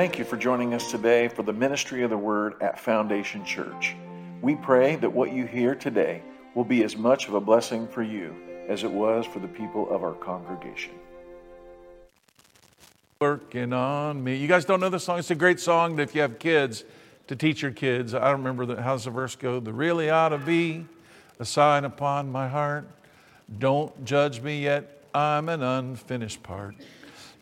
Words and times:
Thank 0.00 0.18
you 0.18 0.24
for 0.24 0.38
joining 0.38 0.72
us 0.72 0.90
today 0.90 1.28
for 1.28 1.42
the 1.42 1.52
ministry 1.52 2.02
of 2.04 2.08
the 2.08 2.16
Word 2.16 2.54
at 2.62 2.80
Foundation 2.80 3.44
Church. 3.44 3.94
We 4.40 4.54
pray 4.54 4.96
that 4.96 5.12
what 5.12 5.30
you 5.30 5.44
hear 5.44 5.74
today 5.74 6.22
will 6.54 6.64
be 6.64 6.84
as 6.84 6.96
much 6.96 7.28
of 7.28 7.34
a 7.34 7.40
blessing 7.40 7.86
for 7.86 8.02
you 8.02 8.34
as 8.66 8.82
it 8.82 8.90
was 8.90 9.26
for 9.26 9.40
the 9.40 9.48
people 9.48 9.90
of 9.90 10.02
our 10.02 10.14
congregation. 10.14 10.94
Working 13.20 13.74
on 13.74 14.24
me. 14.24 14.36
You 14.36 14.48
guys 14.48 14.64
don't 14.64 14.80
know 14.80 14.88
the 14.88 14.98
song? 14.98 15.18
It's 15.18 15.30
a 15.32 15.34
great 15.34 15.60
song 15.60 15.98
if 15.98 16.14
you 16.14 16.22
have 16.22 16.38
kids 16.38 16.84
to 17.26 17.36
teach 17.36 17.60
your 17.60 17.72
kids. 17.72 18.14
I 18.14 18.20
don't 18.30 18.38
remember 18.38 18.64
the, 18.64 18.80
how's 18.80 19.04
the 19.04 19.10
verse 19.10 19.36
go. 19.36 19.60
The 19.60 19.74
really 19.74 20.08
ought 20.08 20.30
to 20.30 20.38
be 20.38 20.86
a 21.38 21.44
sign 21.44 21.84
upon 21.84 22.32
my 22.32 22.48
heart. 22.48 22.88
Don't 23.58 24.02
judge 24.06 24.40
me 24.40 24.62
yet, 24.62 25.04
I'm 25.14 25.50
an 25.50 25.62
unfinished 25.62 26.42
part. 26.42 26.74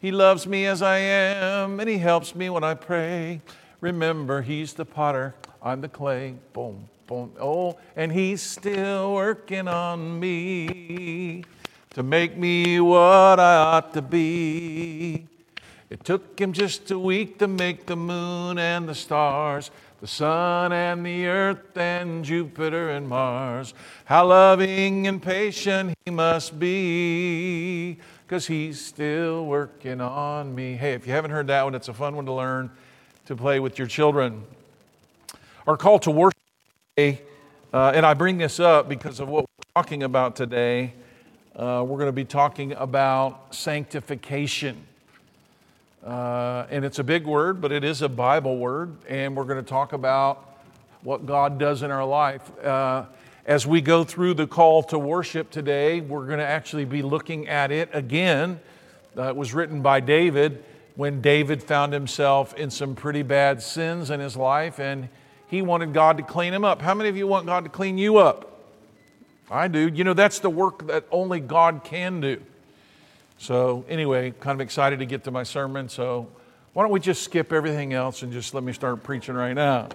He 0.01 0.13
loves 0.13 0.47
me 0.47 0.67
as 0.67 0.81
I 0.81 0.99
am, 0.99 1.81
and 1.81 1.89
He 1.89 1.99
helps 1.99 2.35
me 2.35 2.49
when 2.51 2.63
I 2.63 2.75
pray. 2.75 3.41
Remember, 3.81 4.43
He's 4.43 4.75
the 4.75 4.85
potter, 4.85 5.35
I'm 5.61 5.81
the 5.81 5.89
clay. 5.89 6.35
Boom, 6.53 6.89
boom. 7.09 7.33
Oh, 7.41 7.79
and 7.97 8.13
He's 8.13 8.41
still 8.41 9.13
working 9.13 9.67
on 9.67 10.21
me 10.21 11.45
to 11.91 12.03
make 12.05 12.37
me 12.37 12.79
what 12.79 13.41
I 13.41 13.57
ought 13.57 13.93
to 13.95 14.03
be. 14.03 15.27
It 15.91 16.05
took 16.05 16.41
Him 16.41 16.53
just 16.53 16.91
a 16.93 16.99
week 16.99 17.39
to 17.41 17.49
make 17.49 17.87
the 17.87 17.97
moon 17.97 18.59
and 18.59 18.89
the 18.89 18.95
stars, 18.95 19.73
the 20.01 20.07
sun 20.07 20.71
and 20.71 21.05
the 21.05 21.27
earth 21.27 21.77
and 21.77 22.25
Jupiter 22.25 22.91
and 22.91 23.09
Mars. 23.09 23.75
How 24.05 24.27
loving 24.27 25.09
and 25.09 25.21
patient 25.21 25.97
He 26.05 26.13
must 26.13 26.57
be 26.57 27.99
because 28.29 28.47
he's 28.47 28.79
still 28.79 29.47
working 29.47 30.03
on 30.03 30.55
me. 30.55 30.75
Hey, 30.75 30.93
if 30.93 31.07
you 31.07 31.15
haven't 31.15 31.31
heard 31.31 31.47
that 31.47 31.65
one, 31.65 31.75
it's 31.75 31.89
a 31.89 31.95
fun 31.95 32.15
one 32.15 32.27
to 32.27 32.33
learn 32.35 32.71
to 33.25 33.35
play 33.35 33.59
with 33.59 33.79
your 33.79 33.87
children. 33.87 34.45
Our 35.67 35.79
call 35.79 35.99
to 36.01 36.11
worship 36.11 36.39
today, 36.95 37.23
uh, 37.73 37.93
and 37.95 38.05
I 38.05 38.13
bring 38.13 38.37
this 38.37 38.61
up 38.61 38.87
because 38.87 39.19
of 39.19 39.31
what 39.31 39.45
we're 39.45 39.83
talking 39.83 40.03
about 40.03 40.37
today. 40.37 40.93
Uh, 41.57 41.83
we're 41.89 41.97
going 41.97 42.09
to 42.09 42.13
be 42.13 42.27
talking 42.27 42.73
about 42.73 43.55
sanctification. 43.55 44.77
Uh, 46.05 46.67
and 46.69 46.85
it's 46.85 46.99
a 46.99 47.05
big 47.05 47.25
word, 47.25 47.63
but 47.63 47.73
it 47.73 47.83
is 47.83 48.03
a 48.03 48.11
Bible 48.11 48.59
word, 48.59 48.95
and 49.09 49.35
we're 49.35 49.45
going 49.45 49.65
to 49.65 49.71
talk 49.71 49.95
about 49.95 50.59
what 51.03 51.25
God 51.25 51.59
does 51.59 51.83
in 51.83 51.91
our 51.91 52.05
life. 52.05 52.43
Uh, 52.63 53.07
as 53.49 53.67
we 53.67 53.81
go 53.81 54.05
through 54.05 54.35
the 54.35 54.47
call 54.47 54.83
to 54.83 54.99
worship 54.99 55.51
today, 55.51 56.03
we're 56.03 56.27
going 56.27 56.39
to 56.39 56.47
actually 56.47 56.85
be 56.85 57.01
looking 57.01 57.49
at 57.49 57.73
it 57.73 57.89
again. 57.95 58.61
Uh, 59.17 59.31
it 59.31 59.37
was 59.37 59.55
written 59.55 59.81
by 59.81 60.01
David 60.01 60.63
when 60.97 61.23
David 61.23 61.63
found 61.63 61.95
himself 61.95 62.55
in 62.55 62.69
some 62.71 62.95
pretty 62.95 63.23
bad 63.23 63.63
sins 63.63 64.11
in 64.11 64.21
his 64.21 64.37
life 64.37 64.79
and 64.79 65.09
he 65.49 65.63
wanted 65.63 65.95
God 65.95 66.19
to 66.19 66.23
clean 66.23 66.53
him 66.53 66.63
up. 66.63 66.83
How 66.83 66.93
many 66.93 67.09
of 67.09 67.17
you 67.17 67.27
want 67.27 67.47
God 67.47 67.65
to 67.65 67.71
clean 67.71 67.97
you 67.97 68.19
up? 68.19 68.61
I 69.51 69.67
do. 69.67 69.89
You 69.89 70.05
know, 70.05 70.13
that's 70.13 70.41
the 70.41 70.51
work 70.51 70.87
that 70.89 71.07
only 71.11 71.41
God 71.41 71.81
can 71.85 72.21
do. 72.21 72.43
So, 73.39 73.87
anyway, 73.89 74.33
kind 74.33 74.57
of 74.57 74.61
excited 74.61 74.99
to 74.99 75.07
get 75.07 75.25
to 75.25 75.31
my 75.31 75.43
sermon. 75.43 75.89
So, 75.89 76.29
why 76.75 76.83
don't 76.83 76.93
we 76.93 77.01
just 77.01 77.23
skip 77.23 77.51
everything 77.51 77.95
else 77.95 78.23
and 78.23 78.31
just 78.31 78.53
let 78.53 78.63
me 78.63 78.75
start 78.75 79.03
preaching 79.03 79.37
right 79.37 79.55
now? 79.55 79.89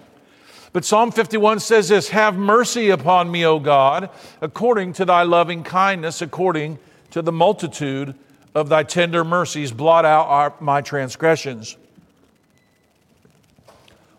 But 0.74 0.84
Psalm 0.84 1.12
51 1.12 1.60
says 1.60 1.88
this 1.88 2.08
Have 2.08 2.36
mercy 2.36 2.90
upon 2.90 3.30
me, 3.30 3.46
O 3.46 3.60
God, 3.60 4.10
according 4.40 4.92
to 4.94 5.04
thy 5.04 5.22
loving 5.22 5.62
kindness, 5.62 6.20
according 6.20 6.80
to 7.12 7.22
the 7.22 7.30
multitude 7.30 8.16
of 8.56 8.68
thy 8.68 8.82
tender 8.82 9.22
mercies, 9.22 9.70
blot 9.70 10.04
out 10.04 10.26
our, 10.26 10.52
my 10.58 10.80
transgressions. 10.80 11.76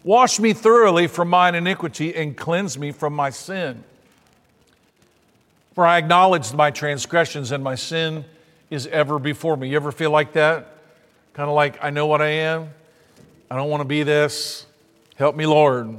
Wash 0.06 0.40
me 0.40 0.54
thoroughly 0.54 1.08
from 1.08 1.30
mine 1.30 1.56
iniquity 1.56 2.16
and 2.16 2.38
cleanse 2.38 2.78
me 2.78 2.94
from 2.94 3.14
my 3.14 3.32
sin. 3.32 3.84
For 5.74 5.86
I 5.86 5.98
acknowledge 5.98 6.54
my 6.54 6.72
transgressions 6.72 7.52
and 7.52 7.66
my 7.66 7.76
sin 7.76 8.24
is 8.70 8.88
ever 8.88 9.20
before 9.20 9.58
me. 9.58 9.68
You 9.68 9.76
ever 9.76 9.92
feel 9.92 10.12
like 10.12 10.32
that? 10.34 10.68
Kind 11.34 11.50
of 11.50 11.56
like, 11.56 11.84
I 11.84 11.90
know 11.90 12.08
what 12.08 12.22
I 12.22 12.30
am. 12.30 12.70
I 13.52 13.58
don't 13.58 13.70
want 13.70 13.82
to 13.82 13.88
be 13.88 14.04
this. 14.04 14.66
Help 15.18 15.36
me, 15.36 15.46
Lord. 15.46 15.98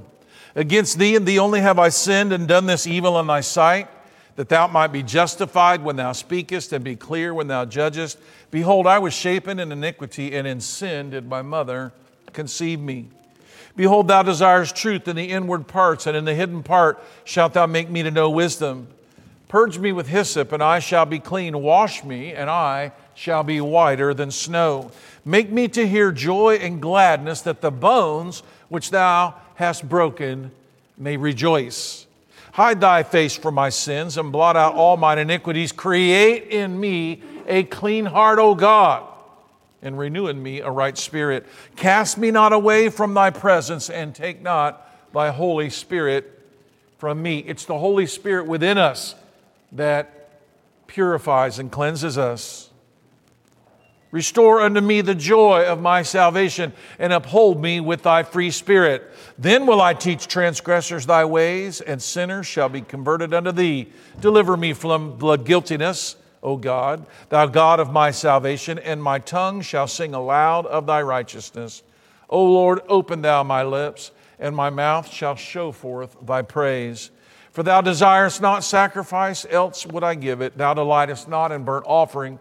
Against 0.57 0.99
thee 0.99 1.15
and 1.15 1.27
thee 1.27 1.39
only 1.39 1.61
have 1.61 1.79
I 1.79 1.91
sinned 1.91 2.33
and 2.33 2.49
done 2.49 2.65
this 2.65 2.87
evil 2.87 3.21
in 3.21 3.27
thy 3.27 3.43
sight, 3.43 3.89
that 4.37 4.49
thou 4.49 4.67
might 4.67 4.89
be 4.89 5.03
justified 5.03 5.85
when 5.85 5.97
thou 5.97 6.13
speakest 6.13 6.73
and 6.73 6.83
be 6.83 6.97
clear 6.97 7.35
when 7.35 7.47
thou 7.47 7.67
judgest. 7.67 8.19
Behold, 8.51 8.87
I 8.87 8.99
was 8.99 9.13
shapen 9.13 9.61
in 9.61 9.71
iniquity, 9.71 10.35
and 10.35 10.47
in 10.47 10.61
sin 10.61 11.11
did 11.11 11.29
my 11.29 11.43
mother 11.43 11.93
conceive 12.33 12.81
me. 12.81 13.11
Behold, 13.77 14.09
thou 14.09 14.23
desirest 14.23 14.75
truth 14.75 15.07
in 15.07 15.17
the 15.17 15.31
inward 15.31 15.69
parts, 15.69 16.07
and 16.07 16.17
in 16.17 16.25
the 16.25 16.35
hidden 16.35 16.63
part 16.63 17.03
shalt 17.25 17.53
thou 17.53 17.67
make 17.67 17.91
me 17.91 18.03
to 18.03 18.11
know 18.11 18.31
wisdom. 18.31 18.89
Purge 19.49 19.79
me 19.79 19.93
with 19.93 20.09
hyssop, 20.09 20.53
and 20.53 20.63
I 20.63 20.79
shall 20.79 21.05
be 21.05 21.19
clean. 21.19 21.61
Wash 21.61 22.03
me, 22.03 22.33
and 22.33 22.49
I 22.49 22.93
shall 23.15 23.43
be 23.43 23.61
whiter 23.61 24.15
than 24.15 24.31
snow. 24.31 24.91
Make 25.25 25.51
me 25.51 25.69
to 25.69 25.87
hear 25.87 26.13
joy 26.13 26.57
and 26.57 26.81
gladness, 26.81 27.43
that 27.43 27.61
the 27.61 27.71
bones 27.71 28.43
which 28.69 28.91
thou 28.91 29.35
hast 29.55 29.89
broken 29.89 30.51
may 30.99 31.17
rejoice. 31.17 32.07
Hide 32.53 32.81
thy 32.81 33.03
face 33.03 33.37
from 33.37 33.55
my 33.55 33.69
sins 33.69 34.17
and 34.17 34.33
blot 34.33 34.57
out 34.57 34.75
all 34.75 34.97
mine 34.97 35.19
iniquities. 35.19 35.73
Create 35.73 36.49
in 36.49 36.79
me 36.81 37.23
a 37.47 37.65
clean 37.65 38.07
heart, 38.07 38.39
O 38.39 38.55
God, 38.55 39.07
and 39.83 39.99
renew 39.99 40.27
in 40.27 40.43
me 40.43 40.61
a 40.61 40.71
right 40.71 40.97
spirit. 40.97 41.47
Cast 41.77 42.17
me 42.17 42.31
not 42.31 42.53
away 42.53 42.89
from 42.89 43.13
thy 43.13 43.31
presence 43.31 43.91
and 43.91 44.15
take 44.15 44.41
not 44.41 44.83
thy 45.13 45.31
Holy 45.31 45.71
Spirit 45.71 46.33
from 46.99 47.23
me. 47.23 47.41
It's 47.41 47.67
the 47.67 47.79
Holy 47.79 48.07
Spirit 48.07 48.47
within 48.47 48.79
us 48.79 49.15
that 49.73 50.31
purifies 50.87 51.59
and 51.59 51.71
cleanses 51.71 52.17
us. 52.17 52.66
Restore 54.17 54.63
unto 54.63 54.81
me 54.81 55.03
the 55.03 55.15
joy 55.15 55.67
of 55.67 55.83
my 55.83 56.01
salvation 56.01 56.73
and 56.99 57.13
uphold 57.13 57.61
me 57.61 57.81
with 57.81 58.05
thy 58.05 58.23
free 58.23 58.51
spirit. 58.51 59.11
Then 59.37 59.67
will 59.67 59.83
I 59.83 59.93
teach 59.93 60.27
transgressors 60.27 61.05
thy 61.05 61.27
ways, 61.27 61.83
and 61.83 62.01
sinners 62.01 62.47
shall 62.47 62.71
be 62.71 62.81
converted 62.81 63.35
unto 63.35 63.53
thee. 63.53 63.93
Deliver 64.23 64.57
me 64.57 64.73
from 64.73 65.19
blood 65.19 65.45
guiltiness, 65.45 66.17
O 66.43 66.57
God, 66.57 67.05
thou 67.29 67.45
God 67.45 67.79
of 67.79 67.93
my 67.93 68.11
salvation, 68.11 68.79
and 68.79 69.03
my 69.03 69.19
tongue 69.19 69.61
shall 69.61 69.87
sing 69.87 70.15
aloud 70.15 70.65
of 70.65 70.87
thy 70.87 71.03
righteousness. 71.03 71.83
O 72.31 72.43
Lord, 72.43 72.81
open 72.89 73.21
thou 73.21 73.43
my 73.43 73.65
lips, 73.65 74.13
and 74.39 74.57
my 74.57 74.71
mouth 74.71 75.13
shall 75.13 75.37
show 75.37 75.73
forth 75.73 76.17
thy 76.23 76.41
praise. 76.41 77.11
For 77.51 77.63
thou 77.63 77.83
desirest 77.83 78.41
not 78.41 78.65
sacrifice, 78.65 79.45
else 79.51 79.87
would 79.87 80.05
I 80.05 80.15
give 80.15 80.41
it. 80.41 80.57
Thou 80.57 80.73
delightest 80.73 81.29
not 81.29 81.53
in 81.53 81.65
burnt 81.65 81.85
offering. 81.87 82.39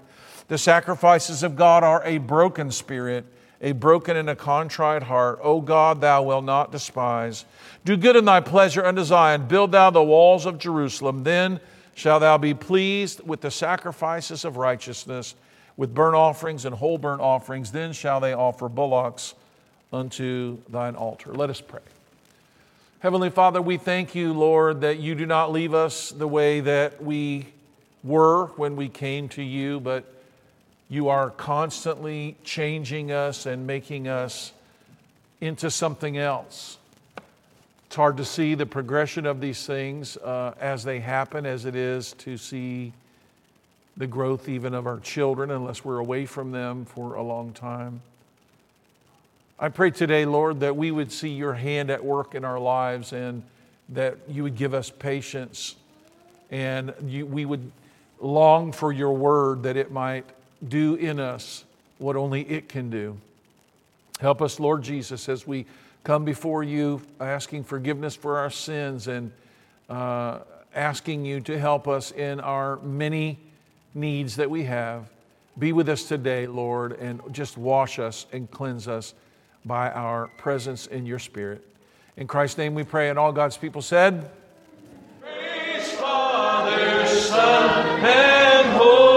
The 0.47 0.57
sacrifices 0.57 1.41
of 1.43 1.55
God 1.55 1.83
are 1.83 2.03
a 2.03 2.19
broken 2.19 2.71
spirit, 2.71 3.25
a 3.61 3.71
broken 3.71 4.15
and 4.15 4.29
a 4.29 4.35
contrite 4.35 5.03
heart. 5.03 5.39
O 5.41 5.59
God, 5.59 6.01
thou 6.01 6.21
wilt 6.23 6.45
not 6.45 6.71
despise. 6.71 7.45
Do 7.83 7.97
good 7.97 8.15
in 8.15 8.25
thy 8.25 8.41
pleasure 8.41 8.85
unto 8.85 9.03
Zion. 9.03 9.47
Build 9.47 9.71
thou 9.71 9.89
the 9.89 10.03
walls 10.03 10.45
of 10.45 10.59
Jerusalem. 10.59 11.23
Then 11.23 11.59
shalt 11.95 12.21
thou 12.21 12.37
be 12.37 12.53
pleased 12.53 13.25
with 13.25 13.41
the 13.41 13.49
sacrifices 13.49 14.45
of 14.45 14.57
righteousness, 14.57 15.33
with 15.77 15.95
burnt 15.95 16.15
offerings 16.15 16.65
and 16.65 16.75
whole 16.75 16.97
burnt 16.97 17.21
offerings. 17.21 17.71
Then 17.71 17.93
shall 17.93 18.19
they 18.19 18.33
offer 18.33 18.69
bullocks 18.69 19.33
unto 19.91 20.57
thine 20.69 20.95
altar. 20.95 21.33
Let 21.33 21.49
us 21.49 21.61
pray. 21.61 21.81
Heavenly 22.99 23.29
Father, 23.29 23.61
we 23.61 23.77
thank 23.77 24.15
you, 24.15 24.33
Lord, 24.33 24.81
that 24.81 24.99
you 24.99 25.15
do 25.15 25.25
not 25.25 25.51
leave 25.51 25.73
us 25.73 26.11
the 26.11 26.27
way 26.27 26.59
that 26.61 27.03
we 27.03 27.47
were 28.03 28.47
when 28.57 28.75
we 28.75 28.89
came 28.89 29.29
to 29.29 29.41
you, 29.41 29.79
but 29.79 30.05
you 30.89 31.09
are 31.09 31.29
constantly 31.29 32.35
changing 32.43 33.11
us 33.11 33.45
and 33.45 33.65
making 33.65 34.07
us 34.07 34.53
into 35.41 35.71
something 35.71 36.17
else. 36.17 36.77
It's 37.87 37.95
hard 37.95 38.17
to 38.17 38.25
see 38.25 38.55
the 38.55 38.65
progression 38.65 39.25
of 39.25 39.41
these 39.41 39.65
things 39.65 40.17
uh, 40.17 40.53
as 40.59 40.83
they 40.83 40.99
happen, 40.99 41.45
as 41.45 41.65
it 41.65 41.75
is 41.75 42.13
to 42.13 42.37
see 42.37 42.93
the 43.97 44.07
growth 44.07 44.49
even 44.49 44.73
of 44.73 44.85
our 44.85 44.99
children, 44.99 45.51
unless 45.51 45.85
we're 45.85 45.99
away 45.99 46.25
from 46.25 46.51
them 46.51 46.85
for 46.85 47.15
a 47.15 47.23
long 47.23 47.53
time. 47.53 48.01
I 49.57 49.69
pray 49.69 49.91
today, 49.91 50.25
Lord, 50.25 50.59
that 50.59 50.75
we 50.75 50.91
would 50.91 51.11
see 51.11 51.29
your 51.29 51.53
hand 51.53 51.89
at 51.89 52.03
work 52.03 52.35
in 52.35 52.43
our 52.43 52.59
lives 52.59 53.13
and 53.13 53.41
that 53.89 54.17
you 54.27 54.43
would 54.43 54.57
give 54.57 54.73
us 54.73 54.89
patience 54.89 55.75
and 56.51 56.93
you, 57.05 57.25
we 57.25 57.45
would 57.45 57.71
long 58.19 58.71
for 58.71 58.91
your 58.91 59.13
word 59.13 59.63
that 59.63 59.77
it 59.77 59.91
might 59.91 60.25
do 60.69 60.95
in 60.95 61.19
us 61.19 61.65
what 61.97 62.15
only 62.15 62.41
it 62.41 62.69
can 62.69 62.89
do. 62.89 63.17
Help 64.19 64.41
us, 64.41 64.59
Lord 64.59 64.81
Jesus, 64.81 65.27
as 65.27 65.45
we 65.45 65.65
come 66.03 66.23
before 66.23 66.63
you 66.63 67.01
asking 67.19 67.63
forgiveness 67.63 68.15
for 68.15 68.37
our 68.37 68.49
sins 68.49 69.07
and 69.07 69.31
uh, 69.89 70.39
asking 70.73 71.25
you 71.25 71.41
to 71.41 71.59
help 71.59 71.87
us 71.87 72.11
in 72.11 72.39
our 72.39 72.77
many 72.77 73.39
needs 73.93 74.35
that 74.35 74.49
we 74.49 74.63
have. 74.63 75.09
Be 75.57 75.71
with 75.73 75.89
us 75.89 76.03
today, 76.03 76.47
Lord, 76.47 76.93
and 76.93 77.21
just 77.31 77.57
wash 77.57 77.97
us 77.97 78.25
and 78.31 78.49
cleanse 78.51 78.87
us 78.87 79.13
by 79.63 79.89
our 79.91 80.27
presence 80.37 80.85
in 80.87 81.05
your 81.05 81.19
spirit. 81.19 81.65
In 82.17 82.27
Christ's 82.27 82.57
name 82.57 82.75
we 82.75 82.83
pray, 82.83 83.09
and 83.09 83.17
all 83.17 83.31
God's 83.31 83.57
people 83.57 83.81
said, 83.81 84.29
Praise 85.21 85.91
Father, 85.93 87.05
Son, 87.07 87.99
and 88.05 88.77
Holy 88.77 89.14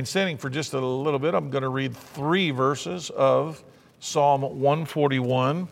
Remain 0.00 0.06
standing 0.06 0.38
for 0.38 0.48
just 0.48 0.72
a 0.72 0.80
little 0.80 1.18
bit. 1.18 1.34
I'm 1.34 1.50
going 1.50 1.60
to 1.60 1.68
read 1.68 1.94
three 1.94 2.52
verses 2.52 3.10
of 3.10 3.62
Psalm 3.98 4.40
141. 4.40 5.68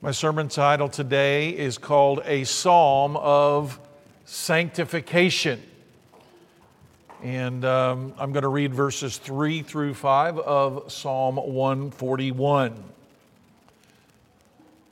My 0.00 0.10
sermon 0.10 0.48
title 0.48 0.88
today 0.88 1.50
is 1.50 1.76
called 1.76 2.22
A 2.24 2.44
Psalm 2.44 3.14
of 3.18 3.78
Sanctification. 4.24 5.62
And 7.22 7.62
um, 7.66 8.14
I'm 8.16 8.32
going 8.32 8.44
to 8.44 8.48
read 8.48 8.72
verses 8.72 9.18
3 9.18 9.60
through 9.60 9.92
5 9.92 10.38
of 10.38 10.90
Psalm 10.90 11.36
141. 11.36 12.84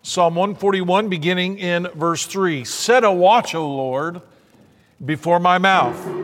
Psalm 0.03 0.35
141, 0.35 1.09
beginning 1.09 1.59
in 1.59 1.89
verse 1.95 2.27
3 2.27 2.67
Set 2.67 3.05
a 3.05 3.11
watch, 3.11 3.55
O 3.55 3.67
Lord, 3.67 4.21
before 5.03 5.41
my 5.41 5.57
mouth, 5.57 6.24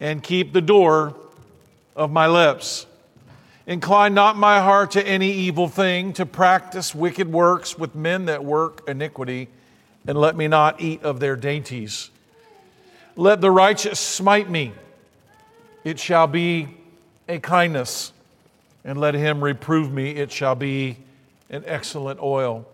and 0.00 0.22
keep 0.22 0.52
the 0.52 0.60
door 0.60 1.14
of 1.94 2.10
my 2.10 2.26
lips. 2.26 2.86
Incline 3.66 4.14
not 4.14 4.36
my 4.36 4.60
heart 4.60 4.92
to 4.92 5.04
any 5.04 5.32
evil 5.32 5.68
thing, 5.68 6.12
to 6.14 6.26
practice 6.26 6.94
wicked 6.94 7.32
works 7.32 7.76
with 7.76 7.94
men 7.94 8.26
that 8.26 8.44
work 8.44 8.88
iniquity, 8.88 9.48
and 10.06 10.16
let 10.16 10.36
me 10.36 10.46
not 10.46 10.80
eat 10.80 11.02
of 11.02 11.18
their 11.18 11.34
dainties. 11.34 12.10
Let 13.16 13.40
the 13.40 13.50
righteous 13.50 13.98
smite 13.98 14.48
me, 14.48 14.72
it 15.82 15.98
shall 15.98 16.26
be 16.26 16.68
a 17.28 17.38
kindness, 17.40 18.12
and 18.84 19.00
let 19.00 19.14
him 19.14 19.42
reprove 19.42 19.90
me, 19.90 20.10
it 20.10 20.30
shall 20.30 20.54
be 20.54 20.98
an 21.50 21.64
excellent 21.66 22.20
oil, 22.20 22.66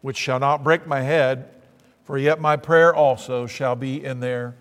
which 0.00 0.16
shall 0.16 0.40
not 0.40 0.64
break 0.64 0.86
my 0.86 1.02
head, 1.02 1.48
for 2.04 2.18
yet 2.18 2.40
my 2.40 2.56
prayer 2.56 2.92
also 2.92 3.46
shall 3.46 3.76
be 3.76 4.04
in 4.04 4.18
their 4.18 4.56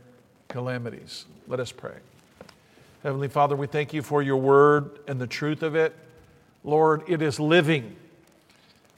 calamities. 0.50 1.26
Let 1.48 1.60
us 1.60 1.72
pray. 1.72 1.94
Heavenly 3.04 3.28
Father, 3.28 3.56
we 3.56 3.68
thank 3.68 3.94
you 3.94 4.02
for 4.02 4.24
your 4.24 4.38
word 4.38 4.98
and 5.08 5.22
the 5.22 5.28
truth 5.28 5.62
of 5.62 5.76
it. 5.76 5.96
Lord, 6.64 7.04
it 7.08 7.22
is 7.22 7.40
living. 7.40 7.96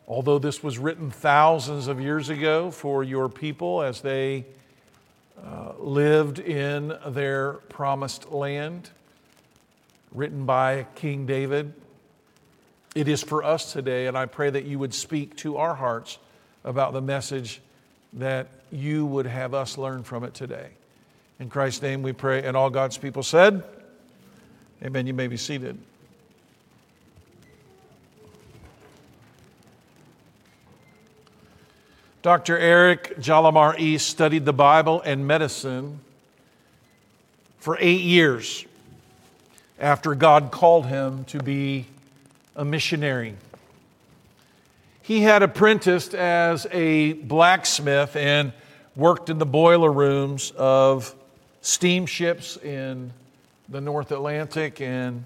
Although 0.07 0.39
this 0.39 0.63
was 0.63 0.79
written 0.79 1.11
thousands 1.11 1.87
of 1.87 1.99
years 1.99 2.29
ago 2.29 2.71
for 2.71 3.03
your 3.03 3.27
people 3.27 3.81
as 3.81 3.99
they 3.99 4.45
uh, 5.45 5.73
lived 5.77 6.39
in 6.39 6.97
their 7.07 7.53
promised 7.53 8.31
land, 8.31 8.89
written 10.13 10.45
by 10.45 10.85
King 10.95 11.25
David, 11.25 11.73
it 12.95 13.09
is 13.09 13.21
for 13.21 13.43
us 13.43 13.73
today, 13.73 14.07
and 14.07 14.17
I 14.17 14.25
pray 14.25 14.49
that 14.49 14.63
you 14.63 14.79
would 14.79 14.93
speak 14.93 15.35
to 15.37 15.57
our 15.57 15.75
hearts 15.75 16.17
about 16.63 16.93
the 16.93 17.01
message 17.01 17.61
that 18.13 18.47
you 18.71 19.05
would 19.05 19.25
have 19.25 19.53
us 19.53 19.77
learn 19.77 20.03
from 20.03 20.23
it 20.23 20.33
today. 20.33 20.69
In 21.41 21.49
Christ's 21.49 21.81
name 21.81 22.03
we 22.03 22.13
pray, 22.13 22.43
and 22.43 22.55
all 22.55 22.69
God's 22.69 22.99
people 22.99 23.23
said, 23.23 23.63
Amen. 24.83 25.07
You 25.07 25.15
may 25.15 25.25
be 25.25 25.37
seated. 25.37 25.75
Dr. 32.21 32.59
Eric 32.59 33.17
Hjalmar 33.17 33.79
East 33.79 34.07
studied 34.07 34.45
the 34.45 34.53
Bible 34.53 35.01
and 35.01 35.25
medicine 35.25 36.01
for 37.57 37.75
eight 37.79 38.01
years 38.01 38.63
after 39.79 40.13
God 40.13 40.51
called 40.51 40.85
him 40.85 41.23
to 41.25 41.39
be 41.39 41.87
a 42.55 42.63
missionary. 42.63 43.35
He 45.01 45.21
had 45.21 45.41
apprenticed 45.41 46.13
as 46.13 46.67
a 46.71 47.13
blacksmith 47.13 48.15
and 48.15 48.53
worked 48.95 49.31
in 49.31 49.39
the 49.39 49.47
boiler 49.47 49.91
rooms 49.91 50.51
of 50.55 51.15
steamships 51.61 52.57
in 52.57 53.13
the 53.69 53.79
North 53.79 54.11
Atlantic 54.11 54.81
and 54.81 55.23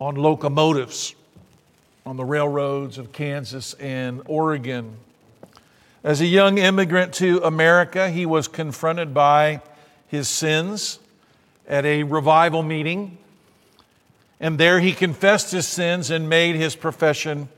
on 0.00 0.16
locomotives 0.16 1.14
on 2.04 2.16
the 2.16 2.24
railroads 2.24 2.98
of 2.98 3.12
Kansas 3.12 3.74
and 3.74 4.22
Oregon. 4.26 4.96
As 6.02 6.20
a 6.20 6.26
young 6.26 6.58
immigrant 6.58 7.14
to 7.14 7.40
America, 7.44 8.08
he 8.08 8.26
was 8.26 8.48
confronted 8.48 9.12
by 9.12 9.60
his 10.08 10.28
sins 10.28 10.98
at 11.68 11.84
a 11.84 12.02
revival 12.02 12.62
meeting. 12.62 13.18
And 14.40 14.58
there 14.58 14.80
he 14.80 14.92
confessed 14.92 15.52
his 15.52 15.68
sins 15.68 16.10
and 16.10 16.28
made 16.28 16.56
his 16.56 16.74
profession 16.74 17.48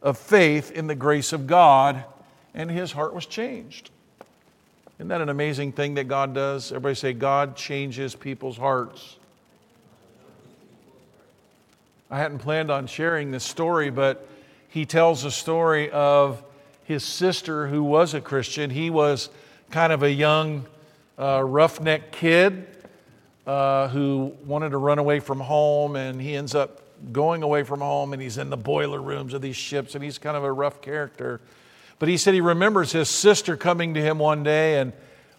of 0.00 0.16
faith 0.16 0.70
in 0.70 0.86
the 0.86 0.94
grace 0.94 1.32
of 1.32 1.48
God, 1.48 2.04
and 2.54 2.70
his 2.70 2.92
heart 2.92 3.12
was 3.12 3.26
changed. 3.26 3.90
Isn't 4.98 5.08
that 5.08 5.20
an 5.20 5.28
amazing 5.28 5.70
thing 5.70 5.94
that 5.94 6.08
God 6.08 6.34
does? 6.34 6.72
Everybody 6.72 6.96
say, 6.96 7.12
God 7.12 7.54
changes 7.54 8.16
people's 8.16 8.56
hearts. 8.56 9.16
I 12.10 12.18
hadn't 12.18 12.40
planned 12.40 12.68
on 12.68 12.88
sharing 12.88 13.30
this 13.30 13.44
story, 13.44 13.90
but 13.90 14.26
he 14.68 14.84
tells 14.84 15.24
a 15.24 15.30
story 15.30 15.88
of 15.90 16.42
his 16.82 17.04
sister 17.04 17.68
who 17.68 17.84
was 17.84 18.14
a 18.14 18.20
Christian. 18.20 18.70
He 18.70 18.90
was 18.90 19.30
kind 19.70 19.92
of 19.92 20.02
a 20.02 20.10
young, 20.10 20.66
uh, 21.16 21.44
roughneck 21.44 22.10
kid 22.10 22.66
uh, 23.46 23.86
who 23.88 24.32
wanted 24.46 24.70
to 24.70 24.78
run 24.78 24.98
away 24.98 25.20
from 25.20 25.38
home, 25.38 25.94
and 25.94 26.20
he 26.20 26.34
ends 26.34 26.56
up 26.56 26.80
going 27.12 27.44
away 27.44 27.62
from 27.62 27.78
home, 27.80 28.14
and 28.14 28.20
he's 28.20 28.36
in 28.36 28.50
the 28.50 28.56
boiler 28.56 29.00
rooms 29.00 29.32
of 29.32 29.42
these 29.42 29.54
ships, 29.54 29.94
and 29.94 30.02
he's 30.02 30.18
kind 30.18 30.36
of 30.36 30.42
a 30.42 30.50
rough 30.50 30.82
character. 30.82 31.40
But 31.98 32.08
he 32.08 32.16
said 32.16 32.34
he 32.34 32.40
remembers 32.40 32.92
his 32.92 33.08
sister 33.08 33.56
coming 33.56 33.94
to 33.94 34.00
him 34.00 34.18
one 34.18 34.42
day 34.42 34.78
and 34.78 34.92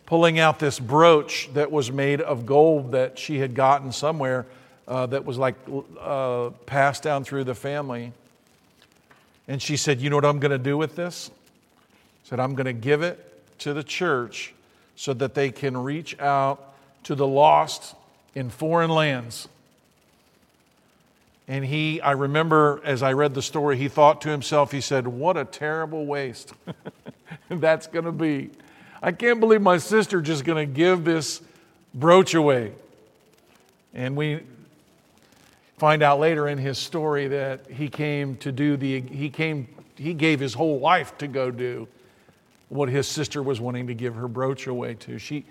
pulling 0.06 0.39
out 0.39 0.59
this 0.59 0.79
brooch 0.79 1.50
that 1.53 1.71
was 1.71 1.91
made 1.91 2.19
of 2.19 2.45
gold 2.45 2.94
that 2.94 3.19
she 3.19 3.39
had 3.39 3.53
gotten 3.53 3.91
somewhere 3.91 4.45
uh, 4.88 5.06
that 5.06 5.23
was 5.23 5.38
like 5.38 5.56
uh, 6.00 6.50
passed 6.65 7.04
down 7.04 7.23
through 7.23 7.44
the 7.44 7.56
family. 7.56 8.11
And 9.47 9.61
she 9.61 9.78
said, 9.78 10.01
You 10.01 10.09
know 10.09 10.18
what 10.18 10.25
I'm 10.25 10.39
going 10.39 10.51
to 10.51 10.57
do 10.57 10.78
with 10.78 10.95
this? 10.95 11.31
Said, 12.23 12.39
I'm 12.39 12.56
going 12.56 12.66
to 12.66 12.73
give 12.73 13.01
it 13.01 13.25
to 13.59 13.73
the 13.73 13.83
church 13.83 14.54
so 14.95 15.13
that 15.13 15.33
they 15.33 15.51
can 15.51 15.78
reach 15.78 16.19
out 16.19 16.73
to 17.04 17.16
the 17.16 17.28
lost 17.28 17.95
in 18.35 18.49
foreign 18.49 18.89
lands. 18.89 19.47
And 21.49 21.65
he, 21.65 21.99
I 21.99 22.11
remember 22.11 22.79
as 22.85 23.01
I 23.01 23.13
read 23.13 23.33
the 23.33 23.41
story, 23.41 23.75
he 23.75 23.87
thought 23.87 24.21
to 24.21 24.29
himself, 24.29 24.71
he 24.71 24.81
said, 24.81 25.07
What 25.07 25.35
a 25.35 25.44
terrible 25.44 26.06
waste 26.06 26.53
that's 27.49 27.87
going 27.87 28.06
to 28.06 28.11
be. 28.11 28.51
I 29.01 29.11
can't 29.11 29.39
believe 29.39 29.59
my 29.59 29.79
sister 29.79 30.21
just 30.21 30.45
going 30.45 30.68
to 30.68 30.71
give 30.71 31.03
this 31.03 31.41
brooch 31.91 32.35
away. 32.35 32.73
And 33.95 34.15
we 34.15 34.41
find 35.79 36.03
out 36.03 36.19
later 36.19 36.47
in 36.47 36.59
his 36.59 36.77
story 36.77 37.27
that 37.29 37.65
he 37.68 37.89
came 37.89 38.37
to 38.37 38.51
do 38.51 38.77
the, 38.77 39.01
he 39.01 39.31
came, 39.31 39.68
he 39.95 40.13
gave 40.13 40.39
his 40.39 40.53
whole 40.53 40.79
life 40.79 41.18
to 41.18 41.27
go 41.27 41.49
do 41.49 41.87
what 42.68 42.89
his 42.89 43.07
sister 43.07 43.41
was 43.41 43.59
wanting 43.59 43.87
to 43.87 43.95
give 43.95 44.13
her 44.13 44.27
brooch 44.27 44.68
away 44.68 44.94
to. 44.94 45.18
She, 45.18 45.45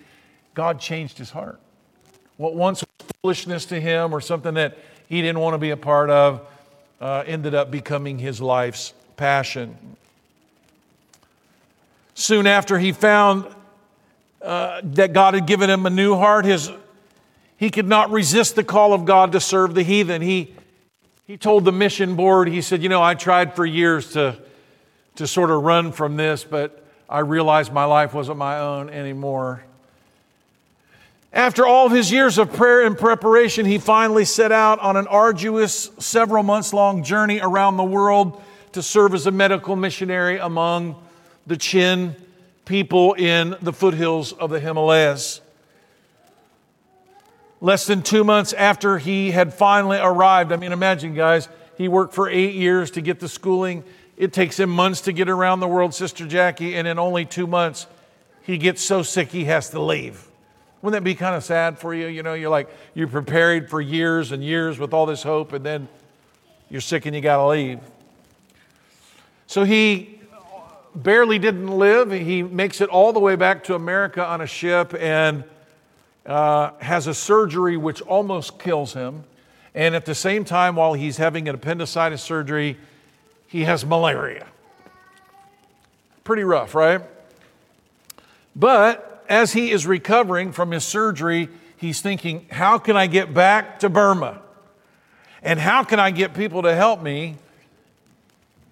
God 0.54 0.78
changed 0.78 1.18
his 1.18 1.30
heart. 1.30 1.58
What 2.36 2.54
once 2.54 2.82
was 2.82 3.08
foolishness 3.20 3.64
to 3.66 3.80
him 3.80 4.14
or 4.14 4.20
something 4.20 4.54
that 4.54 4.78
he 5.08 5.22
didn't 5.22 5.40
want 5.40 5.54
to 5.54 5.58
be 5.58 5.70
a 5.70 5.76
part 5.76 6.10
of 6.10 6.46
uh, 7.00 7.24
ended 7.26 7.54
up 7.54 7.70
becoming 7.70 8.18
his 8.18 8.40
life's 8.40 8.92
passion. 9.16 9.76
Soon 12.14 12.46
after 12.46 12.78
he 12.78 12.92
found 12.92 13.46
uh, 14.42 14.80
that 14.82 15.12
God 15.12 15.34
had 15.34 15.46
given 15.46 15.70
him 15.70 15.86
a 15.86 15.90
new 15.90 16.16
heart, 16.16 16.44
his, 16.44 16.70
he 17.56 17.70
could 17.70 17.88
not 17.88 18.10
resist 18.10 18.56
the 18.56 18.64
call 18.64 18.92
of 18.92 19.04
God 19.04 19.32
to 19.32 19.40
serve 19.40 19.74
the 19.74 19.82
heathen. 19.82 20.20
He, 20.20 20.54
he 21.26 21.36
told 21.36 21.64
the 21.64 21.72
mission 21.72 22.16
board, 22.16 22.48
he 22.48 22.60
said, 22.60 22.82
You 22.82 22.88
know, 22.88 23.02
I 23.02 23.14
tried 23.14 23.54
for 23.54 23.64
years 23.64 24.12
to, 24.12 24.36
to 25.16 25.26
sort 25.26 25.50
of 25.50 25.62
run 25.62 25.92
from 25.92 26.16
this, 26.16 26.44
but 26.44 26.84
I 27.08 27.20
realized 27.20 27.72
my 27.72 27.84
life 27.84 28.12
wasn't 28.12 28.38
my 28.38 28.58
own 28.58 28.90
anymore. 28.90 29.62
After 31.32 31.66
all 31.66 31.90
his 31.90 32.11
years 32.11 32.38
of 32.38 32.52
prayer 32.54 32.87
and 32.87 32.97
preparation, 32.97 33.66
he 33.66 33.78
finally 33.78 34.25
set 34.25 34.50
out 34.50 34.78
on 34.80 34.97
an 34.97 35.06
arduous, 35.06 35.90
several 35.99 36.42
months 36.42 36.73
long 36.73 37.02
journey 37.02 37.40
around 37.40 37.76
the 37.76 37.85
world 37.85 38.42
to 38.73 38.82
serve 38.82 39.14
as 39.14 39.26
a 39.26 39.30
medical 39.30 39.76
missionary 39.76 40.38
among 40.38 40.97
the 41.47 41.56
Chin 41.56 42.16
people 42.64 43.14
in 43.14 43.56
the 43.61 43.73
foothills 43.73 44.32
of 44.32 44.50
the 44.50 44.61
Himalayas. 44.61 45.40
Less 47.61 47.87
than 47.87 48.02
two 48.02 48.25
months 48.25 48.52
after 48.52 48.99
he 48.99 49.30
had 49.30 49.52
finally 49.52 49.99
arrived, 49.99 50.52
I 50.52 50.56
mean, 50.56 50.73
imagine, 50.73 51.14
guys, 51.14 51.49
he 51.76 51.88
worked 51.88 52.14
for 52.14 52.28
eight 52.28 52.54
years 52.54 52.90
to 52.92 53.00
get 53.00 53.20
the 53.20 53.28
schooling, 53.28 53.85
it 54.16 54.32
takes 54.32 54.58
him 54.58 54.70
months 54.70 55.02
to 55.02 55.12
get 55.12 55.28
around 55.28 55.61
the 55.61 55.68
world, 55.68 55.94
Sister 55.94 56.26
Jackie, 56.26 56.75
and 56.75 56.88
in 56.88 56.99
only 56.99 57.25
two 57.25 57.47
months, 57.47 57.87
he 58.42 58.58
gets 58.58 58.82
so 58.82 59.02
sick 59.02 59.30
he 59.30 59.44
has 59.47 59.70
to 59.70 59.80
leave. 59.80 60.28
Wouldn't 60.80 61.02
that 61.02 61.04
be 61.04 61.14
kind 61.14 61.35
of 61.35 61.42
sad 61.42 61.78
for 61.78 61.92
you? 61.94 62.06
You 62.06 62.23
know, 62.23 62.35
you're 62.35 62.50
like, 62.50 62.68
you're 62.94 63.08
prepared 63.08 63.68
for 63.68 63.80
years 63.80 64.30
and 64.30 64.44
years 64.44 64.78
with 64.78 64.92
all 64.92 65.06
this 65.06 65.23
hope, 65.23 65.52
and 65.52 65.64
then 65.64 65.88
you're 66.70 66.80
sick 66.80 67.06
and 67.06 67.14
you 67.16 67.20
got 67.20 67.38
to 67.38 67.47
leave. 67.49 67.80
So 69.47 69.64
he 69.64 70.20
barely 70.94 71.38
didn't 71.38 71.68
live. 71.68 72.12
He 72.12 72.42
makes 72.42 72.80
it 72.80 72.90
all 72.90 73.12
the 73.12 73.20
way 73.20 73.35
back 73.35 73.64
to 73.64 73.75
America 73.75 74.25
on 74.25 74.40
a 74.40 74.47
ship 74.47 74.94
and 74.99 75.44
uh, 76.26 76.73
has 76.80 77.06
a 77.06 77.14
surgery 77.14 77.76
which 77.76 78.02
almost 78.02 78.58
kills 78.58 78.92
him. 78.92 79.25
And 79.75 79.94
at 79.94 80.04
the 80.04 80.14
same 80.14 80.44
time, 80.44 80.76
while 80.76 80.92
he's 80.92 81.16
having 81.16 81.49
an 81.49 81.54
appendicitis 81.54 82.23
surgery, 82.23 82.76
he 83.47 83.64
has 83.64 83.85
malaria. 83.85 84.47
Pretty 86.25 86.44
rough, 86.44 86.75
right? 86.75 87.00
But 88.54 89.07
as 89.28 89.52
he 89.52 89.70
is 89.70 89.87
recovering 89.87 90.52
from 90.52 90.70
his 90.70 90.85
surgery, 90.85 91.49
he's 91.76 92.00
thinking, 92.00 92.47
how 92.50 92.78
can 92.78 92.97
I 92.97 93.06
get 93.06 93.32
back 93.35 93.80
to 93.80 93.88
Burma? 93.88 94.40
And 95.42 95.61
how 95.61 95.85
can 95.85 96.00
I 96.00 96.11
get 96.11 96.35
people 96.35 96.62
to 96.62 96.75
help 96.75 97.02
me 97.02 97.37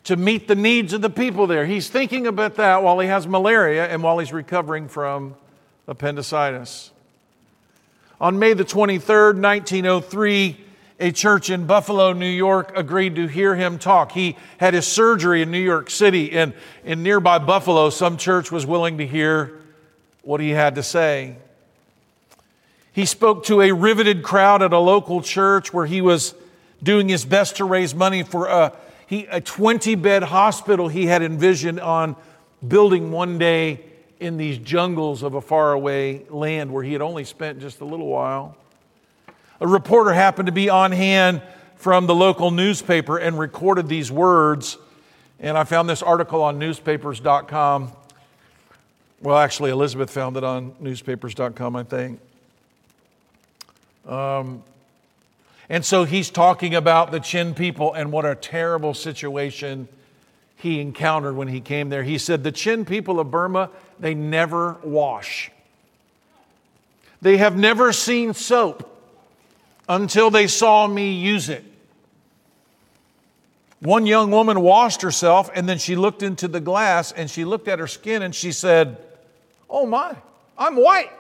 to 0.05 0.17
meet 0.17 0.49
the 0.49 0.55
needs 0.55 0.93
of 0.93 1.03
the 1.03 1.11
people 1.11 1.47
there? 1.47 1.67
He's 1.67 1.89
thinking 1.89 2.27
about 2.27 2.57
that 2.57 2.83
while 2.83 2.99
he 2.99 3.09
has 3.09 3.27
malaria 3.27 3.87
and 3.87 4.03
while 4.03 4.19
he's 4.19 4.33
recovering 4.33 4.89
from 4.89 5.37
appendicitis. 5.87 6.91
On 8.21 8.39
May 8.39 8.55
the 8.55 8.65
23rd, 8.65 9.41
1903, 9.41 10.65
a 10.99 11.13
church 11.13 11.51
in 11.51 11.67
Buffalo, 11.67 12.15
New 12.15 12.27
York, 12.27 12.73
agreed 12.75 13.17
to 13.17 13.27
hear 13.27 13.55
him 13.55 13.79
talk. 13.79 14.13
He 14.13 14.37
had 14.57 14.73
his 14.73 14.87
surgery 14.87 15.43
in 15.43 15.51
New 15.51 15.61
York 15.61 15.91
City, 15.91 16.33
and 16.33 16.55
in 16.85 17.03
nearby 17.03 17.39
Buffalo, 17.39 17.91
some 17.91 18.17
church 18.17 18.51
was 18.51 18.65
willing 18.65 18.97
to 18.99 19.07
hear 19.07 19.61
what 20.26 20.40
he 20.40 20.50
had 20.50 20.75
to 20.75 20.83
say. 20.83 21.37
He 22.92 23.06
spoke 23.06 23.45
to 23.45 23.61
a 23.61 23.73
riveted 23.73 24.23
crowd 24.23 24.61
at 24.61 24.73
a 24.73 24.78
local 24.78 25.23
church 25.23 25.73
where 25.73 25.87
he 25.87 26.00
was 26.00 26.35
doing 26.83 27.09
his 27.09 27.25
best 27.25 27.56
to 27.56 27.64
raise 27.64 27.95
money 27.95 28.23
for 28.23 28.47
a, 28.47 28.73
he, 29.06 29.26
a 29.26 29.40
20 29.40 29.95
bed 29.95 30.25
hospital 30.25 30.88
he 30.88 31.06
had 31.06 31.23
envisioned 31.23 31.78
on 31.78 32.16
building 32.66 33.12
one 33.12 33.38
day 33.38 33.80
in 34.18 34.37
these 34.37 34.59
jungles 34.59 35.23
of 35.23 35.35
a 35.35 35.40
faraway 35.40 36.23
land 36.28 36.73
where 36.73 36.83
he 36.83 36.92
had 36.92 37.02
only 37.02 37.25
spent 37.25 37.61
just 37.61 37.80
a 37.80 37.85
little 37.85 38.09
while. 38.09 38.56
A 39.61 39.68
reporter 39.68 40.12
happened 40.12 40.47
to 40.47 40.52
be 40.52 40.68
on 40.68 40.90
hand 40.90 41.40
from 41.76 42.06
the 42.06 42.14
local 42.14 42.50
newspaper 42.50 43.18
and 43.18 43.38
recorded 43.38 43.88
these 43.88 44.11
words. 44.11 44.76
And 45.38 45.56
I 45.56 45.64
found 45.64 45.88
this 45.88 46.02
article 46.02 46.42
on 46.42 46.59
newspapers.com. 46.59 47.92
Well, 49.21 49.37
actually, 49.37 49.71
Elizabeth 49.71 50.11
found 50.11 50.37
it 50.37 50.45
on 50.45 50.75
newspapers.com, 50.79 51.75
I 51.75 51.83
think. 51.85 52.21
Um, 54.07 54.63
and 55.69 55.85
so 55.85 56.05
he's 56.05 56.31
talking 56.31 56.75
about 56.75 57.11
the 57.11 57.21
Chin 57.21 57.55
people 57.55 57.93
and 57.95 58.13
what 58.13 58.25
a 58.25 58.35
terrible 58.35 58.95
situation 58.95 59.89
he 60.57 60.81
encountered 60.81 61.35
when 61.35 61.49
he 61.49 61.61
came 61.61 61.89
there. 61.89 62.03
He 62.03 62.19
said, 62.19 62.45
The 62.45 62.53
Chin 62.53 62.85
people 62.85 63.19
of 63.19 63.31
Burma, 63.31 63.71
they 63.99 64.15
never 64.15 64.77
wash. 64.85 65.51
They 67.23 67.39
have 67.39 67.57
never 67.57 67.93
seen 67.93 68.35
soap 68.35 68.93
until 69.89 70.31
they 70.31 70.47
saw 70.47 70.87
me 70.87 71.13
use 71.13 71.49
it. 71.49 71.65
One 73.81 74.07
young 74.07 74.31
woman 74.31 74.61
washed 74.61 75.03
herself 75.03 75.51
and 75.55 75.69
then 75.69 75.79
she 75.79 75.97
looked 75.97 76.23
into 76.23 76.49
the 76.49 76.61
glass 76.61 77.13
and 77.13 77.31
she 77.31 77.45
looked 77.45 77.69
at 77.69 77.79
her 77.79 77.87
skin 77.87 78.23
and 78.23 78.35
she 78.35 78.53
said, 78.53 78.99
Oh 79.69 79.87
my, 79.87 80.17
I'm 80.57 80.77
white. 80.77 81.11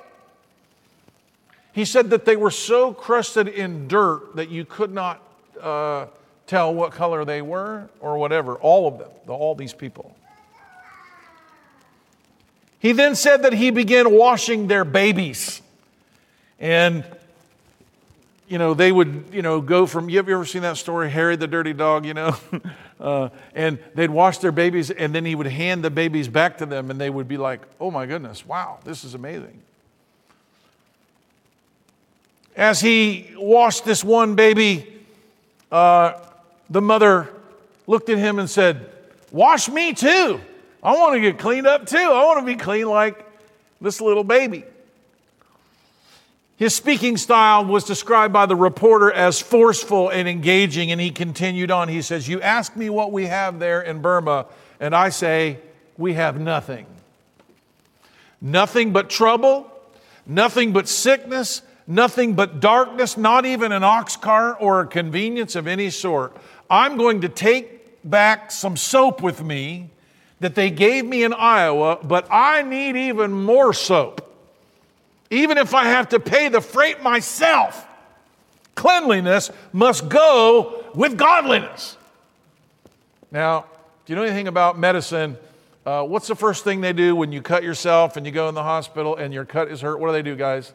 He 1.72 1.84
said 1.84 2.10
that 2.10 2.24
they 2.24 2.36
were 2.36 2.50
so 2.50 2.94
crusted 2.94 3.48
in 3.48 3.86
dirt 3.86 4.36
that 4.36 4.48
you 4.48 4.64
could 4.64 4.92
not 4.92 5.22
uh, 5.60 6.06
tell 6.46 6.72
what 6.72 6.92
color 6.92 7.24
they 7.24 7.42
were 7.42 7.88
or 8.00 8.16
whatever, 8.16 8.54
all 8.54 8.88
of 8.88 8.98
them, 8.98 9.10
all 9.28 9.54
these 9.54 9.74
people. 9.74 10.16
He 12.78 12.92
then 12.92 13.14
said 13.14 13.42
that 13.42 13.52
he 13.52 13.70
began 13.70 14.12
washing 14.12 14.68
their 14.68 14.84
babies. 14.84 15.60
And 16.60 17.04
you 18.48 18.58
know, 18.58 18.74
they 18.74 18.92
would, 18.92 19.24
you 19.32 19.42
know, 19.42 19.60
go 19.60 19.86
from, 19.86 20.08
you 20.08 20.18
have 20.18 20.28
you 20.28 20.34
ever 20.34 20.44
seen 20.44 20.62
that 20.62 20.76
story, 20.76 21.10
Harry 21.10 21.36
the 21.36 21.46
Dirty 21.46 21.72
Dog, 21.72 22.06
you 22.06 22.14
know? 22.14 22.36
uh, 23.00 23.28
and 23.54 23.78
they'd 23.94 24.10
wash 24.10 24.38
their 24.38 24.52
babies, 24.52 24.90
and 24.90 25.14
then 25.14 25.24
he 25.24 25.34
would 25.34 25.46
hand 25.46 25.82
the 25.82 25.90
babies 25.90 26.28
back 26.28 26.58
to 26.58 26.66
them, 26.66 26.90
and 26.90 27.00
they 27.00 27.10
would 27.10 27.28
be 27.28 27.36
like, 27.36 27.60
oh 27.80 27.90
my 27.90 28.06
goodness, 28.06 28.46
wow, 28.46 28.78
this 28.84 29.04
is 29.04 29.14
amazing. 29.14 29.60
As 32.56 32.80
he 32.80 33.30
washed 33.36 33.84
this 33.84 34.02
one 34.02 34.34
baby, 34.34 34.86
uh, 35.70 36.14
the 36.70 36.80
mother 36.80 37.28
looked 37.86 38.08
at 38.08 38.18
him 38.18 38.38
and 38.38 38.48
said, 38.48 38.90
Wash 39.32 39.68
me 39.68 39.92
too. 39.92 40.40
I 40.82 40.92
want 40.92 41.14
to 41.14 41.20
get 41.20 41.38
cleaned 41.38 41.66
up 41.66 41.86
too. 41.86 41.98
I 41.98 42.24
want 42.24 42.38
to 42.40 42.46
be 42.46 42.54
clean 42.54 42.88
like 42.88 43.26
this 43.80 44.00
little 44.00 44.24
baby. 44.24 44.64
His 46.56 46.74
speaking 46.74 47.18
style 47.18 47.66
was 47.66 47.84
described 47.84 48.32
by 48.32 48.46
the 48.46 48.56
reporter 48.56 49.12
as 49.12 49.40
forceful 49.40 50.08
and 50.08 50.26
engaging, 50.26 50.90
and 50.90 50.98
he 50.98 51.10
continued 51.10 51.70
on. 51.70 51.88
He 51.88 52.00
says, 52.00 52.28
You 52.28 52.40
ask 52.40 52.74
me 52.76 52.88
what 52.88 53.12
we 53.12 53.26
have 53.26 53.58
there 53.58 53.82
in 53.82 54.00
Burma, 54.00 54.46
and 54.80 54.94
I 54.94 55.10
say, 55.10 55.58
We 55.98 56.14
have 56.14 56.40
nothing. 56.40 56.86
Nothing 58.40 58.92
but 58.92 59.10
trouble, 59.10 59.70
nothing 60.26 60.72
but 60.72 60.88
sickness, 60.88 61.60
nothing 61.86 62.34
but 62.34 62.58
darkness, 62.60 63.18
not 63.18 63.44
even 63.44 63.70
an 63.70 63.84
ox 63.84 64.16
cart 64.16 64.56
or 64.58 64.80
a 64.80 64.86
convenience 64.86 65.56
of 65.56 65.66
any 65.66 65.90
sort. 65.90 66.34
I'm 66.70 66.96
going 66.96 67.20
to 67.20 67.28
take 67.28 68.02
back 68.02 68.50
some 68.50 68.78
soap 68.78 69.22
with 69.22 69.42
me 69.42 69.90
that 70.40 70.54
they 70.54 70.70
gave 70.70 71.04
me 71.04 71.22
in 71.22 71.34
Iowa, 71.34 71.98
but 72.02 72.26
I 72.30 72.62
need 72.62 72.96
even 72.96 73.32
more 73.32 73.74
soap 73.74 74.25
even 75.30 75.58
if 75.58 75.74
I 75.74 75.84
have 75.84 76.10
to 76.10 76.20
pay 76.20 76.48
the 76.48 76.60
freight 76.60 77.02
myself. 77.02 77.86
Cleanliness 78.74 79.50
must 79.72 80.08
go 80.08 80.84
with 80.94 81.16
godliness. 81.16 81.96
Now, 83.30 83.66
do 84.04 84.12
you 84.12 84.16
know 84.16 84.22
anything 84.22 84.48
about 84.48 84.78
medicine? 84.78 85.36
Uh, 85.84 86.04
what's 86.04 86.28
the 86.28 86.34
first 86.34 86.64
thing 86.64 86.80
they 86.80 86.92
do 86.92 87.16
when 87.16 87.32
you 87.32 87.40
cut 87.40 87.62
yourself 87.62 88.16
and 88.16 88.26
you 88.26 88.32
go 88.32 88.48
in 88.48 88.54
the 88.54 88.62
hospital 88.62 89.16
and 89.16 89.32
your 89.32 89.44
cut 89.44 89.68
is 89.68 89.80
hurt? 89.80 89.98
What 89.98 90.08
do 90.08 90.12
they 90.12 90.22
do, 90.22 90.36
guys? 90.36 90.72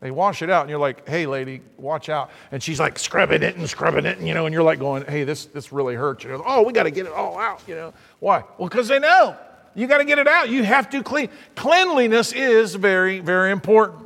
They 0.00 0.10
wash 0.10 0.42
it 0.42 0.50
out, 0.50 0.62
and 0.62 0.70
you're 0.70 0.80
like, 0.80 1.08
"Hey, 1.08 1.26
lady, 1.26 1.62
watch 1.76 2.08
out!" 2.08 2.30
And 2.50 2.60
she's 2.60 2.80
like 2.80 2.98
scrubbing 2.98 3.44
it 3.44 3.54
and 3.54 3.70
scrubbing 3.70 4.04
it, 4.04 4.18
and 4.18 4.26
you 4.26 4.34
know, 4.34 4.46
and 4.46 4.52
you're 4.52 4.64
like 4.64 4.80
going, 4.80 5.04
"Hey, 5.06 5.22
this 5.22 5.46
this 5.46 5.72
really 5.72 5.94
hurts." 5.94 6.24
You 6.24 6.30
know, 6.30 6.42
oh, 6.44 6.62
we 6.62 6.72
got 6.72 6.82
to 6.84 6.90
get 6.90 7.06
it 7.06 7.12
all 7.12 7.38
out. 7.38 7.60
You 7.68 7.76
know, 7.76 7.94
why? 8.18 8.42
Well, 8.58 8.68
because 8.68 8.88
they 8.88 8.98
know. 8.98 9.36
You 9.74 9.86
got 9.86 9.98
to 9.98 10.04
get 10.04 10.18
it 10.18 10.28
out. 10.28 10.50
You 10.50 10.64
have 10.64 10.90
to 10.90 11.02
clean. 11.02 11.28
Cleanliness 11.54 12.32
is 12.32 12.74
very, 12.74 13.20
very 13.20 13.52
important. 13.52 14.00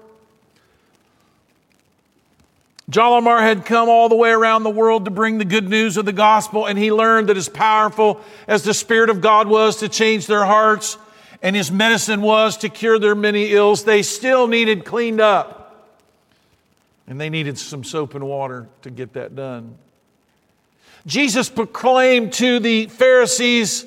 Hjalmar 2.90 3.40
had 3.40 3.64
come 3.64 3.88
all 3.88 4.08
the 4.08 4.14
way 4.14 4.30
around 4.30 4.62
the 4.62 4.70
world 4.70 5.06
to 5.06 5.10
bring 5.10 5.38
the 5.38 5.44
good 5.44 5.68
news 5.68 5.96
of 5.96 6.04
the 6.04 6.12
gospel, 6.12 6.66
and 6.66 6.78
he 6.78 6.92
learned 6.92 7.28
that 7.28 7.36
as 7.36 7.48
powerful 7.48 8.20
as 8.46 8.62
the 8.62 8.72
Spirit 8.72 9.10
of 9.10 9.20
God 9.20 9.48
was 9.48 9.78
to 9.78 9.88
change 9.88 10.28
their 10.28 10.44
hearts 10.44 10.96
and 11.42 11.54
his 11.54 11.70
medicine 11.70 12.22
was 12.22 12.56
to 12.58 12.68
cure 12.68 12.98
their 12.98 13.14
many 13.14 13.52
ills, 13.52 13.84
they 13.84 14.02
still 14.02 14.46
needed 14.46 14.84
cleaned 14.84 15.20
up. 15.20 15.92
And 17.06 17.20
they 17.20 17.30
needed 17.30 17.58
some 17.58 17.84
soap 17.84 18.14
and 18.14 18.26
water 18.26 18.66
to 18.82 18.90
get 18.90 19.12
that 19.12 19.36
done. 19.36 19.76
Jesus 21.06 21.48
proclaimed 21.48 22.32
to 22.34 22.58
the 22.58 22.86
Pharisees 22.86 23.86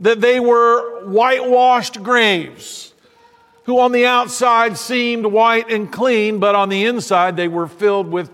that 0.00 0.20
they 0.20 0.38
were 0.40 1.04
whitewashed 1.04 2.02
graves, 2.02 2.92
who 3.64 3.78
on 3.80 3.92
the 3.92 4.06
outside 4.06 4.78
seemed 4.78 5.26
white 5.26 5.70
and 5.70 5.92
clean, 5.92 6.38
but 6.38 6.54
on 6.54 6.68
the 6.68 6.84
inside 6.84 7.36
they 7.36 7.48
were 7.48 7.66
filled 7.66 8.10
with 8.10 8.30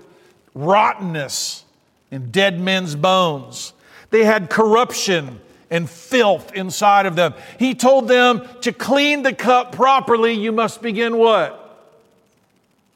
rottenness 0.55 1.65
and 2.11 2.31
dead 2.31 2.61
men's 2.61 2.95
bones. 2.95 3.73
They 4.11 4.25
had 4.25 4.51
corruption 4.51 5.41
and 5.71 5.91
filth 5.91 6.53
inside 6.55 7.07
of 7.07 7.17
them. 7.17 7.35
He 7.59 7.75
told 7.75 8.07
them 8.07 8.47
to 8.61 8.73
clean 8.73 9.23
the 9.23 9.33
cup 9.33 9.73
properly, 9.73 10.33
you 10.33 10.53
must 10.53 10.83
begin 10.83 11.17
what? 11.17 11.61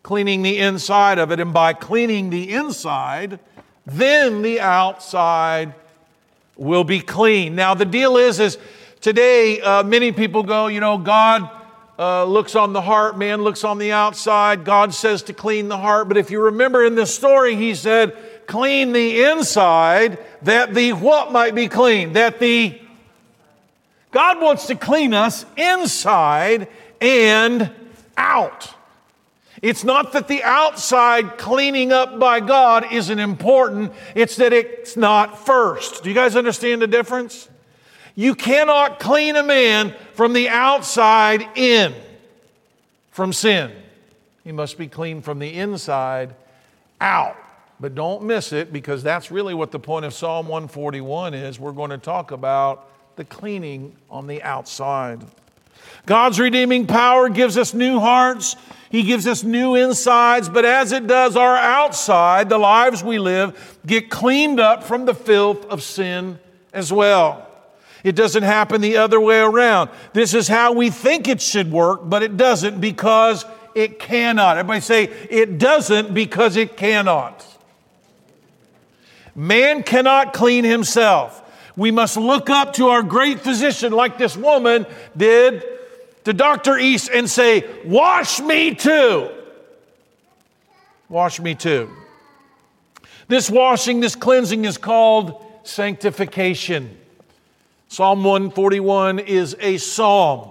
Cleaning 0.05 0.43
the 0.43 0.59
inside 0.59 1.19
of 1.19 1.33
it. 1.33 1.41
And 1.41 1.53
by 1.53 1.73
cleaning 1.73 2.31
the 2.31 2.53
inside, 2.53 3.41
then 3.85 4.43
the 4.43 4.61
outside 4.61 5.75
will 6.59 6.85
be 6.85 7.00
clean. 7.00 7.55
Now, 7.55 7.73
the 7.73 7.87
deal 7.87 8.19
is, 8.19 8.38
is 8.41 8.59
today 9.00 9.61
uh, 9.61 9.83
many 9.85 10.12
people 10.12 10.43
go, 10.43 10.67
you 10.67 10.81
know, 10.81 10.99
God 10.99 11.49
uh, 11.99 12.25
looks 12.25 12.55
on 12.55 12.73
the 12.75 12.83
heart, 12.83 13.17
man 13.17 13.43
looks 13.43 13.65
on 13.65 13.79
the 13.79 13.93
outside. 13.93 14.65
God 14.65 14.93
says 14.93 15.23
to 15.25 15.33
clean 15.33 15.69
the 15.69 15.79
heart. 15.79 16.09
But 16.09 16.17
if 16.17 16.31
you 16.31 16.43
remember 16.43 16.85
in 16.85 16.95
this 16.95 17.15
story, 17.15 17.57
he 17.57 17.75
said, 17.75 18.17
clean 18.47 18.93
the 18.93 19.23
inside 19.23 20.19
that 20.43 20.75
the 20.75 20.93
what 20.93 21.33
might 21.33 21.55
be 21.55 21.69
clean? 21.69 22.12
That 22.12 22.38
the 22.38 22.81
God 24.11 24.41
wants 24.41 24.67
to 24.67 24.75
clean 24.75 25.15
us 25.15 25.45
inside 25.57 26.69
and 27.00 27.71
out. 28.17 28.75
It's 29.62 29.85
not 29.85 30.12
that 30.12 30.29
the 30.29 30.43
outside 30.43 31.38
cleaning 31.38 31.93
up 31.93 32.19
by 32.19 32.41
God 32.41 32.93
isn't 32.93 33.19
important, 33.19 33.93
it's 34.15 34.37
that 34.37 34.53
it's 34.53 34.97
not 34.97 35.45
first. 35.45 36.03
Do 36.03 36.09
you 36.09 36.15
guys 36.15 36.37
understand 36.37 36.83
the 36.83 36.87
difference? 36.87 37.49
You 38.15 38.35
cannot 38.35 38.99
clean 38.99 39.37
a 39.37 39.43
man 39.43 39.95
from 40.15 40.33
the 40.33 40.49
outside 40.49 41.47
in 41.57 41.95
from 43.11 43.33
sin. 43.33 43.73
He 44.45 44.53
must 44.53 44.79
be 44.79 44.88
clean 44.88 45.23
from 45.23 45.38
the 45.38 45.53
inside 45.53 46.35
out. 47.00 47.37
But 47.81 47.95
don't 47.95 48.25
miss 48.25 48.53
it 48.53 48.73
because 48.73 49.03
that's 49.03 49.31
really 49.31 49.55
what 49.55 49.71
the 49.71 49.79
point 49.79 50.05
of 50.05 50.12
Psalm 50.12 50.49
141 50.49 51.35
is. 51.35 51.61
We're 51.61 51.73
going 51.73 51.91
to 51.91 51.99
talk 51.99 52.33
about 52.33 52.88
the 53.17 53.25
cleaning 53.25 53.95
on 54.11 54.27
the 54.27 54.43
outside. 54.43 55.25
God's 56.07 56.41
redeeming 56.41 56.87
power 56.87 57.29
gives 57.29 57.57
us 57.57 57.75
new 57.75 58.00
hearts. 58.00 58.57
He 58.90 59.02
gives 59.02 59.26
us 59.26 59.45
new 59.45 59.75
insides, 59.75 60.49
but 60.49 60.64
as 60.64 60.92
it 60.92 61.07
does 61.07 61.37
our 61.37 61.57
outside, 61.57 62.49
the 62.49 62.59
lives 62.59 63.04
we 63.04 63.18
live 63.18 63.78
get 63.87 64.09
cleaned 64.09 64.61
up 64.61 64.83
from 64.83 65.04
the 65.04 65.14
filth 65.14 65.66
of 65.66 65.83
sin 65.83 66.38
as 66.73 66.92
well. 66.92 67.47
It 68.02 68.14
doesn't 68.14 68.45
happen 68.45 68.80
the 68.80 68.97
other 68.97 69.21
way 69.21 69.40
around. 69.40 69.90
This 70.14 70.33
is 70.33 70.49
how 70.49 70.73
we 70.73 70.88
think 70.88 71.28
it 71.28 71.42
should 71.42 71.71
work, 71.71 72.00
but 72.04 72.23
it 72.23 72.37
doesn't 72.37 72.80
because 72.80 73.45
it 73.75 73.99
cannot. 73.99 74.57
Everybody 74.57 74.80
say, 74.80 75.04
it 75.28 75.59
doesn't 75.59 76.14
because 76.14 76.57
it 76.57 76.76
cannot. 76.76 77.45
Man 79.35 79.83
cannot 79.83 80.33
clean 80.33 80.64
himself. 80.64 81.45
We 81.76 81.90
must 81.90 82.16
look 82.16 82.50
up 82.50 82.73
to 82.75 82.88
our 82.88 83.02
great 83.02 83.40
physician, 83.40 83.92
like 83.92 84.18
this 84.18 84.37
woman 84.37 84.87
did 85.16 85.64
to 86.29 86.35
Dr. 86.35 86.77
East, 86.77 87.09
and 87.09 87.27
say, 87.27 87.65
Wash 87.87 88.39
me 88.39 88.75
too. 88.75 89.31
Wash 91.09 91.41
me 91.41 91.55
too. 91.55 91.91
This 93.29 93.49
washing, 93.49 94.01
this 94.01 94.15
cleansing 94.15 94.67
is 94.67 94.77
called 94.77 95.43
sanctification. 95.63 96.99
Psalm 97.89 98.25
141 98.25 99.21
is 99.21 99.57
a 99.59 99.79
psalm 99.79 100.51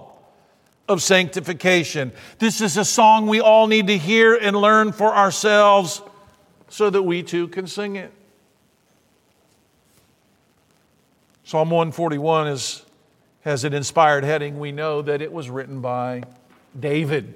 of 0.88 1.00
sanctification. 1.00 2.10
This 2.40 2.60
is 2.60 2.76
a 2.76 2.84
song 2.84 3.28
we 3.28 3.40
all 3.40 3.68
need 3.68 3.86
to 3.86 3.96
hear 3.96 4.34
and 4.34 4.56
learn 4.56 4.90
for 4.90 5.14
ourselves 5.14 6.02
so 6.68 6.90
that 6.90 7.04
we 7.04 7.22
too 7.22 7.46
can 7.46 7.68
sing 7.68 7.94
it. 7.94 8.12
Psalm 11.44 11.70
141 11.70 12.48
is, 12.48 12.84
has 13.48 13.64
an 13.64 13.72
inspired 13.72 14.24
heading. 14.24 14.58
We 14.58 14.72
know 14.72 15.00
that 15.00 15.22
it 15.22 15.32
was 15.32 15.48
written 15.48 15.80
by 15.80 16.22
David. 16.78 17.32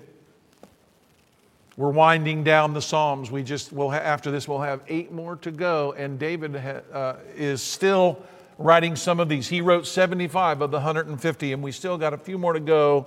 We're 1.79 1.89
winding 1.89 2.45
down 2.45 2.75
the 2.75 2.83
Psalms. 2.83 3.31
We 3.31 3.43
just 3.43 3.73
will 3.73 3.91
ha- 3.91 3.97
after 3.97 4.31
this 4.31 4.47
we'll 4.47 4.61
have 4.61 4.83
eight 4.89 5.11
more 5.11 5.37
to 5.37 5.51
go, 5.51 5.95
and 5.97 6.19
David 6.19 6.55
ha- 6.55 6.83
uh, 6.93 7.17
is 7.35 7.63
still 7.63 8.23
writing 8.59 8.95
some 8.95 9.21
of 9.21 9.31
these. 9.31 9.49
He 9.49 9.63
wrote 9.63 9.87
75 9.87 10.61
of 10.61 10.71
the 10.71 10.77
150, 10.77 11.53
and 11.55 11.63
we 11.63 11.73
still 11.73 11.97
got 11.97 12.13
a 12.13 12.19
few 12.19 12.37
more 12.37 12.53
to 12.53 12.61
go 12.61 13.07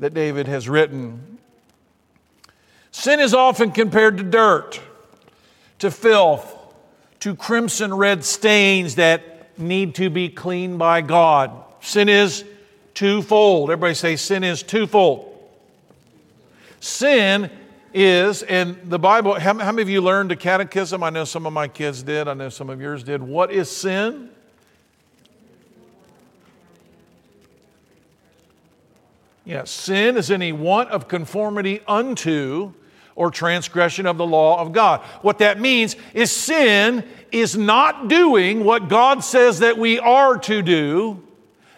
that 0.00 0.12
David 0.12 0.48
has 0.48 0.68
written. 0.68 1.38
Sin 2.90 3.20
is 3.20 3.34
often 3.34 3.70
compared 3.70 4.18
to 4.18 4.24
dirt, 4.24 4.80
to 5.78 5.92
filth, 5.92 6.52
to 7.20 7.36
crimson 7.36 7.94
red 7.94 8.24
stains 8.24 8.96
that 8.96 9.56
need 9.60 9.94
to 9.94 10.10
be 10.10 10.28
cleaned 10.28 10.80
by 10.80 11.02
God. 11.02 11.62
Sin 11.86 12.08
is 12.08 12.44
twofold. 12.94 13.70
Everybody 13.70 13.94
say, 13.94 14.16
sin 14.16 14.42
is 14.42 14.64
twofold. 14.64 15.32
Sin 16.80 17.48
is, 17.94 18.42
and 18.42 18.76
the 18.90 18.98
Bible, 18.98 19.34
how, 19.34 19.56
how 19.56 19.70
many 19.70 19.82
of 19.82 19.88
you 19.88 20.00
learned 20.00 20.32
the 20.32 20.36
catechism? 20.36 21.04
I 21.04 21.10
know 21.10 21.22
some 21.22 21.46
of 21.46 21.52
my 21.52 21.68
kids 21.68 22.02
did, 22.02 22.26
I 22.26 22.34
know 22.34 22.48
some 22.48 22.70
of 22.70 22.80
yours 22.80 23.04
did. 23.04 23.22
What 23.22 23.52
is 23.52 23.70
sin? 23.70 24.30
Yes, 29.44 29.70
sin 29.70 30.16
is 30.16 30.32
any 30.32 30.50
want 30.50 30.90
of 30.90 31.06
conformity 31.06 31.82
unto 31.86 32.72
or 33.14 33.30
transgression 33.30 34.06
of 34.06 34.18
the 34.18 34.26
law 34.26 34.60
of 34.60 34.72
God. 34.72 35.02
What 35.22 35.38
that 35.38 35.60
means 35.60 35.94
is 36.14 36.32
sin 36.32 37.04
is 37.30 37.56
not 37.56 38.08
doing 38.08 38.64
what 38.64 38.88
God 38.88 39.22
says 39.22 39.60
that 39.60 39.78
we 39.78 40.00
are 40.00 40.36
to 40.36 40.62
do 40.62 41.22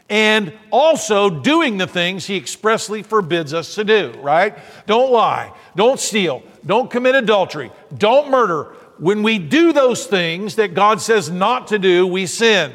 and 0.09 0.53
also 0.71 1.29
doing 1.29 1.77
the 1.77 1.87
things 1.87 2.27
he 2.27 2.37
expressly 2.37 3.03
forbids 3.03 3.53
us 3.53 3.75
to 3.75 3.85
do, 3.85 4.12
right? 4.21 4.59
Don't 4.87 5.12
lie, 5.12 5.53
don't 5.77 6.01
steal, 6.01 6.42
don't 6.64 6.90
commit 6.90 7.14
adultery, 7.14 7.71
don't 7.97 8.31
murder. 8.31 8.75
When 8.99 9.23
we 9.23 9.38
do 9.38 9.73
those 9.73 10.07
things 10.07 10.57
that 10.57 10.75
God 10.75 11.01
says 11.01 11.31
not 11.31 11.68
to 11.68 11.79
do, 11.79 12.07
we 12.07 12.27
sin. 12.27 12.73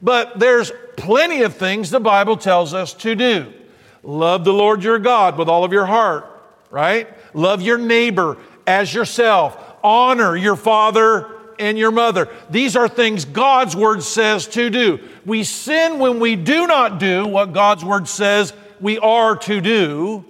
But 0.00 0.38
there's 0.38 0.70
plenty 0.96 1.42
of 1.42 1.56
things 1.56 1.90
the 1.90 2.00
Bible 2.00 2.36
tells 2.36 2.74
us 2.74 2.94
to 2.94 3.14
do. 3.14 3.52
Love 4.02 4.44
the 4.44 4.52
Lord 4.52 4.84
your 4.84 4.98
God 4.98 5.36
with 5.36 5.48
all 5.48 5.64
of 5.64 5.72
your 5.72 5.86
heart, 5.86 6.26
right? 6.70 7.08
Love 7.34 7.60
your 7.60 7.78
neighbor 7.78 8.38
as 8.66 8.94
yourself. 8.94 9.58
Honor 9.82 10.36
your 10.36 10.56
father 10.56 11.37
and 11.58 11.78
your 11.78 11.90
mother. 11.90 12.28
These 12.50 12.76
are 12.76 12.88
things 12.88 13.24
God's 13.24 13.74
word 13.74 14.02
says 14.02 14.46
to 14.48 14.70
do. 14.70 15.00
We 15.24 15.44
sin 15.44 15.98
when 15.98 16.20
we 16.20 16.36
do 16.36 16.66
not 16.66 16.98
do 16.98 17.26
what 17.26 17.52
God's 17.52 17.84
word 17.84 18.08
says 18.08 18.52
we 18.80 18.98
are 18.98 19.36
to 19.36 19.60
do, 19.60 20.24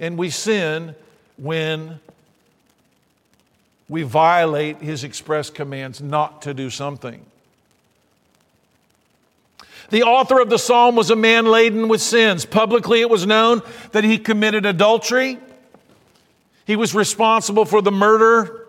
and 0.00 0.16
we 0.16 0.30
sin 0.30 0.94
when 1.36 2.00
we 3.88 4.02
violate 4.02 4.78
his 4.78 5.04
express 5.04 5.50
commands 5.50 6.00
not 6.00 6.42
to 6.42 6.54
do 6.54 6.70
something. 6.70 7.24
The 9.90 10.04
author 10.04 10.40
of 10.40 10.48
the 10.48 10.58
psalm 10.58 10.96
was 10.96 11.10
a 11.10 11.16
man 11.16 11.44
laden 11.44 11.88
with 11.88 12.00
sins. 12.00 12.46
Publicly, 12.46 13.02
it 13.02 13.10
was 13.10 13.26
known 13.26 13.60
that 13.90 14.04
he 14.04 14.16
committed 14.16 14.64
adultery. 14.64 15.38
He 16.64 16.76
was 16.76 16.94
responsible 16.94 17.66
for 17.66 17.82
the 17.82 17.92
murder 17.92 18.61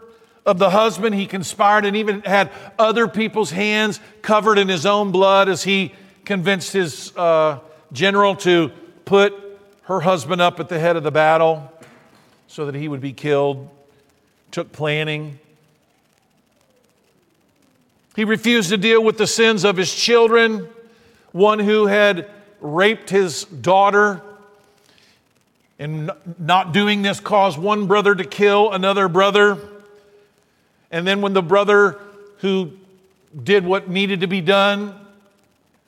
of 0.45 0.59
the 0.59 0.69
husband. 0.69 1.15
He 1.15 1.25
conspired 1.25 1.85
and 1.85 1.95
even 1.95 2.21
had 2.21 2.51
other 2.77 3.07
people's 3.07 3.51
hands 3.51 3.99
covered 4.21 4.57
in 4.57 4.67
his 4.67 4.85
own 4.85 5.11
blood 5.11 5.49
as 5.49 5.63
he 5.63 5.93
convinced 6.25 6.73
his 6.73 7.15
uh, 7.17 7.59
general 7.91 8.35
to 8.37 8.71
put 9.05 9.33
her 9.83 9.99
husband 9.99 10.41
up 10.41 10.59
at 10.59 10.69
the 10.69 10.79
head 10.79 10.95
of 10.95 11.03
the 11.03 11.11
battle 11.11 11.71
so 12.47 12.65
that 12.65 12.75
he 12.75 12.87
would 12.87 13.01
be 13.01 13.13
killed. 13.13 13.69
Took 14.51 14.71
planning. 14.71 15.39
He 18.15 18.25
refused 18.25 18.69
to 18.69 18.77
deal 18.77 19.03
with 19.03 19.17
the 19.17 19.25
sins 19.25 19.63
of 19.63 19.75
his 19.75 19.93
children 19.93 20.69
one 21.31 21.57
who 21.59 21.87
had 21.87 22.29
raped 22.61 23.09
his 23.09 23.43
daughter. 23.45 24.21
And 25.79 26.11
not 26.37 26.71
doing 26.71 27.01
this 27.01 27.19
caused 27.19 27.57
one 27.57 27.87
brother 27.87 28.13
to 28.15 28.23
kill 28.23 28.71
another 28.71 29.09
brother. 29.09 29.57
And 30.93 31.07
then, 31.07 31.21
when 31.21 31.33
the 31.33 31.41
brother 31.41 31.99
who 32.37 32.71
did 33.43 33.65
what 33.65 33.89
needed 33.89 34.21
to 34.21 34.27
be 34.27 34.41
done, 34.41 34.93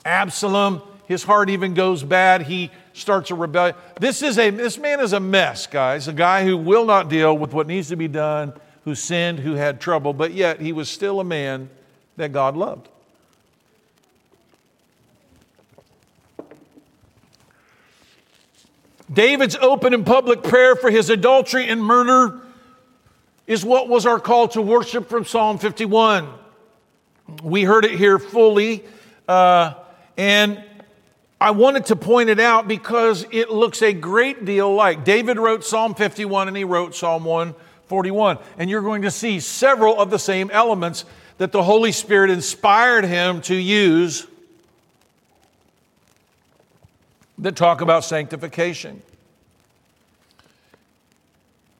Absalom, 0.04 0.82
his 1.08 1.24
heart 1.24 1.52
even 1.52 1.76
goes 1.76 2.04
bad. 2.04 2.42
He 2.42 2.72
starts 2.94 3.30
a 3.30 3.36
rebellion. 3.36 3.76
This 4.00 4.24
is 4.24 4.40
a 4.40 4.50
this 4.50 4.80
man 4.80 5.00
is 5.00 5.14
a 5.14 5.20
mess, 5.20 5.68
guys. 5.68 6.08
A 6.08 6.14
guy 6.14 6.44
who 6.44 6.58
will 6.58 6.86
not 6.86 7.08
deal 7.08 7.38
with 7.38 7.54
what 7.54 7.68
needs 7.68 7.90
to 7.90 7.96
be 7.96 8.08
done, 8.08 8.52
who 8.84 8.96
sinned, 8.96 9.40
who 9.40 9.54
had 9.54 9.80
trouble, 9.80 10.12
but 10.12 10.34
yet 10.34 10.60
he 10.60 10.74
was 10.74 10.90
still 10.90 11.20
a 11.20 11.24
man 11.24 11.70
that 12.18 12.34
God 12.34 12.58
loved. 12.58 12.90
David's 19.14 19.56
open 19.58 19.94
and 19.94 20.04
public 20.04 20.42
prayer 20.42 20.76
for 20.76 20.90
his 20.90 21.12
adultery 21.12 21.68
and 21.68 21.84
murder 21.84 22.42
is 23.48 23.64
what 23.64 23.88
was 23.88 24.06
our 24.06 24.20
call 24.20 24.48
to 24.50 24.62
worship 24.62 25.10
from 25.10 25.26
Psalm 25.26 25.58
51. 25.58 26.28
We 27.44 27.64
heard 27.64 27.86
it 27.86 27.92
here 27.92 28.20
fully, 28.20 28.84
uh, 29.28 29.74
and 30.18 30.64
I 31.40 31.52
wanted 31.52 31.88
to 31.88 31.96
point 31.96 32.30
it 32.30 32.40
out 32.40 32.68
because 32.68 33.26
it 33.32 33.50
looks 33.50 33.82
a 33.82 33.94
great 33.94 34.46
deal 34.46 34.74
like 34.74 35.04
David 35.04 35.38
wrote 35.38 35.64
Psalm 35.64 35.94
51 35.94 36.48
and 36.48 36.56
he 36.58 36.64
wrote 36.64 36.96
Psalm 36.96 37.26
141. 37.26 38.40
And 38.58 38.70
you're 38.70 38.82
going 38.82 39.04
to 39.04 39.12
see 39.12 39.40
several 39.40 40.00
of 40.00 40.10
the 40.10 40.20
same 40.20 40.50
elements 40.52 41.06
that 41.38 41.52
the 41.52 41.62
Holy 41.62 41.92
Spirit 41.92 42.30
inspired 42.30 43.04
him 43.04 43.42
to 43.42 43.56
use 43.56 44.26
that 47.38 47.56
talk 47.56 47.82
about 47.82 48.06
sanctification. 48.06 49.02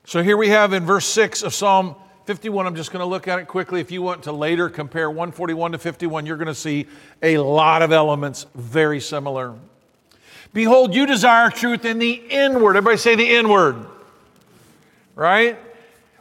So 0.06 0.22
here 0.22 0.36
we 0.36 0.50
have 0.50 0.72
in 0.72 0.86
verse 0.86 1.04
6 1.04 1.42
of 1.42 1.52
Psalm 1.52 1.96
51, 2.26 2.64
I'm 2.64 2.76
just 2.76 2.92
going 2.92 3.00
to 3.00 3.06
look 3.06 3.26
at 3.26 3.40
it 3.40 3.48
quickly. 3.48 3.80
If 3.80 3.90
you 3.90 4.02
want 4.02 4.22
to 4.22 4.32
later 4.32 4.68
compare 4.68 5.10
141 5.10 5.72
to 5.72 5.78
51, 5.78 6.26
you're 6.26 6.36
going 6.36 6.46
to 6.46 6.54
see 6.54 6.86
a 7.24 7.38
lot 7.38 7.82
of 7.82 7.90
elements 7.90 8.46
very 8.54 9.00
similar. 9.00 9.56
Behold, 10.52 10.94
you 10.94 11.06
desire 11.06 11.50
truth 11.50 11.84
in 11.84 11.98
the 11.98 12.12
inward. 12.12 12.76
Everybody 12.76 12.98
say 12.98 13.16
the 13.16 13.28
inward. 13.28 13.84
Right? 15.16 15.58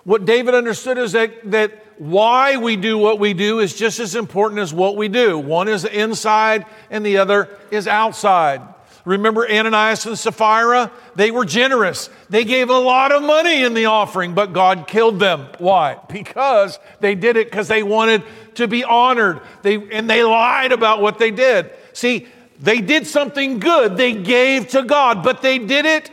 What 0.03 0.25
David 0.25 0.55
understood 0.55 0.97
is 0.97 1.11
that, 1.11 1.51
that 1.51 1.85
why 1.99 2.57
we 2.57 2.77
do 2.77 2.97
what 2.97 3.19
we 3.19 3.35
do 3.35 3.59
is 3.59 3.75
just 3.75 3.99
as 3.99 4.15
important 4.15 4.61
as 4.61 4.73
what 4.73 4.97
we 4.97 5.09
do. 5.09 5.37
One 5.37 5.67
is 5.67 5.85
inside 5.85 6.65
and 6.89 7.05
the 7.05 7.17
other 7.17 7.55
is 7.69 7.87
outside. 7.87 8.63
Remember 9.05 9.47
Ananias 9.47 10.05
and 10.07 10.17
Sapphira? 10.17 10.91
They 11.15 11.29
were 11.29 11.45
generous. 11.45 12.09
They 12.29 12.43
gave 12.43 12.69
a 12.69 12.77
lot 12.77 13.11
of 13.11 13.21
money 13.21 13.63
in 13.63 13.75
the 13.75 13.85
offering, 13.85 14.33
but 14.33 14.51
God 14.51 14.87
killed 14.87 15.19
them. 15.19 15.47
Why? 15.59 15.99
Because 16.09 16.79
they 16.99 17.13
did 17.13 17.37
it 17.37 17.47
because 17.47 17.67
they 17.67 17.83
wanted 17.83 18.23
to 18.55 18.67
be 18.67 18.83
honored. 18.83 19.41
They, 19.61 19.75
and 19.91 20.09
they 20.09 20.23
lied 20.23 20.71
about 20.71 21.01
what 21.01 21.19
they 21.19 21.29
did. 21.29 21.69
See, 21.93 22.27
they 22.59 22.81
did 22.81 23.05
something 23.05 23.59
good. 23.59 23.95
They 23.95 24.13
gave 24.13 24.69
to 24.69 24.83
God, 24.83 25.23
but 25.23 25.43
they 25.43 25.59
did 25.59 25.85
it 25.85 26.09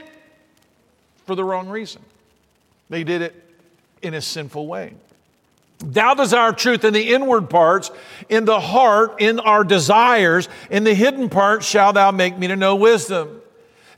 for 1.25 1.35
the 1.35 1.45
wrong 1.45 1.69
reason. 1.69 2.03
They 2.91 3.05
did 3.05 3.23
it 3.23 3.35
in 4.03 4.13
a 4.13 4.21
sinful 4.21 4.67
way. 4.67 4.93
Thou 5.85 6.15
desire 6.15 6.53
truth 6.53 6.85
in 6.85 6.95
the 6.95 7.13
inward 7.13 7.51
parts, 7.51 7.91
in 8.29 8.45
the 8.45 8.61
heart, 8.61 9.21
in 9.21 9.41
our 9.41 9.65
desires. 9.65 10.49
In 10.71 10.85
the 10.85 10.95
hidden 10.95 11.29
parts 11.29 11.67
shall 11.67 11.93
thou 11.93 12.11
make 12.13 12.39
me 12.39 12.47
to 12.49 12.57
know 12.57 12.77
wisdom. 12.77 13.41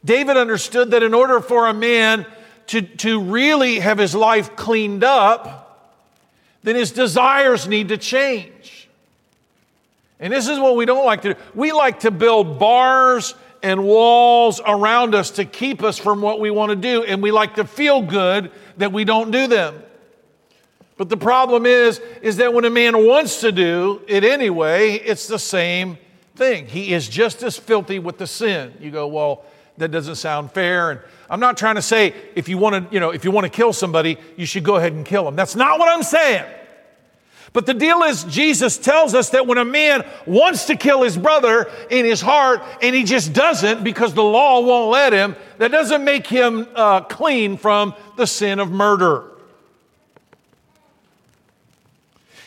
David 0.04 0.36
understood 0.36 0.92
that 0.92 1.02
in 1.02 1.14
order 1.14 1.40
for 1.40 1.66
a 1.66 1.74
man 1.74 2.26
to, 2.68 2.82
to 2.82 3.20
really 3.20 3.80
have 3.80 3.98
his 3.98 4.14
life 4.14 4.56
cleaned 4.56 5.04
up, 5.04 5.92
then 6.62 6.76
his 6.76 6.90
desires 6.90 7.68
need 7.68 7.88
to 7.88 7.98
change. 7.98 8.88
And 10.18 10.32
this 10.32 10.48
is 10.48 10.58
what 10.58 10.76
we 10.76 10.86
don't 10.86 11.04
like 11.04 11.22
to 11.22 11.34
do. 11.34 11.40
We 11.54 11.72
like 11.72 12.00
to 12.00 12.10
build 12.10 12.58
bars 12.58 13.34
and 13.62 13.84
walls 13.84 14.60
around 14.66 15.14
us 15.14 15.32
to 15.32 15.44
keep 15.44 15.82
us 15.82 15.98
from 15.98 16.22
what 16.22 16.40
we 16.40 16.50
want 16.50 16.70
to 16.70 16.76
do, 16.76 17.04
and 17.04 17.22
we 17.22 17.30
like 17.30 17.56
to 17.56 17.64
feel 17.64 18.00
good 18.02 18.50
that 18.78 18.92
we 18.92 19.04
don't 19.04 19.30
do 19.30 19.46
them. 19.46 19.82
But 20.96 21.08
the 21.08 21.16
problem 21.16 21.66
is, 21.66 22.00
is 22.22 22.36
that 22.36 22.54
when 22.54 22.64
a 22.64 22.70
man 22.70 23.06
wants 23.06 23.40
to 23.40 23.50
do 23.50 24.02
it 24.06 24.24
anyway, 24.24 24.94
it's 24.94 25.26
the 25.26 25.38
same 25.38 25.98
thing. 26.36 26.66
He 26.66 26.92
is 26.92 27.08
just 27.08 27.42
as 27.42 27.56
filthy 27.56 27.98
with 27.98 28.18
the 28.18 28.26
sin. 28.26 28.74
You 28.80 28.90
go, 28.90 29.08
well, 29.08 29.44
that 29.78 29.90
doesn't 29.90 30.16
sound 30.16 30.52
fair. 30.52 30.92
And 30.92 31.00
I'm 31.28 31.40
not 31.40 31.56
trying 31.56 31.74
to 31.74 31.82
say 31.82 32.14
if 32.36 32.48
you 32.48 32.58
want 32.58 32.88
to, 32.88 32.94
you 32.94 33.00
know, 33.00 33.10
if 33.10 33.24
you 33.24 33.32
want 33.32 33.44
to 33.44 33.50
kill 33.50 33.72
somebody, 33.72 34.18
you 34.36 34.46
should 34.46 34.64
go 34.64 34.76
ahead 34.76 34.92
and 34.92 35.04
kill 35.04 35.26
him. 35.26 35.34
That's 35.34 35.56
not 35.56 35.78
what 35.80 35.88
I'm 35.88 36.04
saying. 36.04 36.44
But 37.52 37.66
the 37.66 37.74
deal 37.74 38.02
is, 38.02 38.24
Jesus 38.24 38.78
tells 38.78 39.14
us 39.14 39.30
that 39.30 39.46
when 39.46 39.58
a 39.58 39.64
man 39.64 40.04
wants 40.26 40.64
to 40.66 40.76
kill 40.76 41.02
his 41.02 41.16
brother 41.16 41.70
in 41.88 42.04
his 42.04 42.20
heart 42.20 42.62
and 42.82 42.96
he 42.96 43.04
just 43.04 43.32
doesn't 43.32 43.84
because 43.84 44.12
the 44.12 44.24
law 44.24 44.60
won't 44.60 44.90
let 44.90 45.12
him, 45.12 45.36
that 45.58 45.70
doesn't 45.70 46.04
make 46.04 46.26
him 46.26 46.66
uh, 46.74 47.02
clean 47.02 47.56
from 47.56 47.94
the 48.16 48.26
sin 48.26 48.58
of 48.58 48.72
murder. 48.72 49.30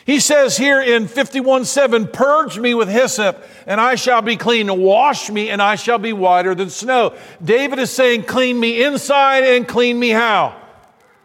He 0.08 0.20
says 0.20 0.56
here 0.56 0.80
in 0.80 1.06
51 1.06 1.66
7, 1.66 2.08
Purge 2.08 2.58
me 2.58 2.72
with 2.72 2.88
hyssop, 2.88 3.44
and 3.66 3.78
I 3.78 3.94
shall 3.94 4.22
be 4.22 4.36
clean. 4.36 4.74
Wash 4.80 5.28
me, 5.28 5.50
and 5.50 5.60
I 5.60 5.74
shall 5.74 5.98
be 5.98 6.14
whiter 6.14 6.54
than 6.54 6.70
snow. 6.70 7.14
David 7.44 7.78
is 7.78 7.90
saying, 7.90 8.22
Clean 8.22 8.58
me 8.58 8.82
inside 8.82 9.44
and 9.44 9.68
clean 9.68 10.00
me 10.00 10.08
how? 10.08 10.58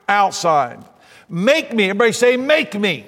Outside. 0.09 0.83
Make 1.29 1.73
me, 1.73 1.85
everybody 1.85 2.11
say, 2.11 2.35
Make 2.35 2.77
me. 2.77 3.05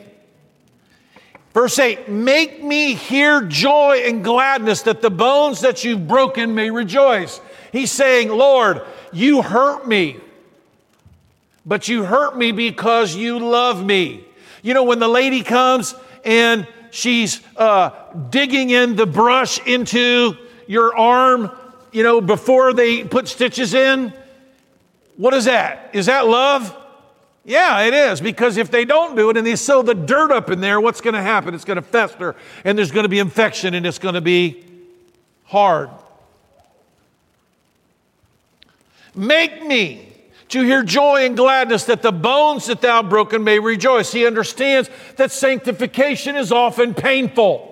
Verse 1.53 1.77
8, 1.77 2.07
Make 2.07 2.63
me 2.63 2.93
hear 2.93 3.41
joy 3.41 4.03
and 4.05 4.23
gladness 4.23 4.83
that 4.83 5.01
the 5.01 5.11
bones 5.11 5.59
that 5.59 5.83
you've 5.83 6.07
broken 6.07 6.55
may 6.55 6.69
rejoice. 6.69 7.41
He's 7.73 7.91
saying, 7.91 8.29
Lord, 8.29 8.81
you 9.11 9.41
hurt 9.41 9.85
me, 9.85 10.21
but 11.65 11.89
you 11.89 12.05
hurt 12.05 12.37
me 12.37 12.53
because 12.53 13.13
you 13.13 13.39
love 13.39 13.85
me. 13.85 14.24
You 14.65 14.73
know, 14.73 14.83
when 14.83 14.97
the 14.97 15.07
lady 15.07 15.43
comes 15.43 15.93
and 16.23 16.67
she's 16.89 17.39
uh, 17.55 17.91
digging 18.31 18.71
in 18.71 18.95
the 18.95 19.05
brush 19.05 19.59
into 19.59 20.35
your 20.65 20.97
arm, 20.97 21.51
you 21.91 22.01
know, 22.01 22.19
before 22.19 22.73
they 22.73 23.03
put 23.03 23.27
stitches 23.27 23.75
in, 23.75 24.11
what 25.17 25.35
is 25.35 25.45
that? 25.45 25.91
Is 25.93 26.07
that 26.07 26.25
love? 26.25 26.75
Yeah, 27.43 27.81
it 27.81 27.93
is. 27.93 28.19
Because 28.19 28.57
if 28.57 28.71
they 28.71 28.85
don't 28.85 29.15
do 29.15 29.29
it 29.29 29.37
and 29.37 29.45
they 29.45 29.55
sew 29.55 29.83
the 29.83 29.93
dirt 29.93 30.31
up 30.31 30.49
in 30.49 30.61
there, 30.61 30.81
what's 30.81 30.99
going 30.99 31.13
to 31.13 31.21
happen? 31.21 31.53
It's 31.53 31.63
going 31.63 31.75
to 31.75 31.83
fester 31.83 32.35
and 32.63 32.75
there's 32.75 32.89
going 32.89 33.03
to 33.03 33.09
be 33.09 33.19
infection 33.19 33.75
and 33.75 33.85
it's 33.85 33.99
going 33.99 34.15
to 34.15 34.21
be 34.21 34.65
hard. 35.43 35.91
Make 39.13 39.63
me 39.63 40.14
to 40.49 40.61
hear 40.61 40.83
joy 40.83 41.25
and 41.25 41.35
gladness 41.35 41.85
that 41.85 42.01
the 42.01 42.11
bones 42.11 42.67
that 42.67 42.81
thou 42.81 43.01
broken 43.01 43.43
may 43.43 43.59
rejoice. 43.59 44.11
He 44.11 44.25
understands 44.25 44.89
that 45.17 45.31
sanctification 45.31 46.35
is 46.35 46.51
often 46.51 46.93
painful. 46.93 47.71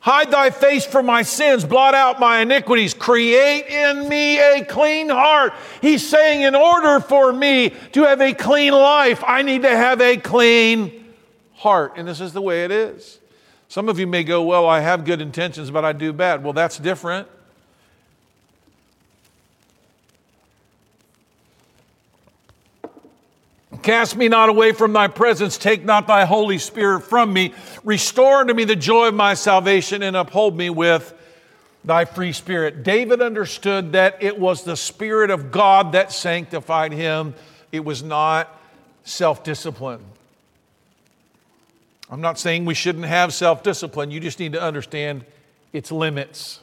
Hide 0.00 0.30
thy 0.30 0.50
face 0.50 0.86
from 0.86 1.06
my 1.06 1.22
sins, 1.22 1.64
blot 1.64 1.94
out 1.94 2.20
my 2.20 2.38
iniquities, 2.38 2.94
create 2.94 3.66
in 3.66 4.08
me 4.08 4.38
a 4.38 4.64
clean 4.64 5.08
heart. 5.08 5.52
He's 5.82 6.08
saying, 6.08 6.42
in 6.42 6.54
order 6.54 7.00
for 7.00 7.32
me 7.32 7.70
to 7.90 8.04
have 8.04 8.20
a 8.20 8.32
clean 8.32 8.72
life, 8.72 9.24
I 9.26 9.42
need 9.42 9.62
to 9.62 9.76
have 9.76 10.00
a 10.00 10.16
clean 10.16 11.12
heart. 11.54 11.94
And 11.96 12.06
this 12.06 12.20
is 12.20 12.32
the 12.32 12.40
way 12.40 12.64
it 12.64 12.70
is. 12.70 13.18
Some 13.66 13.88
of 13.88 13.98
you 13.98 14.06
may 14.06 14.22
go, 14.22 14.42
Well, 14.42 14.68
I 14.68 14.78
have 14.78 15.04
good 15.04 15.20
intentions, 15.20 15.72
but 15.72 15.84
I 15.84 15.92
do 15.92 16.12
bad. 16.12 16.44
Well, 16.44 16.52
that's 16.52 16.78
different. 16.78 17.26
Cast 23.86 24.16
me 24.16 24.26
not 24.26 24.48
away 24.48 24.72
from 24.72 24.92
thy 24.92 25.06
presence. 25.06 25.56
Take 25.56 25.84
not 25.84 26.08
thy 26.08 26.24
Holy 26.24 26.58
Spirit 26.58 27.02
from 27.02 27.32
me. 27.32 27.54
Restore 27.84 28.38
unto 28.38 28.52
me 28.52 28.64
the 28.64 28.74
joy 28.74 29.06
of 29.06 29.14
my 29.14 29.34
salvation 29.34 30.02
and 30.02 30.16
uphold 30.16 30.56
me 30.56 30.70
with 30.70 31.14
thy 31.84 32.04
free 32.04 32.32
spirit. 32.32 32.82
David 32.82 33.22
understood 33.22 33.92
that 33.92 34.20
it 34.20 34.40
was 34.40 34.64
the 34.64 34.76
Spirit 34.76 35.30
of 35.30 35.52
God 35.52 35.92
that 35.92 36.10
sanctified 36.10 36.90
him, 36.90 37.34
it 37.70 37.84
was 37.84 38.02
not 38.02 38.60
self 39.04 39.44
discipline. 39.44 40.00
I'm 42.10 42.20
not 42.20 42.40
saying 42.40 42.64
we 42.64 42.74
shouldn't 42.74 43.04
have 43.04 43.32
self 43.32 43.62
discipline, 43.62 44.10
you 44.10 44.18
just 44.18 44.40
need 44.40 44.54
to 44.54 44.60
understand 44.60 45.24
its 45.72 45.92
limits. 45.92 46.58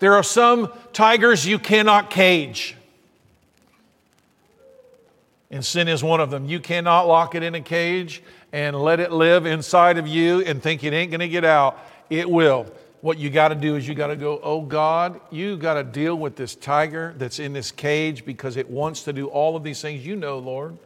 There 0.00 0.14
are 0.14 0.24
some 0.24 0.72
tigers 0.92 1.46
you 1.46 1.60
cannot 1.60 2.10
cage. 2.10 2.74
And 5.54 5.64
sin 5.64 5.86
is 5.86 6.02
one 6.02 6.18
of 6.18 6.32
them. 6.32 6.46
You 6.46 6.58
cannot 6.58 7.06
lock 7.06 7.36
it 7.36 7.44
in 7.44 7.54
a 7.54 7.60
cage 7.60 8.24
and 8.52 8.74
let 8.74 8.98
it 8.98 9.12
live 9.12 9.46
inside 9.46 9.98
of 9.98 10.08
you 10.08 10.40
and 10.40 10.60
think 10.60 10.82
it 10.82 10.92
ain't 10.92 11.12
going 11.12 11.20
to 11.20 11.28
get 11.28 11.44
out. 11.44 11.78
It 12.10 12.28
will. 12.28 12.66
What 13.02 13.18
you 13.18 13.30
got 13.30 13.50
to 13.50 13.54
do 13.54 13.76
is 13.76 13.86
you 13.86 13.94
got 13.94 14.08
to 14.08 14.16
go, 14.16 14.40
oh 14.42 14.62
God, 14.62 15.20
you 15.30 15.56
got 15.56 15.74
to 15.74 15.84
deal 15.84 16.16
with 16.16 16.34
this 16.34 16.56
tiger 16.56 17.14
that's 17.18 17.38
in 17.38 17.52
this 17.52 17.70
cage 17.70 18.24
because 18.24 18.56
it 18.56 18.68
wants 18.68 19.04
to 19.04 19.12
do 19.12 19.28
all 19.28 19.54
of 19.54 19.62
these 19.62 19.80
things. 19.80 20.04
You 20.04 20.16
know, 20.16 20.38
Lord. 20.38 20.76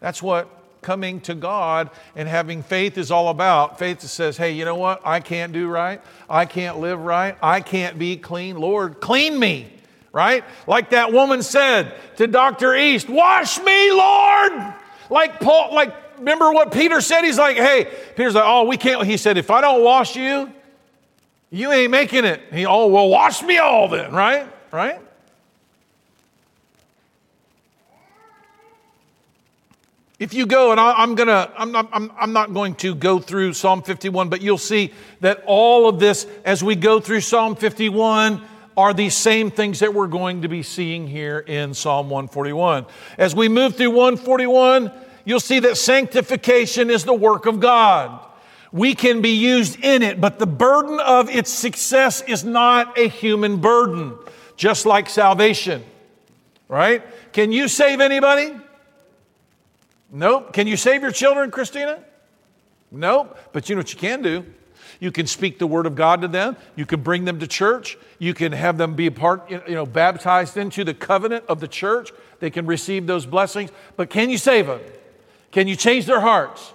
That's 0.00 0.22
what 0.22 0.48
coming 0.80 1.20
to 1.22 1.34
God 1.34 1.90
and 2.16 2.26
having 2.26 2.62
faith 2.62 2.96
is 2.96 3.10
all 3.10 3.28
about. 3.28 3.78
Faith 3.78 4.00
that 4.00 4.08
says, 4.08 4.38
hey, 4.38 4.52
you 4.52 4.64
know 4.64 4.76
what? 4.76 5.02
I 5.04 5.20
can't 5.20 5.52
do 5.52 5.68
right. 5.68 6.00
I 6.30 6.46
can't 6.46 6.78
live 6.78 7.00
right. 7.00 7.36
I 7.42 7.60
can't 7.60 7.98
be 7.98 8.16
clean. 8.16 8.56
Lord, 8.56 9.02
clean 9.02 9.38
me 9.38 9.73
right? 10.14 10.44
Like 10.66 10.90
that 10.90 11.12
woman 11.12 11.42
said 11.42 11.92
to 12.16 12.26
Dr. 12.26 12.74
East, 12.74 13.10
Wash 13.10 13.58
me, 13.60 13.92
Lord. 13.92 14.74
Like 15.10 15.40
Paul, 15.40 15.74
like, 15.74 15.92
remember 16.18 16.52
what 16.52 16.72
Peter 16.72 17.02
said? 17.02 17.22
He's 17.22 17.36
like, 17.36 17.56
Hey, 17.56 17.90
Peter's 18.16 18.34
like, 18.34 18.44
Oh, 18.46 18.64
we 18.64 18.78
can't. 18.78 19.04
He 19.04 19.18
said, 19.18 19.36
If 19.36 19.50
I 19.50 19.60
don't 19.60 19.82
wash 19.82 20.16
you, 20.16 20.50
you 21.50 21.70
ain't 21.72 21.90
making 21.90 22.24
it. 22.24 22.40
He, 22.52 22.64
Oh, 22.64 22.86
well, 22.86 23.08
wash 23.08 23.42
me 23.42 23.58
all 23.58 23.88
then, 23.88 24.12
right? 24.12 24.48
Right? 24.70 25.00
If 30.20 30.32
you 30.32 30.46
go, 30.46 30.70
and 30.70 30.78
I, 30.78 31.02
am 31.02 31.16
gonna, 31.16 31.50
I'm 31.58 31.72
not, 31.72 31.88
I'm, 31.92 32.12
I'm 32.16 32.32
not 32.32 32.54
going 32.54 32.76
to 32.76 32.94
go 32.94 33.18
through 33.18 33.52
Psalm 33.52 33.82
51, 33.82 34.28
but 34.28 34.40
you'll 34.40 34.58
see 34.58 34.92
that 35.20 35.42
all 35.44 35.88
of 35.88 35.98
this, 35.98 36.24
as 36.44 36.62
we 36.62 36.76
go 36.76 37.00
through 37.00 37.20
Psalm 37.20 37.56
51, 37.56 38.40
are 38.76 38.92
these 38.92 39.14
same 39.14 39.50
things 39.50 39.80
that 39.80 39.94
we're 39.94 40.06
going 40.06 40.42
to 40.42 40.48
be 40.48 40.62
seeing 40.62 41.06
here 41.06 41.38
in 41.38 41.74
Psalm 41.74 42.10
141. 42.10 42.86
As 43.18 43.34
we 43.34 43.48
move 43.48 43.76
through 43.76 43.90
141, 43.90 44.90
you'll 45.24 45.40
see 45.40 45.60
that 45.60 45.76
sanctification 45.76 46.90
is 46.90 47.04
the 47.04 47.14
work 47.14 47.46
of 47.46 47.60
God. 47.60 48.20
We 48.72 48.94
can 48.94 49.22
be 49.22 49.36
used 49.36 49.78
in 49.84 50.02
it, 50.02 50.20
but 50.20 50.40
the 50.40 50.46
burden 50.46 50.98
of 50.98 51.30
its 51.30 51.50
success 51.50 52.22
is 52.22 52.42
not 52.42 52.98
a 52.98 53.08
human 53.08 53.58
burden, 53.58 54.18
just 54.56 54.84
like 54.84 55.08
salvation, 55.08 55.84
right? 56.68 57.04
Can 57.32 57.52
you 57.52 57.68
save 57.68 58.00
anybody? 58.00 58.56
Nope. 60.10 60.52
Can 60.52 60.66
you 60.66 60.76
save 60.76 61.02
your 61.02 61.12
children, 61.12 61.50
Christina? 61.52 62.02
Nope. 62.90 63.38
But 63.52 63.68
you 63.68 63.76
know 63.76 63.80
what 63.80 63.92
you 63.92 63.98
can 63.98 64.22
do? 64.22 64.44
You 65.04 65.12
can 65.12 65.26
speak 65.26 65.58
the 65.58 65.66
word 65.66 65.84
of 65.84 65.96
God 65.96 66.22
to 66.22 66.28
them. 66.28 66.56
You 66.76 66.86
can 66.86 67.02
bring 67.02 67.26
them 67.26 67.38
to 67.40 67.46
church. 67.46 67.98
You 68.18 68.32
can 68.32 68.52
have 68.52 68.78
them 68.78 68.94
be 68.94 69.06
a 69.06 69.10
part, 69.10 69.50
you 69.50 69.60
know, 69.68 69.84
baptized 69.84 70.56
into 70.56 70.82
the 70.82 70.94
covenant 70.94 71.44
of 71.46 71.60
the 71.60 71.68
church. 71.68 72.10
They 72.40 72.48
can 72.48 72.64
receive 72.64 73.06
those 73.06 73.26
blessings. 73.26 73.70
But 73.96 74.08
can 74.08 74.30
you 74.30 74.38
save 74.38 74.66
them? 74.66 74.80
Can 75.52 75.68
you 75.68 75.76
change 75.76 76.06
their 76.06 76.20
hearts? 76.20 76.72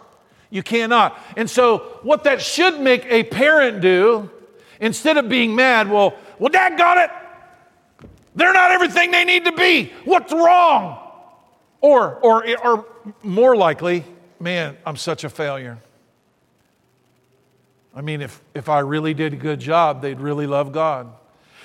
You 0.52 0.62
cannot. 0.62 1.20
And 1.38 1.50
so, 1.50 1.80
what 2.04 2.26
that 2.26 2.40
should 2.40 2.80
make 2.80 3.04
a 3.08 3.24
parent 3.24 3.82
do, 3.82 4.30
instead 4.80 5.18
of 5.18 5.28
being 5.28 5.56
mad, 5.56 5.90
well, 5.90 6.14
well, 6.38 6.50
dad 6.50 6.78
got 6.78 6.98
it. 6.98 8.10
They're 8.36 8.54
not 8.54 8.70
everything 8.70 9.10
they 9.10 9.26
need 9.26 9.46
to 9.46 9.54
be. 9.54 9.92
What's 10.06 10.32
wrong? 10.32 11.00
Or, 11.82 12.18
or, 12.18 12.60
or 12.60 12.86
more 13.24 13.56
likely, 13.56 14.06
man, 14.40 14.78
I'm 14.86 14.98
such 14.98 15.24
a 15.24 15.32
failure. 15.32 15.80
I 18.00 18.02
mean, 18.02 18.22
if, 18.22 18.42
if 18.54 18.70
I 18.70 18.80
really 18.80 19.14
did 19.14 19.34
a 19.34 19.36
good 19.36 19.60
job, 19.60 20.02
they'd 20.02 20.22
really 20.22 20.48
love 20.48 20.72
God. 20.72 21.12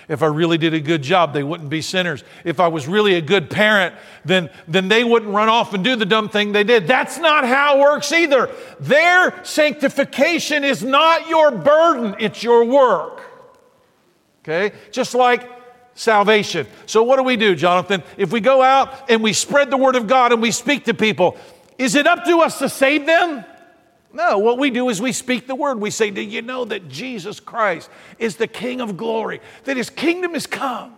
If 0.08 0.20
I 0.20 0.26
really 0.26 0.58
did 0.58 0.74
a 0.74 0.80
good 0.80 1.00
job, 1.00 1.32
they 1.32 1.44
wouldn't 1.44 1.70
be 1.70 1.80
sinners. 1.80 2.24
If 2.42 2.58
I 2.58 2.66
was 2.66 2.88
really 2.88 3.14
a 3.14 3.20
good 3.20 3.48
parent, 3.48 3.94
then, 4.24 4.50
then 4.66 4.88
they 4.88 5.04
wouldn't 5.04 5.32
run 5.32 5.48
off 5.48 5.74
and 5.74 5.84
do 5.84 5.94
the 5.94 6.04
dumb 6.04 6.28
thing 6.28 6.50
they 6.50 6.64
did. 6.64 6.88
That's 6.88 7.18
not 7.18 7.46
how 7.46 7.76
it 7.76 7.82
works 7.82 8.10
either. 8.10 8.50
Their 8.80 9.44
sanctification 9.44 10.64
is 10.64 10.82
not 10.82 11.28
your 11.28 11.52
burden, 11.52 12.16
it's 12.18 12.42
your 12.42 12.64
work. 12.64 13.22
Okay? 14.42 14.74
Just 14.90 15.14
like 15.14 15.48
salvation. 15.94 16.66
So, 16.86 17.04
what 17.04 17.18
do 17.18 17.22
we 17.22 17.36
do, 17.36 17.54
Jonathan? 17.54 18.02
If 18.16 18.32
we 18.32 18.40
go 18.40 18.60
out 18.60 19.08
and 19.08 19.22
we 19.22 19.34
spread 19.34 19.70
the 19.70 19.76
word 19.76 19.94
of 19.94 20.08
God 20.08 20.32
and 20.32 20.42
we 20.42 20.50
speak 20.50 20.86
to 20.86 20.94
people, 20.94 21.36
is 21.78 21.94
it 21.94 22.08
up 22.08 22.24
to 22.24 22.40
us 22.40 22.58
to 22.58 22.68
save 22.68 23.06
them? 23.06 23.44
No, 24.14 24.38
what 24.38 24.58
we 24.58 24.70
do 24.70 24.88
is 24.90 25.02
we 25.02 25.10
speak 25.10 25.48
the 25.48 25.56
word. 25.56 25.80
We 25.80 25.90
say, 25.90 26.10
Do 26.10 26.20
you 26.20 26.40
know 26.40 26.64
that 26.66 26.88
Jesus 26.88 27.40
Christ 27.40 27.90
is 28.18 28.36
the 28.36 28.46
King 28.46 28.80
of 28.80 28.96
glory, 28.96 29.40
that 29.64 29.76
his 29.76 29.90
kingdom 29.90 30.36
is 30.36 30.46
come? 30.46 30.94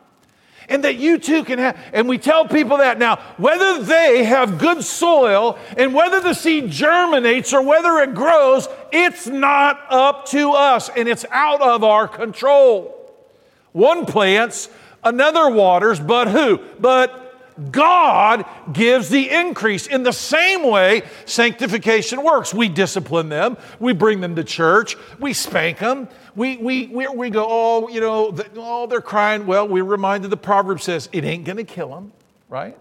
And 0.68 0.82
that 0.84 0.96
you 0.96 1.18
too 1.18 1.44
can 1.44 1.60
have, 1.60 1.78
and 1.92 2.08
we 2.08 2.18
tell 2.18 2.46
people 2.46 2.78
that. 2.78 2.98
Now, 2.98 3.16
whether 3.36 3.82
they 3.84 4.24
have 4.24 4.58
good 4.58 4.82
soil 4.82 5.58
and 5.76 5.94
whether 5.94 6.20
the 6.20 6.34
seed 6.34 6.70
germinates 6.70 7.54
or 7.54 7.62
whether 7.62 7.98
it 8.00 8.14
grows, 8.14 8.68
it's 8.92 9.28
not 9.28 9.80
up 9.90 10.26
to 10.30 10.52
us 10.52 10.88
and 10.88 11.08
it's 11.08 11.24
out 11.30 11.62
of 11.62 11.84
our 11.84 12.08
control. 12.08 12.92
One 13.70 14.06
plants, 14.06 14.68
another 15.04 15.48
waters, 15.48 16.00
but 16.00 16.26
who? 16.28 16.58
But 16.80 17.25
God 17.70 18.44
gives 18.72 19.08
the 19.08 19.30
increase. 19.30 19.86
In 19.86 20.02
the 20.02 20.12
same 20.12 20.62
way, 20.62 21.02
sanctification 21.24 22.22
works. 22.22 22.52
We 22.52 22.68
discipline 22.68 23.28
them, 23.28 23.56
we 23.80 23.92
bring 23.92 24.20
them 24.20 24.36
to 24.36 24.44
church, 24.44 24.96
we 25.18 25.32
spank 25.32 25.78
them, 25.78 26.08
we, 26.34 26.58
we, 26.58 26.86
we, 26.88 27.08
we 27.08 27.30
go, 27.30 27.46
oh, 27.48 27.88
you 27.88 28.00
know, 28.00 28.30
the, 28.30 28.46
oh, 28.56 28.86
they're 28.86 29.00
crying. 29.00 29.46
Well, 29.46 29.66
we're 29.66 29.84
reminded 29.84 30.30
the 30.30 30.36
proverb 30.36 30.80
says 30.80 31.08
it 31.12 31.24
ain't 31.24 31.44
going 31.44 31.56
to 31.56 31.64
kill 31.64 31.88
them, 31.88 32.12
right? 32.48 32.76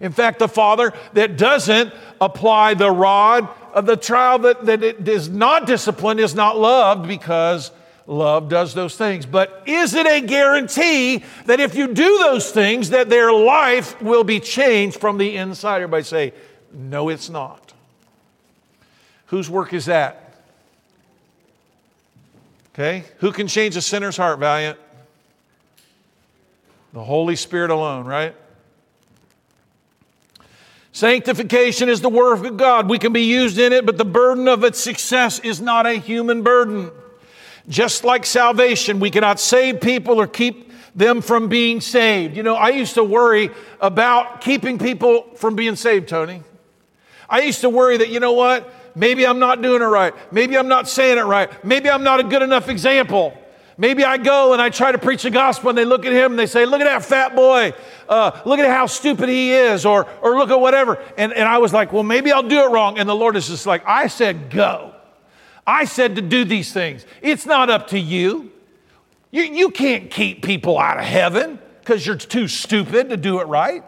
In 0.00 0.12
fact, 0.12 0.38
the 0.38 0.48
father 0.48 0.92
that 1.12 1.36
doesn't 1.36 1.92
apply 2.20 2.74
the 2.74 2.90
rod 2.90 3.48
of 3.74 3.84
the 3.84 3.96
child 3.96 4.42
that, 4.42 4.64
that 4.66 4.82
it 4.82 5.06
is 5.06 5.28
not 5.28 5.66
disciplined 5.66 6.20
is 6.20 6.34
not 6.34 6.58
loved 6.58 7.06
because 7.06 7.70
Love 8.10 8.48
does 8.48 8.74
those 8.74 8.96
things. 8.96 9.24
But 9.24 9.62
is 9.66 9.94
it 9.94 10.04
a 10.04 10.20
guarantee 10.20 11.22
that 11.46 11.60
if 11.60 11.76
you 11.76 11.86
do 11.86 12.18
those 12.18 12.50
things, 12.50 12.90
that 12.90 13.08
their 13.08 13.32
life 13.32 14.02
will 14.02 14.24
be 14.24 14.40
changed 14.40 14.98
from 14.98 15.16
the 15.16 15.36
inside? 15.36 15.76
Everybody 15.76 16.02
say, 16.02 16.32
no, 16.72 17.08
it's 17.08 17.30
not. 17.30 17.72
Whose 19.26 19.48
work 19.48 19.72
is 19.72 19.86
that? 19.86 20.34
Okay? 22.74 23.04
Who 23.18 23.30
can 23.30 23.46
change 23.46 23.76
a 23.76 23.80
sinner's 23.80 24.16
heart, 24.16 24.40
Valiant? 24.40 24.76
The 26.92 27.04
Holy 27.04 27.36
Spirit 27.36 27.70
alone, 27.70 28.06
right? 28.06 28.34
Sanctification 30.90 31.88
is 31.88 32.00
the 32.00 32.08
work 32.08 32.44
of 32.44 32.56
God. 32.56 32.90
We 32.90 32.98
can 32.98 33.12
be 33.12 33.22
used 33.22 33.56
in 33.56 33.72
it, 33.72 33.86
but 33.86 33.98
the 33.98 34.04
burden 34.04 34.48
of 34.48 34.64
its 34.64 34.80
success 34.80 35.38
is 35.38 35.60
not 35.60 35.86
a 35.86 35.92
human 35.92 36.42
burden. 36.42 36.90
Just 37.70 38.02
like 38.02 38.26
salvation, 38.26 38.98
we 38.98 39.10
cannot 39.10 39.38
save 39.38 39.80
people 39.80 40.20
or 40.20 40.26
keep 40.26 40.72
them 40.94 41.22
from 41.22 41.48
being 41.48 41.80
saved. 41.80 42.36
You 42.36 42.42
know, 42.42 42.56
I 42.56 42.70
used 42.70 42.94
to 42.94 43.04
worry 43.04 43.50
about 43.80 44.40
keeping 44.40 44.76
people 44.76 45.22
from 45.36 45.54
being 45.54 45.76
saved, 45.76 46.08
Tony. 46.08 46.42
I 47.28 47.42
used 47.42 47.60
to 47.60 47.70
worry 47.70 47.96
that, 47.98 48.08
you 48.08 48.18
know 48.18 48.32
what? 48.32 48.74
Maybe 48.96 49.24
I'm 49.24 49.38
not 49.38 49.62
doing 49.62 49.82
it 49.82 49.86
right. 49.86 50.12
Maybe 50.32 50.58
I'm 50.58 50.66
not 50.66 50.88
saying 50.88 51.18
it 51.18 51.22
right. 51.22 51.64
Maybe 51.64 51.88
I'm 51.88 52.02
not 52.02 52.18
a 52.18 52.24
good 52.24 52.42
enough 52.42 52.68
example. 52.68 53.38
Maybe 53.78 54.04
I 54.04 54.18
go 54.18 54.52
and 54.52 54.60
I 54.60 54.68
try 54.68 54.90
to 54.90 54.98
preach 54.98 55.22
the 55.22 55.30
gospel 55.30 55.68
and 55.68 55.78
they 55.78 55.84
look 55.84 56.04
at 56.04 56.12
him 56.12 56.32
and 56.32 56.38
they 56.38 56.46
say, 56.46 56.66
Look 56.66 56.80
at 56.80 56.84
that 56.84 57.04
fat 57.04 57.36
boy. 57.36 57.72
Uh, 58.08 58.38
look 58.44 58.58
at 58.58 58.66
how 58.68 58.86
stupid 58.86 59.28
he 59.28 59.52
is, 59.52 59.86
or, 59.86 60.06
or 60.20 60.36
look 60.36 60.50
at 60.50 60.60
whatever. 60.60 61.02
And, 61.16 61.32
and 61.32 61.48
I 61.48 61.58
was 61.58 61.72
like, 61.72 61.92
Well, 61.92 62.02
maybe 62.02 62.32
I'll 62.32 62.42
do 62.42 62.58
it 62.58 62.70
wrong. 62.70 62.98
And 62.98 63.08
the 63.08 63.14
Lord 63.14 63.36
is 63.36 63.46
just 63.46 63.64
like, 63.64 63.82
I 63.86 64.08
said, 64.08 64.50
Go. 64.50 64.92
I 65.70 65.84
said 65.84 66.16
to 66.16 66.22
do 66.22 66.44
these 66.44 66.72
things. 66.72 67.06
It's 67.22 67.46
not 67.46 67.70
up 67.70 67.86
to 67.88 67.98
you. 67.98 68.50
You, 69.30 69.44
you 69.44 69.70
can't 69.70 70.10
keep 70.10 70.42
people 70.42 70.76
out 70.76 70.98
of 70.98 71.04
heaven 71.04 71.60
because 71.78 72.04
you're 72.04 72.16
too 72.16 72.48
stupid 72.48 73.10
to 73.10 73.16
do 73.16 73.38
it 73.40 73.44
right. 73.44 73.84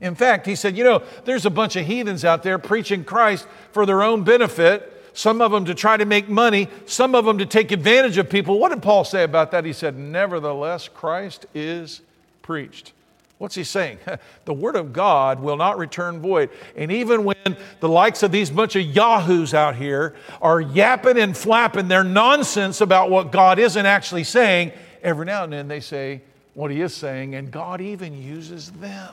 In 0.00 0.14
fact, 0.14 0.46
he 0.46 0.54
said, 0.54 0.74
You 0.74 0.84
know, 0.84 1.02
there's 1.26 1.44
a 1.44 1.50
bunch 1.50 1.76
of 1.76 1.84
heathens 1.84 2.24
out 2.24 2.42
there 2.42 2.58
preaching 2.58 3.04
Christ 3.04 3.46
for 3.72 3.84
their 3.84 4.02
own 4.02 4.24
benefit, 4.24 4.90
some 5.12 5.42
of 5.42 5.52
them 5.52 5.66
to 5.66 5.74
try 5.74 5.98
to 5.98 6.06
make 6.06 6.30
money, 6.30 6.68
some 6.86 7.14
of 7.14 7.26
them 7.26 7.36
to 7.36 7.46
take 7.46 7.72
advantage 7.72 8.16
of 8.16 8.30
people. 8.30 8.58
What 8.58 8.70
did 8.70 8.82
Paul 8.82 9.04
say 9.04 9.22
about 9.22 9.50
that? 9.50 9.66
He 9.66 9.74
said, 9.74 9.98
Nevertheless, 9.98 10.88
Christ 10.88 11.44
is 11.54 12.00
preached. 12.40 12.94
What's 13.42 13.56
he 13.56 13.64
saying? 13.64 13.98
the 14.44 14.54
word 14.54 14.76
of 14.76 14.92
God 14.92 15.40
will 15.40 15.56
not 15.56 15.76
return 15.76 16.20
void. 16.20 16.48
And 16.76 16.92
even 16.92 17.24
when 17.24 17.56
the 17.80 17.88
likes 17.88 18.22
of 18.22 18.30
these 18.30 18.50
bunch 18.50 18.76
of 18.76 18.84
yahoos 18.84 19.52
out 19.52 19.74
here 19.74 20.14
are 20.40 20.60
yapping 20.60 21.18
and 21.18 21.36
flapping 21.36 21.88
their 21.88 22.04
nonsense 22.04 22.80
about 22.80 23.10
what 23.10 23.32
God 23.32 23.58
isn't 23.58 23.84
actually 23.84 24.22
saying, 24.22 24.70
every 25.02 25.26
now 25.26 25.42
and 25.42 25.52
then 25.52 25.66
they 25.66 25.80
say 25.80 26.20
what 26.54 26.70
he 26.70 26.82
is 26.82 26.94
saying, 26.94 27.34
and 27.34 27.50
God 27.50 27.80
even 27.80 28.16
uses 28.22 28.70
them. 28.70 29.12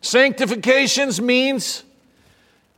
Sanctifications 0.00 1.20
means 1.20 1.84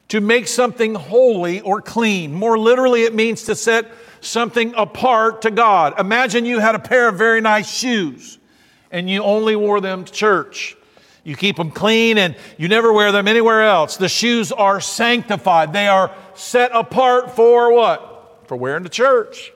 to 0.09 0.21
make 0.21 0.47
something 0.47 0.95
holy 0.95 1.63
or 1.63 1.81
clean. 1.81 2.35
More 2.35 2.59
literally, 2.59 3.05
it 3.05 3.15
means 3.15 3.45
to 3.45 3.55
set 3.55 3.91
something 4.23 4.75
apart 4.77 5.43
to 5.43 5.51
God. 5.51 5.99
Imagine 6.01 6.45
you 6.45 6.61
had 6.61 6.75
a 6.75 6.79
pair 6.79 7.09
of 7.09 7.17
very 7.17 7.41
nice 7.41 7.71
shoes 7.71 8.39
and 8.91 9.11
you 9.11 9.23
only 9.23 9.57
wore 9.57 9.81
them 9.81 10.05
to 10.05 10.13
church. 10.13 10.77
You 11.25 11.37
keep 11.37 11.57
them 11.57 11.71
clean 11.71 12.19
and 12.19 12.37
you 12.57 12.69
never 12.69 12.93
wear 12.93 13.13
them 13.13 13.29
anywhere 13.29 13.63
else. 13.63 13.97
The 13.97 14.09
shoes 14.09 14.51
are 14.53 14.81
sanctified. 14.81 15.73
They 15.73 15.89
are 15.89 16.15
set 16.35 16.71
apart 16.73 17.33
for 17.33 17.73
what? 17.73 18.43
For 18.47 18.57
wearing 18.57 18.85
to 18.85 18.89
church. 18.89 19.53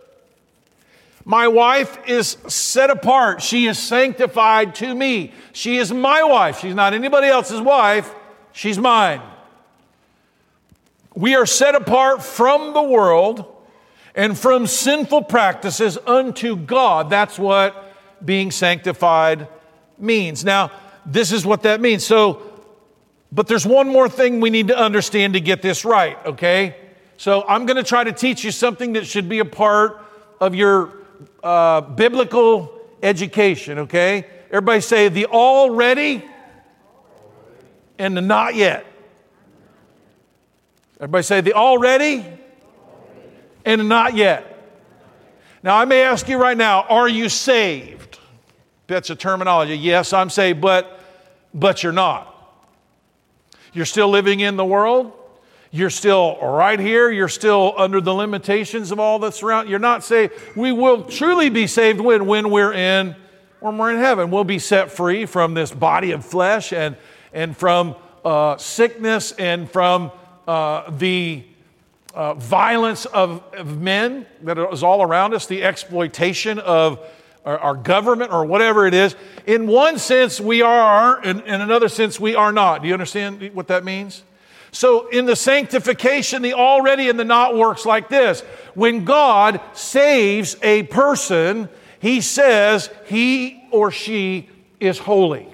My 1.24 1.48
wife 1.48 1.98
is 2.06 2.36
set 2.46 2.88
apart. 2.88 3.42
She 3.42 3.66
is 3.66 3.78
sanctified 3.78 4.76
to 4.76 4.94
me. 4.94 5.32
She 5.52 5.76
is 5.76 5.92
my 5.92 6.22
wife. 6.22 6.60
She's 6.60 6.74
not 6.74 6.94
anybody 6.94 7.26
else's 7.26 7.60
wife. 7.60 8.14
She's 8.52 8.78
mine. 8.78 9.20
We 11.16 11.34
are 11.34 11.46
set 11.46 11.74
apart 11.74 12.22
from 12.22 12.74
the 12.74 12.82
world 12.82 13.55
and 14.16 14.36
from 14.36 14.66
sinful 14.66 15.24
practices 15.24 15.98
unto 16.06 16.56
God. 16.56 17.10
That's 17.10 17.38
what 17.38 17.94
being 18.24 18.50
sanctified 18.50 19.46
means. 19.98 20.42
Now, 20.44 20.72
this 21.04 21.30
is 21.30 21.44
what 21.44 21.62
that 21.62 21.80
means. 21.80 22.04
So, 22.04 22.42
but 23.30 23.46
there's 23.46 23.66
one 23.66 23.88
more 23.88 24.08
thing 24.08 24.40
we 24.40 24.48
need 24.48 24.68
to 24.68 24.76
understand 24.76 25.34
to 25.34 25.40
get 25.40 25.60
this 25.60 25.84
right, 25.84 26.16
okay? 26.24 26.76
So, 27.18 27.44
I'm 27.46 27.66
going 27.66 27.76
to 27.76 27.82
try 27.82 28.04
to 28.04 28.12
teach 28.12 28.42
you 28.42 28.50
something 28.50 28.94
that 28.94 29.06
should 29.06 29.28
be 29.28 29.38
a 29.40 29.44
part 29.44 30.02
of 30.40 30.54
your 30.54 30.94
uh, 31.44 31.82
biblical 31.82 32.72
education, 33.02 33.80
okay? 33.80 34.26
Everybody 34.48 34.80
say 34.80 35.08
the 35.08 35.26
already 35.26 36.24
and 37.98 38.16
the 38.16 38.22
not 38.22 38.54
yet. 38.54 38.86
Everybody 40.96 41.22
say 41.22 41.42
the 41.42 41.52
already 41.52 42.24
and 43.66 43.88
not 43.88 44.14
yet. 44.14 44.52
Now, 45.62 45.76
I 45.76 45.84
may 45.84 46.02
ask 46.02 46.28
you 46.28 46.38
right 46.38 46.56
now, 46.56 46.82
are 46.84 47.08
you 47.08 47.28
saved? 47.28 48.18
That's 48.86 49.10
a 49.10 49.16
terminology. 49.16 49.76
Yes, 49.76 50.12
I'm 50.12 50.30
saved, 50.30 50.60
but 50.60 51.00
but 51.52 51.82
you're 51.82 51.92
not. 51.92 52.32
You're 53.72 53.84
still 53.84 54.08
living 54.08 54.40
in 54.40 54.56
the 54.56 54.64
world. 54.64 55.12
You're 55.70 55.90
still 55.90 56.38
right 56.40 56.78
here. 56.78 57.10
You're 57.10 57.28
still 57.28 57.74
under 57.76 58.00
the 58.00 58.14
limitations 58.14 58.92
of 58.92 59.00
all 59.00 59.18
that's 59.18 59.42
around. 59.42 59.68
You're 59.68 59.78
not 59.78 60.04
saved. 60.04 60.32
We 60.54 60.70
will 60.72 61.02
truly 61.02 61.50
be 61.50 61.66
saved 61.66 62.00
when 62.00 62.26
when 62.26 62.50
we're 62.50 62.72
in 62.72 63.16
when 63.60 63.76
we're 63.76 63.90
in 63.90 63.98
heaven. 63.98 64.30
We'll 64.30 64.44
be 64.44 64.60
set 64.60 64.92
free 64.92 65.26
from 65.26 65.54
this 65.54 65.72
body 65.72 66.12
of 66.12 66.24
flesh 66.24 66.72
and, 66.72 66.96
and 67.32 67.56
from 67.56 67.96
uh, 68.24 68.56
sickness 68.58 69.32
and 69.32 69.68
from 69.68 70.12
uh, 70.46 70.90
the 70.90 71.44
uh, 72.16 72.32
violence 72.34 73.04
of, 73.04 73.44
of, 73.52 73.78
men 73.78 74.24
that 74.42 74.58
is 74.72 74.82
all 74.82 75.02
around 75.02 75.34
us, 75.34 75.46
the 75.46 75.62
exploitation 75.62 76.58
of 76.58 76.98
our, 77.44 77.58
our, 77.58 77.74
government 77.74 78.32
or 78.32 78.46
whatever 78.46 78.86
it 78.86 78.94
is. 78.94 79.14
In 79.44 79.66
one 79.66 79.98
sense, 79.98 80.40
we 80.40 80.62
are, 80.62 81.22
in, 81.22 81.40
in 81.42 81.60
another 81.60 81.90
sense, 81.90 82.18
we 82.18 82.34
are 82.34 82.52
not. 82.52 82.80
Do 82.80 82.88
you 82.88 82.94
understand 82.94 83.50
what 83.52 83.68
that 83.68 83.84
means? 83.84 84.22
So, 84.72 85.08
in 85.08 85.26
the 85.26 85.36
sanctification, 85.36 86.40
the 86.40 86.54
already 86.54 87.10
and 87.10 87.18
the 87.18 87.24
not 87.24 87.54
works 87.54 87.84
like 87.84 88.08
this. 88.08 88.40
When 88.74 89.04
God 89.04 89.60
saves 89.74 90.56
a 90.62 90.84
person, 90.84 91.68
he 92.00 92.22
says 92.22 92.90
he 93.06 93.62
or 93.70 93.90
she 93.90 94.48
is 94.80 94.98
holy. 94.98 95.48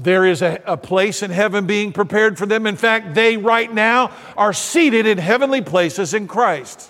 There 0.00 0.24
is 0.24 0.42
a, 0.42 0.62
a, 0.64 0.76
place 0.76 1.24
in 1.24 1.32
heaven 1.32 1.66
being 1.66 1.92
prepared 1.92 2.38
for 2.38 2.46
them. 2.46 2.68
In 2.68 2.76
fact, 2.76 3.14
they 3.14 3.36
right 3.36 3.72
now 3.72 4.12
are 4.36 4.52
seated 4.52 5.06
in 5.06 5.18
heavenly 5.18 5.60
places 5.60 6.14
in 6.14 6.28
Christ. 6.28 6.88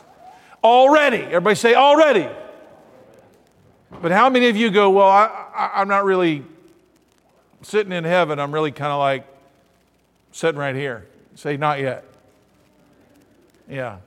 Already. 0.63 1.17
Everybody 1.23 1.55
say, 1.55 1.75
already. 1.75 2.29
But 4.03 4.13
how 4.13 4.29
many 4.29 4.49
of 4.49 4.57
you 4.59 4.71
go, 4.71 4.91
well, 4.91 5.09
I, 5.09 5.71
am 5.77 5.89
not 5.89 6.05
really 6.05 6.45
sitting 7.63 7.93
in 7.93 8.05
heaven. 8.05 8.39
I'm 8.39 8.53
really 8.53 8.73
kind 8.73 8.93
of 8.93 8.99
like 8.99 9.27
sitting 10.33 10.59
right 10.59 10.75
here. 10.75 11.07
Say, 11.35 11.57
not 11.57 11.81
yet. 11.81 12.05
Yeah. 13.71 13.99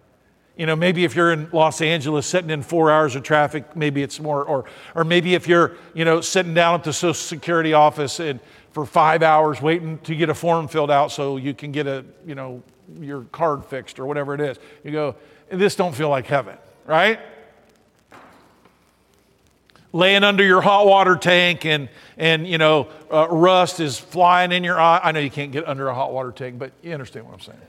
You 0.58 0.66
know, 0.66 0.76
maybe 0.76 1.06
if 1.06 1.16
you're 1.16 1.32
in 1.32 1.50
Los 1.52 1.82
Angeles 1.82 2.28
sitting 2.28 2.50
in 2.50 2.62
four 2.62 2.92
hours 2.92 3.16
of 3.16 3.24
traffic, 3.24 3.76
maybe 3.76 4.04
it's 4.04 4.20
more, 4.20 4.44
or, 4.44 4.66
or 4.94 5.04
maybe 5.04 5.34
if 5.34 5.48
you're, 5.48 5.76
you 5.94 6.06
know, 6.06 6.22
sitting 6.22 6.54
down 6.54 6.76
at 6.76 6.84
the 6.84 6.94
Social 6.94 7.14
Security 7.14 7.74
office 7.74 8.20
and 8.20 8.40
for 8.72 8.86
five 8.86 9.22
hours 9.22 9.62
waiting 9.62 9.98
to 10.00 10.16
get 10.16 10.30
a 10.30 10.34
form 10.34 10.68
filled 10.68 10.92
out 10.92 11.12
so 11.12 11.38
you 11.38 11.54
can 11.54 11.72
get 11.72 11.88
a, 11.88 12.06
you 12.26 12.36
know, 12.36 12.64
your 13.00 13.24
card 13.26 13.66
fixed 13.66 14.00
or 14.00 14.06
whatever 14.06 14.34
it 14.34 14.42
is. 14.42 14.58
You 14.84 14.92
go, 14.92 15.16
this 15.50 15.76
don't 15.76 15.94
feel 15.94 16.10
like 16.10 16.28
heaven, 16.28 16.58
right? 16.86 17.20
Laying 19.94 20.24
under 20.24 20.44
your 20.44 20.62
hot 20.62 20.88
water 20.88 21.18
tank 21.18 21.66
and, 21.66 21.90
and 22.18 22.48
you 22.48 22.58
know, 22.58 22.88
uh, 23.12 23.28
rust 23.30 23.82
is 23.82 24.00
flying 24.00 24.54
in 24.54 24.64
your 24.64 24.80
eye. 24.80 25.02
I 25.04 25.12
know 25.12 25.20
you 25.20 25.30
can't 25.30 25.52
get 25.52 25.68
under 25.68 25.90
a 25.90 25.94
hot 25.94 26.14
water 26.14 26.32
tank, 26.32 26.58
but 26.58 26.72
you 26.82 26.94
understand 26.94 27.26
what 27.26 27.34
I'm 27.34 27.42
saying. 27.42 27.60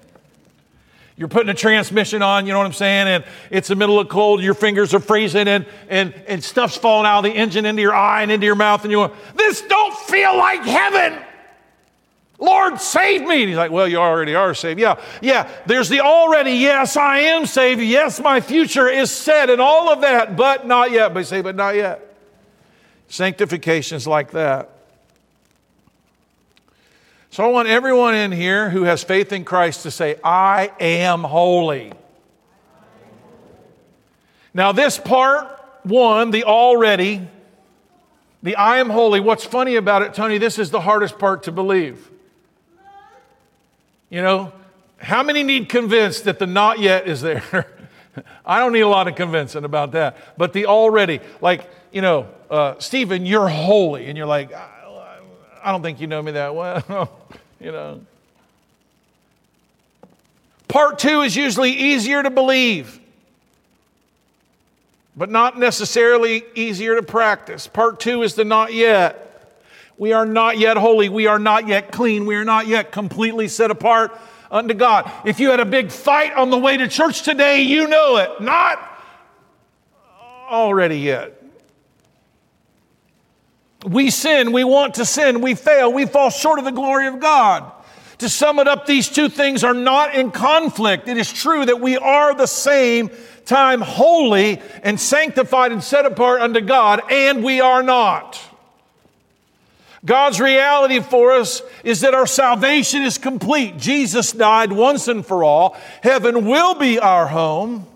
You're 1.22 1.28
putting 1.28 1.50
a 1.50 1.54
transmission 1.54 2.20
on, 2.20 2.46
you 2.46 2.52
know 2.52 2.58
what 2.58 2.66
I'm 2.66 2.72
saying? 2.72 3.06
And 3.06 3.24
it's 3.48 3.68
the 3.68 3.76
middle 3.76 4.00
of 4.00 4.08
cold, 4.08 4.42
your 4.42 4.54
fingers 4.54 4.92
are 4.92 4.98
freezing, 4.98 5.46
and, 5.46 5.66
and, 5.88 6.12
and 6.26 6.42
stuff's 6.42 6.76
falling 6.76 7.06
out 7.06 7.18
of 7.18 7.24
the 7.30 7.30
engine 7.30 7.64
into 7.64 7.80
your 7.80 7.94
eye 7.94 8.22
and 8.22 8.32
into 8.32 8.44
your 8.44 8.56
mouth, 8.56 8.82
and 8.82 8.90
you 8.90 9.06
go, 9.06 9.14
This 9.36 9.62
don't 9.62 9.96
feel 9.96 10.36
like 10.36 10.64
heaven. 10.64 11.22
Lord, 12.40 12.80
save 12.80 13.20
me. 13.20 13.42
And 13.42 13.50
he's 13.50 13.56
like, 13.56 13.70
Well, 13.70 13.86
you 13.86 13.98
already 13.98 14.34
are 14.34 14.52
saved. 14.52 14.80
Yeah, 14.80 15.00
yeah. 15.20 15.48
There's 15.64 15.88
the 15.88 16.00
already, 16.00 16.54
yes, 16.54 16.96
I 16.96 17.20
am 17.20 17.46
saved. 17.46 17.80
Yes, 17.80 18.18
my 18.18 18.40
future 18.40 18.88
is 18.88 19.12
set, 19.12 19.48
and 19.48 19.60
all 19.60 19.90
of 19.90 20.00
that, 20.00 20.34
but 20.34 20.66
not 20.66 20.90
yet. 20.90 21.14
But 21.14 21.24
say, 21.28 21.40
But 21.40 21.54
not 21.54 21.76
yet. 21.76 22.16
Sanctification 23.06 23.96
is 23.96 24.08
like 24.08 24.32
that. 24.32 24.71
So 27.32 27.42
I 27.42 27.48
want 27.48 27.66
everyone 27.66 28.14
in 28.14 28.30
here 28.30 28.68
who 28.68 28.82
has 28.82 29.02
faith 29.02 29.32
in 29.32 29.46
Christ 29.46 29.84
to 29.84 29.90
say, 29.90 30.16
I 30.22 30.70
am 30.78 31.24
holy. 31.24 31.94
Now, 34.52 34.72
this 34.72 34.98
part 34.98 35.48
one, 35.82 36.30
the 36.30 36.44
already, 36.44 37.26
the 38.42 38.56
I 38.56 38.80
am 38.80 38.90
holy, 38.90 39.20
what's 39.20 39.46
funny 39.46 39.76
about 39.76 40.02
it, 40.02 40.12
Tony, 40.12 40.36
this 40.36 40.58
is 40.58 40.70
the 40.70 40.82
hardest 40.82 41.18
part 41.18 41.44
to 41.44 41.52
believe. 41.52 42.10
You 44.10 44.20
know, 44.20 44.52
how 44.98 45.22
many 45.22 45.42
need 45.42 45.70
convinced 45.70 46.24
that 46.24 46.38
the 46.38 46.46
not 46.46 46.80
yet 46.80 47.08
is 47.08 47.22
there? 47.22 47.66
I 48.44 48.58
don't 48.58 48.74
need 48.74 48.80
a 48.80 48.88
lot 48.88 49.08
of 49.08 49.14
convincing 49.14 49.64
about 49.64 49.92
that. 49.92 50.36
But 50.36 50.52
the 50.52 50.66
already, 50.66 51.20
like, 51.40 51.70
you 51.92 52.02
know, 52.02 52.28
uh, 52.50 52.74
Stephen, 52.78 53.24
you're 53.24 53.48
holy. 53.48 54.08
And 54.08 54.18
you're 54.18 54.26
like, 54.26 54.52
I 55.62 55.70
don't 55.72 55.82
think 55.82 56.00
you 56.00 56.06
know 56.06 56.22
me 56.22 56.32
that 56.32 56.54
well, 56.54 57.10
you 57.60 57.72
know. 57.72 58.00
Part 60.68 60.98
two 60.98 61.20
is 61.20 61.36
usually 61.36 61.70
easier 61.70 62.22
to 62.22 62.30
believe, 62.30 62.98
but 65.16 65.30
not 65.30 65.58
necessarily 65.58 66.44
easier 66.54 66.96
to 66.96 67.02
practice. 67.02 67.66
Part 67.66 68.00
two 68.00 68.22
is 68.22 68.34
the 68.34 68.44
not 68.44 68.72
yet. 68.72 69.28
We 69.98 70.12
are 70.14 70.24
not 70.24 70.58
yet 70.58 70.78
holy. 70.78 71.08
We 71.08 71.26
are 71.26 71.38
not 71.38 71.68
yet 71.68 71.92
clean. 71.92 72.26
We 72.26 72.34
are 72.36 72.44
not 72.44 72.66
yet 72.66 72.90
completely 72.90 73.48
set 73.48 73.70
apart 73.70 74.18
unto 74.50 74.74
God. 74.74 75.10
If 75.24 75.40
you 75.40 75.50
had 75.50 75.60
a 75.60 75.64
big 75.64 75.90
fight 75.90 76.32
on 76.32 76.50
the 76.50 76.58
way 76.58 76.76
to 76.78 76.88
church 76.88 77.22
today, 77.22 77.62
you 77.62 77.86
know 77.86 78.16
it. 78.16 78.40
Not 78.40 78.80
already 80.48 80.98
yet. 80.98 81.41
We 83.84 84.10
sin, 84.10 84.52
we 84.52 84.64
want 84.64 84.94
to 84.94 85.04
sin, 85.04 85.40
we 85.40 85.54
fail, 85.54 85.92
we 85.92 86.06
fall 86.06 86.30
short 86.30 86.58
of 86.58 86.64
the 86.64 86.70
glory 86.70 87.08
of 87.08 87.20
God. 87.20 87.70
To 88.18 88.28
sum 88.28 88.60
it 88.60 88.68
up, 88.68 88.86
these 88.86 89.08
two 89.08 89.28
things 89.28 89.64
are 89.64 89.74
not 89.74 90.14
in 90.14 90.30
conflict. 90.30 91.08
It 91.08 91.16
is 91.16 91.32
true 91.32 91.64
that 91.64 91.80
we 91.80 91.96
are 91.96 92.34
the 92.34 92.46
same 92.46 93.10
time 93.44 93.80
holy 93.80 94.62
and 94.84 95.00
sanctified 95.00 95.72
and 95.72 95.82
set 95.82 96.06
apart 96.06 96.40
unto 96.40 96.60
God, 96.60 97.02
and 97.10 97.42
we 97.42 97.60
are 97.60 97.82
not. 97.82 98.40
God's 100.04 100.40
reality 100.40 101.00
for 101.00 101.32
us 101.32 101.62
is 101.84 102.00
that 102.00 102.14
our 102.14 102.26
salvation 102.26 103.02
is 103.02 103.18
complete. 103.18 103.78
Jesus 103.78 104.32
died 104.32 104.72
once 104.72 105.06
and 105.06 105.24
for 105.24 105.44
all. 105.44 105.76
Heaven 106.02 106.46
will 106.46 106.74
be 106.74 106.98
our 106.98 107.26
home. 107.26 107.86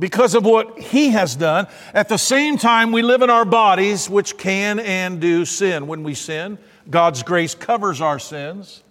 Because 0.00 0.34
of 0.34 0.44
what 0.44 0.80
he 0.80 1.10
has 1.10 1.36
done. 1.36 1.68
At 1.94 2.08
the 2.08 2.16
same 2.16 2.56
time, 2.56 2.90
we 2.90 3.02
live 3.02 3.22
in 3.22 3.30
our 3.30 3.44
bodies, 3.44 4.10
which 4.10 4.36
can 4.36 4.80
and 4.80 5.20
do 5.20 5.44
sin. 5.44 5.86
When 5.86 6.02
we 6.02 6.14
sin, 6.14 6.58
God's 6.88 7.22
grace 7.22 7.54
covers 7.54 8.00
our 8.00 8.18
sins. 8.18 8.82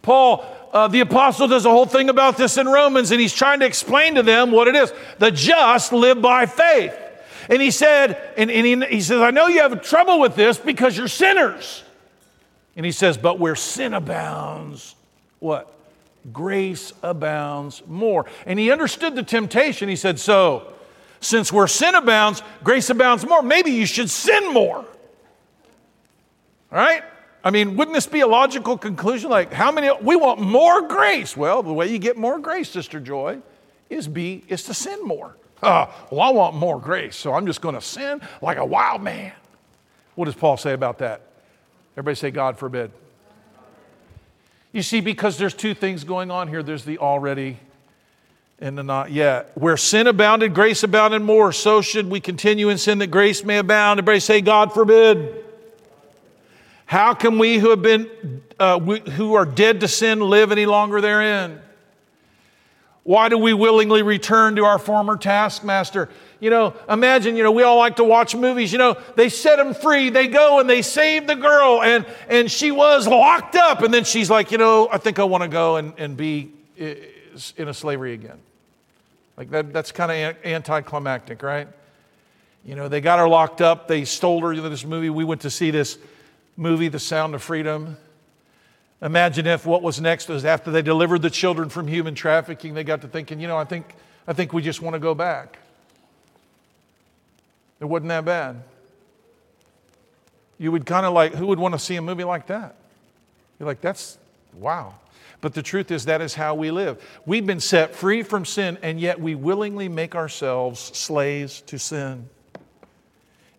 Paul, 0.00 0.44
uh, 0.72 0.88
the 0.88 1.00
apostle, 1.00 1.48
does 1.48 1.66
a 1.66 1.70
whole 1.70 1.86
thing 1.86 2.08
about 2.08 2.36
this 2.36 2.56
in 2.56 2.66
Romans, 2.66 3.10
and 3.10 3.20
he's 3.20 3.34
trying 3.34 3.60
to 3.60 3.66
explain 3.66 4.14
to 4.14 4.22
them 4.22 4.50
what 4.50 4.68
it 4.68 4.76
is. 4.76 4.92
The 5.18 5.30
just 5.30 5.92
live 5.92 6.22
by 6.22 6.46
faith. 6.46 6.94
And 7.50 7.60
he 7.60 7.70
said, 7.70 8.18
and, 8.36 8.50
and 8.50 8.66
he, 8.66 8.96
he 8.96 9.00
says, 9.02 9.20
I 9.20 9.30
know 9.30 9.48
you 9.48 9.60
have 9.60 9.82
trouble 9.82 10.20
with 10.20 10.36
this 10.36 10.56
because 10.56 10.96
you're 10.96 11.08
sinners. 11.08 11.82
And 12.76 12.86
he 12.86 12.92
says, 12.92 13.18
but 13.18 13.38
where 13.38 13.56
sin 13.56 13.92
abounds, 13.92 14.94
what? 15.40 15.73
Grace 16.32 16.92
abounds 17.02 17.82
more. 17.86 18.26
And 18.46 18.58
he 18.58 18.70
understood 18.70 19.14
the 19.14 19.22
temptation. 19.22 19.88
He 19.88 19.96
said, 19.96 20.18
So, 20.18 20.72
since 21.20 21.52
where 21.52 21.66
sin 21.66 21.94
abounds, 21.94 22.42
grace 22.62 22.90
abounds 22.90 23.26
more, 23.26 23.42
maybe 23.42 23.70
you 23.70 23.86
should 23.86 24.10
sin 24.10 24.52
more. 24.52 24.78
All 24.78 24.84
right? 26.72 27.02
I 27.42 27.50
mean, 27.50 27.76
wouldn't 27.76 27.94
this 27.94 28.06
be 28.06 28.20
a 28.20 28.26
logical 28.26 28.78
conclusion? 28.78 29.30
Like, 29.30 29.52
how 29.52 29.70
many, 29.70 29.90
we 30.02 30.16
want 30.16 30.40
more 30.40 30.88
grace. 30.88 31.36
Well, 31.36 31.62
the 31.62 31.72
way 31.72 31.88
you 31.88 31.98
get 31.98 32.16
more 32.16 32.38
grace, 32.38 32.70
Sister 32.70 32.98
Joy, 33.00 33.38
is 33.90 34.08
be, 34.08 34.44
is 34.48 34.64
to 34.64 34.74
sin 34.74 35.04
more. 35.04 35.36
Uh, 35.62 35.86
well, 36.10 36.20
I 36.22 36.30
want 36.30 36.56
more 36.56 36.80
grace, 36.80 37.16
so 37.16 37.34
I'm 37.34 37.46
just 37.46 37.60
going 37.60 37.74
to 37.74 37.80
sin 37.80 38.20
like 38.40 38.56
a 38.56 38.64
wild 38.64 39.02
man. 39.02 39.32
What 40.14 40.24
does 40.26 40.34
Paul 40.34 40.56
say 40.56 40.72
about 40.72 40.98
that? 40.98 41.20
Everybody 41.92 42.14
say, 42.16 42.30
God 42.30 42.58
forbid. 42.58 42.90
You 44.74 44.82
see, 44.82 45.00
because 45.00 45.38
there's 45.38 45.54
two 45.54 45.72
things 45.72 46.02
going 46.02 46.32
on 46.32 46.48
here 46.48 46.60
there's 46.60 46.84
the 46.84 46.98
already 46.98 47.58
and 48.58 48.76
the 48.76 48.82
not 48.82 49.12
yet. 49.12 49.52
Where 49.54 49.76
sin 49.76 50.08
abounded, 50.08 50.52
grace 50.52 50.82
abounded 50.82 51.22
more. 51.22 51.52
So 51.52 51.80
should 51.80 52.10
we 52.10 52.18
continue 52.18 52.70
in 52.70 52.78
sin 52.78 52.98
that 52.98 53.06
grace 53.06 53.44
may 53.44 53.58
abound. 53.58 53.98
Everybody 54.00 54.18
say, 54.18 54.40
God 54.40 54.74
forbid. 54.74 55.44
How 56.86 57.14
can 57.14 57.38
we 57.38 57.58
who 57.58 57.70
have 57.70 57.82
been, 57.82 58.42
uh, 58.58 58.80
we, 58.82 58.98
who 58.98 59.34
are 59.34 59.46
dead 59.46 59.78
to 59.78 59.86
sin, 59.86 60.18
live 60.18 60.50
any 60.50 60.66
longer 60.66 61.00
therein? 61.00 61.60
Why 63.04 63.28
do 63.28 63.38
we 63.38 63.54
willingly 63.54 64.02
return 64.02 64.56
to 64.56 64.64
our 64.64 64.80
former 64.80 65.16
taskmaster? 65.16 66.08
You 66.44 66.50
know, 66.50 66.74
imagine, 66.90 67.36
you 67.36 67.42
know, 67.42 67.52
we 67.52 67.62
all 67.62 67.78
like 67.78 67.96
to 67.96 68.04
watch 68.04 68.36
movies. 68.36 68.70
You 68.70 68.76
know, 68.76 68.98
they 69.16 69.30
set 69.30 69.56
them 69.56 69.72
free. 69.72 70.10
They 70.10 70.26
go 70.26 70.60
and 70.60 70.68
they 70.68 70.82
save 70.82 71.26
the 71.26 71.36
girl, 71.36 71.82
and, 71.82 72.04
and 72.28 72.50
she 72.50 72.70
was 72.70 73.08
locked 73.08 73.56
up. 73.56 73.80
And 73.80 73.94
then 73.94 74.04
she's 74.04 74.28
like, 74.28 74.52
you 74.52 74.58
know, 74.58 74.86
I 74.92 74.98
think 74.98 75.18
I 75.18 75.24
want 75.24 75.42
to 75.42 75.48
go 75.48 75.76
and, 75.76 75.94
and 75.96 76.18
be 76.18 76.52
in 76.76 77.66
a 77.66 77.72
slavery 77.72 78.12
again. 78.12 78.38
Like 79.38 79.48
that, 79.52 79.72
that's 79.72 79.90
kind 79.90 80.12
of 80.12 80.36
anticlimactic, 80.44 81.42
right? 81.42 81.66
You 82.62 82.74
know, 82.74 82.88
they 82.88 83.00
got 83.00 83.20
her 83.20 83.26
locked 83.26 83.62
up. 83.62 83.88
They 83.88 84.04
stole 84.04 84.42
her 84.42 84.54
to 84.54 84.68
this 84.68 84.84
movie. 84.84 85.08
We 85.08 85.24
went 85.24 85.40
to 85.40 85.50
see 85.50 85.70
this 85.70 85.96
movie, 86.58 86.88
The 86.88 86.98
Sound 86.98 87.34
of 87.34 87.42
Freedom. 87.42 87.96
Imagine 89.00 89.46
if 89.46 89.64
what 89.64 89.80
was 89.80 89.98
next 89.98 90.28
was 90.28 90.44
after 90.44 90.70
they 90.70 90.82
delivered 90.82 91.22
the 91.22 91.30
children 91.30 91.70
from 91.70 91.88
human 91.88 92.14
trafficking, 92.14 92.74
they 92.74 92.84
got 92.84 93.00
to 93.00 93.08
thinking, 93.08 93.40
you 93.40 93.48
know, 93.48 93.56
I 93.56 93.64
think, 93.64 93.94
I 94.28 94.34
think 94.34 94.52
we 94.52 94.60
just 94.60 94.82
want 94.82 94.92
to 94.92 95.00
go 95.00 95.14
back. 95.14 95.60
It 97.80 97.84
wasn't 97.84 98.08
that 98.08 98.24
bad. 98.24 98.62
You 100.58 100.72
would 100.72 100.86
kind 100.86 101.04
of 101.04 101.12
like, 101.12 101.34
who 101.34 101.46
would 101.46 101.58
want 101.58 101.74
to 101.74 101.78
see 101.78 101.96
a 101.96 102.02
movie 102.02 102.24
like 102.24 102.46
that? 102.46 102.76
You're 103.58 103.66
like, 103.66 103.80
that's 103.80 104.18
wow. 104.54 104.94
But 105.40 105.52
the 105.52 105.62
truth 105.62 105.90
is, 105.90 106.06
that 106.06 106.20
is 106.20 106.34
how 106.34 106.54
we 106.54 106.70
live. 106.70 107.02
We've 107.26 107.44
been 107.44 107.60
set 107.60 107.94
free 107.94 108.22
from 108.22 108.44
sin, 108.44 108.78
and 108.82 108.98
yet 108.98 109.20
we 109.20 109.34
willingly 109.34 109.88
make 109.88 110.14
ourselves 110.14 110.80
slaves 110.80 111.60
to 111.62 111.78
sin. 111.78 112.28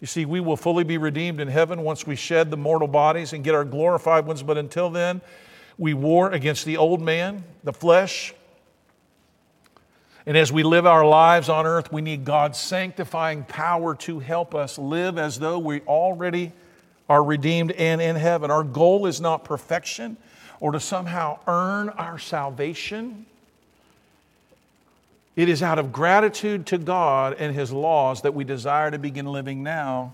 You 0.01 0.07
see, 0.07 0.25
we 0.25 0.39
will 0.39 0.57
fully 0.57 0.83
be 0.83 0.97
redeemed 0.97 1.39
in 1.39 1.47
heaven 1.47 1.81
once 1.81 2.07
we 2.07 2.15
shed 2.15 2.51
the 2.51 2.57
mortal 2.57 2.87
bodies 2.87 3.33
and 3.33 3.43
get 3.43 3.55
our 3.55 3.65
glorified 3.65 4.25
ones, 4.25 4.41
but 4.41 4.57
until 4.57 4.89
then, 4.89 5.21
we 5.77 5.93
war 5.93 6.31
against 6.31 6.65
the 6.65 6.77
old 6.77 7.01
man, 7.01 7.43
the 7.63 7.73
flesh. 7.73 8.33
And 10.27 10.35
as 10.35 10.51
we 10.51 10.63
live 10.63 10.87
our 10.87 11.05
lives 11.05 11.49
on 11.49 11.67
earth, 11.67 11.91
we 11.91 12.01
need 12.01 12.25
God's 12.25 12.59
sanctifying 12.59 13.43
power 13.43 13.93
to 13.95 14.19
help 14.19 14.55
us 14.55 14.77
live 14.79 15.17
as 15.19 15.37
though 15.39 15.59
we 15.59 15.81
already 15.81 16.51
are 17.07 17.23
redeemed 17.23 17.71
and 17.73 18.01
in 18.01 18.15
heaven. 18.15 18.49
Our 18.49 18.63
goal 18.63 19.05
is 19.05 19.21
not 19.21 19.43
perfection 19.43 20.17
or 20.59 20.71
to 20.71 20.79
somehow 20.79 21.39
earn 21.47 21.89
our 21.89 22.17
salvation. 22.17 23.27
It 25.35 25.47
is 25.47 25.61
out 25.61 25.77
of 25.77 25.91
gratitude 25.91 26.65
to 26.67 26.79
God 26.79 27.35
and 27.37 27.53
His 27.53 27.71
laws 27.71 28.21
that 28.21 28.33
we 28.33 28.43
desire 28.43 28.89
to 28.89 28.97
begin 28.97 29.27
living 29.27 29.61
now 29.61 30.13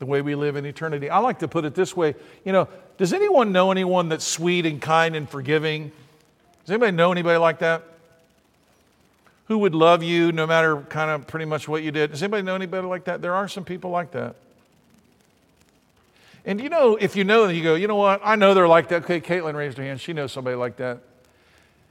the 0.00 0.06
way 0.06 0.22
we 0.22 0.34
live 0.34 0.56
in 0.56 0.64
eternity. 0.64 1.10
I 1.10 1.18
like 1.18 1.40
to 1.40 1.48
put 1.48 1.64
it 1.64 1.74
this 1.74 1.96
way 1.96 2.14
you 2.44 2.52
know, 2.52 2.68
does 2.96 3.12
anyone 3.12 3.52
know 3.52 3.70
anyone 3.70 4.08
that's 4.08 4.24
sweet 4.24 4.66
and 4.66 4.82
kind 4.82 5.14
and 5.14 5.28
forgiving? 5.28 5.92
Does 6.64 6.70
anybody 6.72 6.92
know 6.92 7.12
anybody 7.12 7.38
like 7.38 7.60
that? 7.60 7.84
Who 9.48 9.58
would 9.58 9.74
love 9.74 10.02
you 10.02 10.30
no 10.30 10.46
matter 10.46 10.76
kind 10.82 11.10
of 11.10 11.26
pretty 11.26 11.46
much 11.46 11.66
what 11.68 11.82
you 11.82 11.90
did? 11.90 12.10
Does 12.10 12.22
anybody 12.22 12.42
know 12.42 12.54
anybody 12.54 12.86
like 12.86 13.04
that? 13.04 13.22
There 13.22 13.34
are 13.34 13.48
some 13.48 13.64
people 13.64 13.90
like 13.90 14.12
that. 14.12 14.36
And 16.44 16.60
you 16.60 16.68
know, 16.68 16.96
if 16.96 17.16
you 17.16 17.24
know, 17.24 17.48
you 17.48 17.62
go, 17.62 17.74
you 17.74 17.88
know 17.88 17.96
what? 17.96 18.20
I 18.22 18.36
know 18.36 18.52
they're 18.52 18.68
like 18.68 18.88
that. 18.88 19.04
Okay, 19.04 19.20
Caitlin 19.20 19.54
raised 19.54 19.78
her 19.78 19.84
hand. 19.84 20.00
She 20.00 20.12
knows 20.12 20.32
somebody 20.32 20.56
like 20.56 20.76
that. 20.76 21.00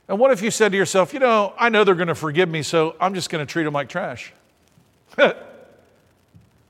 And 0.08 0.20
what 0.20 0.32
if 0.32 0.42
you 0.42 0.52
said 0.52 0.72
to 0.72 0.78
yourself, 0.78 1.14
you 1.14 1.20
know, 1.20 1.54
I 1.58 1.70
know 1.70 1.84
they're 1.84 1.96
going 1.96 2.08
to 2.08 2.16
forgive 2.16 2.48
me, 2.48 2.62
so 2.62 2.96
I'm 3.02 3.14
just 3.14 3.30
going 3.30 3.46
to 3.46 3.52
treat 3.52 3.64
them 3.64 3.74
like 3.74 3.90
trash? 3.90 4.32
I 5.18 5.34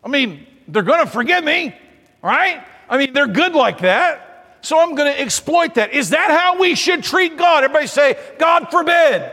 mean, 0.07 0.47
they're 0.69 0.83
going 0.83 1.05
to 1.05 1.11
forgive 1.11 1.43
me, 1.43 1.75
right? 2.21 2.65
I 2.89 2.97
mean, 2.97 3.13
they're 3.13 3.27
good 3.27 3.53
like 3.53 3.79
that. 3.79 4.57
So 4.61 4.79
I'm 4.79 4.95
going 4.95 5.13
to 5.13 5.19
exploit 5.19 5.75
that. 5.75 5.91
Is 5.91 6.11
that 6.11 6.31
how 6.31 6.59
we 6.59 6.75
should 6.75 7.03
treat 7.03 7.37
God? 7.37 7.63
Everybody 7.63 7.87
say, 7.87 8.17
God 8.39 8.69
forbid. 8.71 9.31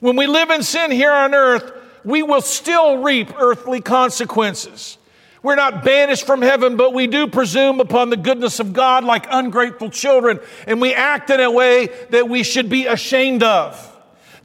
When 0.00 0.16
we 0.16 0.26
live 0.26 0.50
in 0.50 0.62
sin 0.62 0.90
here 0.90 1.12
on 1.12 1.34
earth, 1.34 1.72
we 2.04 2.22
will 2.22 2.40
still 2.40 2.98
reap 2.98 3.32
earthly 3.38 3.80
consequences. 3.80 4.98
We're 5.42 5.54
not 5.54 5.84
banished 5.84 6.26
from 6.26 6.42
heaven, 6.42 6.76
but 6.76 6.92
we 6.92 7.06
do 7.06 7.26
presume 7.28 7.80
upon 7.80 8.10
the 8.10 8.16
goodness 8.16 8.58
of 8.58 8.72
God 8.72 9.04
like 9.04 9.26
ungrateful 9.30 9.90
children, 9.90 10.40
and 10.66 10.80
we 10.80 10.92
act 10.92 11.30
in 11.30 11.40
a 11.40 11.50
way 11.50 11.86
that 12.10 12.28
we 12.28 12.42
should 12.42 12.68
be 12.68 12.86
ashamed 12.86 13.42
of. 13.42 13.92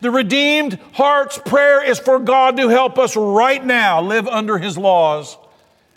The 0.01 0.11
redeemed 0.11 0.79
heart's 0.93 1.37
prayer 1.37 1.83
is 1.83 1.99
for 1.99 2.19
God 2.19 2.57
to 2.57 2.67
help 2.67 2.97
us 2.97 3.15
right 3.15 3.63
now 3.63 4.01
live 4.01 4.27
under 4.27 4.57
His 4.57 4.77
laws 4.77 5.37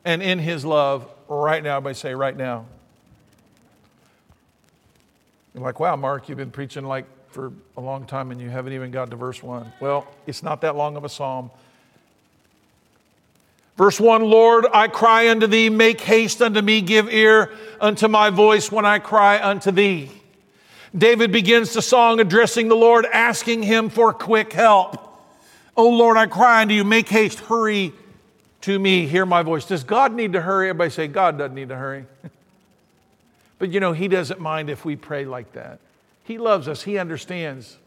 and 0.05 0.23
in 0.23 0.39
His 0.39 0.65
love 0.65 1.07
right 1.29 1.63
now. 1.63 1.77
Everybody 1.77 1.95
say, 1.95 2.15
right 2.15 2.37
now. 2.37 2.67
You're 5.55 5.63
like, 5.63 5.81
wow, 5.81 5.97
Mark, 5.97 6.29
you've 6.29 6.39
been 6.39 6.51
preaching 6.51 6.85
like 6.85 7.07
for 7.35 7.53
a 7.77 7.81
long 7.81 8.07
time 8.07 8.31
and 8.31 8.41
you 8.41 8.49
haven't 8.49 8.75
even 8.75 8.93
got 8.93 9.11
to 9.11 9.17
verse 9.17 9.43
one. 9.43 9.73
Well, 9.81 10.07
it's 10.25 10.45
not 10.45 10.61
that 10.61 10.77
long 10.77 10.97
of 10.97 11.05
a 11.05 11.09
psalm. 11.09 11.51
Verse 13.77 13.99
1 13.99 14.23
Lord, 14.23 14.67
I 14.73 14.87
cry 14.87 15.29
unto 15.29 15.49
thee, 15.49 15.69
make 15.69 16.01
haste 16.01 16.41
unto 16.41 16.63
me, 16.63 16.81
give 16.81 17.13
ear 17.13 17.51
unto 17.81 18.07
my 18.07 18.31
voice 18.31 18.71
when 18.71 18.87
I 18.87 19.01
cry 19.01 19.43
unto 19.43 19.73
thee. 19.73 20.11
David 20.97 21.33
begins 21.33 21.73
the 21.73 21.83
song 21.83 22.21
addressing 22.21 22.69
the 22.69 22.77
Lord, 22.77 23.05
asking 23.05 23.65
him 23.65 23.89
for 23.89 24.13
quick 24.13 24.53
help. 24.53 24.97
Oh 25.77 25.91
Lord, 25.91 26.17
I 26.17 26.27
cry 26.27 26.63
unto 26.63 26.73
you, 26.73 26.85
make 26.85 27.09
haste, 27.09 27.41
hurry 27.41 27.93
to 28.61 28.79
me, 28.79 29.09
hear 29.09 29.27
my 29.27 29.43
voice. 29.43 29.67
Does 29.67 29.83
God 29.83 30.15
need 30.15 30.35
to 30.35 30.41
hurry? 30.41 30.69
Everybody 30.69 30.91
say, 30.91 31.09
God 31.09 31.37
doesn't 31.37 31.57
need 31.57 31.71
to 31.71 31.77
hurry. 31.77 32.07
but 33.59 33.71
you 33.71 33.81
know, 33.81 33.93
He 33.93 34.07
doesn't 34.07 34.39
mind 34.39 34.71
if 34.71 34.85
we 34.85 34.95
pray 34.95 35.25
like 35.25 35.53
that. 35.55 35.81
He 36.25 36.39
loves 36.39 36.69
us, 36.69 36.83
He 36.83 36.99
understands. 36.99 37.79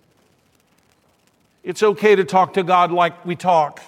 It's 1.64 1.84
okay 1.84 2.16
to 2.16 2.24
talk 2.24 2.54
to 2.54 2.64
God 2.64 2.92
like 2.92 3.26
we 3.26 3.36
talk. 3.36 3.82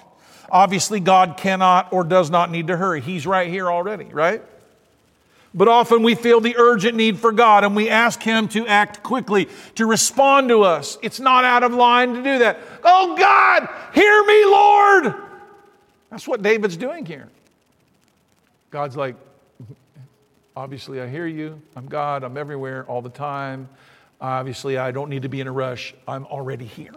Obviously, 0.51 0.99
God 0.99 1.37
cannot 1.37 1.93
or 1.93 2.03
does 2.03 2.29
not 2.29 2.51
need 2.51 2.67
to 2.67 2.75
hurry. 2.75 2.99
He's 2.99 3.25
right 3.25 3.47
here 3.47 3.71
already, 3.71 4.05
right? 4.05 4.41
But 5.53 5.67
often 5.67 6.03
we 6.03 6.15
feel 6.15 6.41
the 6.41 6.57
urgent 6.57 6.95
need 6.95 7.17
for 7.17 7.31
God 7.31 7.63
and 7.63 7.75
we 7.75 7.89
ask 7.89 8.21
Him 8.21 8.47
to 8.49 8.67
act 8.67 9.01
quickly, 9.01 9.47
to 9.75 9.85
respond 9.85 10.49
to 10.49 10.63
us. 10.63 10.97
It's 11.01 11.19
not 11.19 11.43
out 11.43 11.63
of 11.63 11.73
line 11.73 12.13
to 12.15 12.23
do 12.23 12.39
that. 12.39 12.59
Oh 12.83 13.15
God, 13.17 13.69
hear 13.93 14.23
me, 14.25 14.45
Lord. 14.45 15.29
That's 16.09 16.27
what 16.27 16.41
David's 16.41 16.77
doing 16.77 17.05
here. 17.05 17.29
God's 18.71 18.95
like, 18.95 19.15
obviously, 20.55 21.01
I 21.01 21.07
hear 21.07 21.25
you. 21.25 21.61
I'm 21.75 21.87
God. 21.87 22.23
I'm 22.23 22.37
everywhere 22.37 22.85
all 22.85 23.01
the 23.01 23.09
time. 23.09 23.69
Obviously, 24.21 24.77
I 24.77 24.91
don't 24.91 25.09
need 25.09 25.21
to 25.23 25.29
be 25.29 25.41
in 25.41 25.47
a 25.47 25.51
rush. 25.51 25.93
I'm 26.07 26.25
already 26.25 26.65
here. 26.65 26.93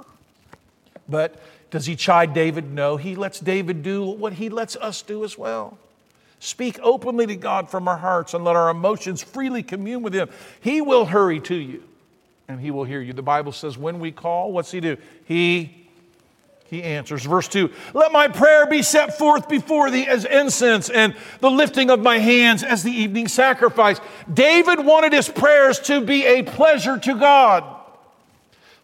But 1.09 1.41
does 1.71 1.87
he 1.87 1.97
chide 1.97 2.35
David? 2.35 2.73
No. 2.73 2.97
He 2.97 3.17
lets 3.17 3.41
David 3.41 3.83
do 3.83 4.05
what 4.05 4.35
he 4.35 4.49
lets 4.49 4.77
us 4.77 5.03
do 5.03 5.25
as 5.25 5.39
well. 5.39 5.79
Speak 6.43 6.81
openly 6.83 7.25
to 7.29 7.37
God 7.37 7.71
from 7.71 7.87
our 7.87 7.97
hearts 7.97 8.35
and 8.35 8.43
let 8.43 8.57
our 8.57 8.69
emotions 8.69 9.23
freely 9.23 9.63
commune 9.63 10.03
with 10.03 10.13
Him. 10.13 10.29
He 10.61 10.81
will 10.81 11.05
hurry 11.05 11.39
to 11.43 11.55
you 11.55 11.85
and 12.49 12.61
He 12.61 12.73
will 12.73 12.83
hear 12.83 13.01
you. 13.01 13.13
The 13.13 13.23
Bible 13.23 13.53
says, 13.53 13.79
when 13.79 14.01
we 14.01 14.11
call, 14.11 14.51
what's 14.51 14.73
He 14.73 14.81
do? 14.81 14.97
He 15.25 15.82
he 16.73 16.83
answers. 16.83 17.23
Verse 17.27 17.49
2 17.49 17.71
Let 17.93 18.13
my 18.13 18.29
prayer 18.29 18.67
be 18.67 18.83
set 18.83 19.19
forth 19.19 19.47
before 19.47 19.91
thee 19.91 20.07
as 20.07 20.25
incense, 20.25 20.89
and 20.89 21.15
the 21.41 21.51
lifting 21.51 21.91
of 21.91 22.01
my 22.01 22.17
hands 22.17 22.63
as 22.63 22.83
the 22.83 22.91
evening 22.91 23.29
sacrifice. 23.29 24.01
David 24.33 24.85
wanted 24.85 25.13
his 25.13 25.29
prayers 25.29 25.79
to 25.81 26.01
be 26.01 26.25
a 26.25 26.43
pleasure 26.43 26.99
to 26.99 27.15
God 27.15 27.65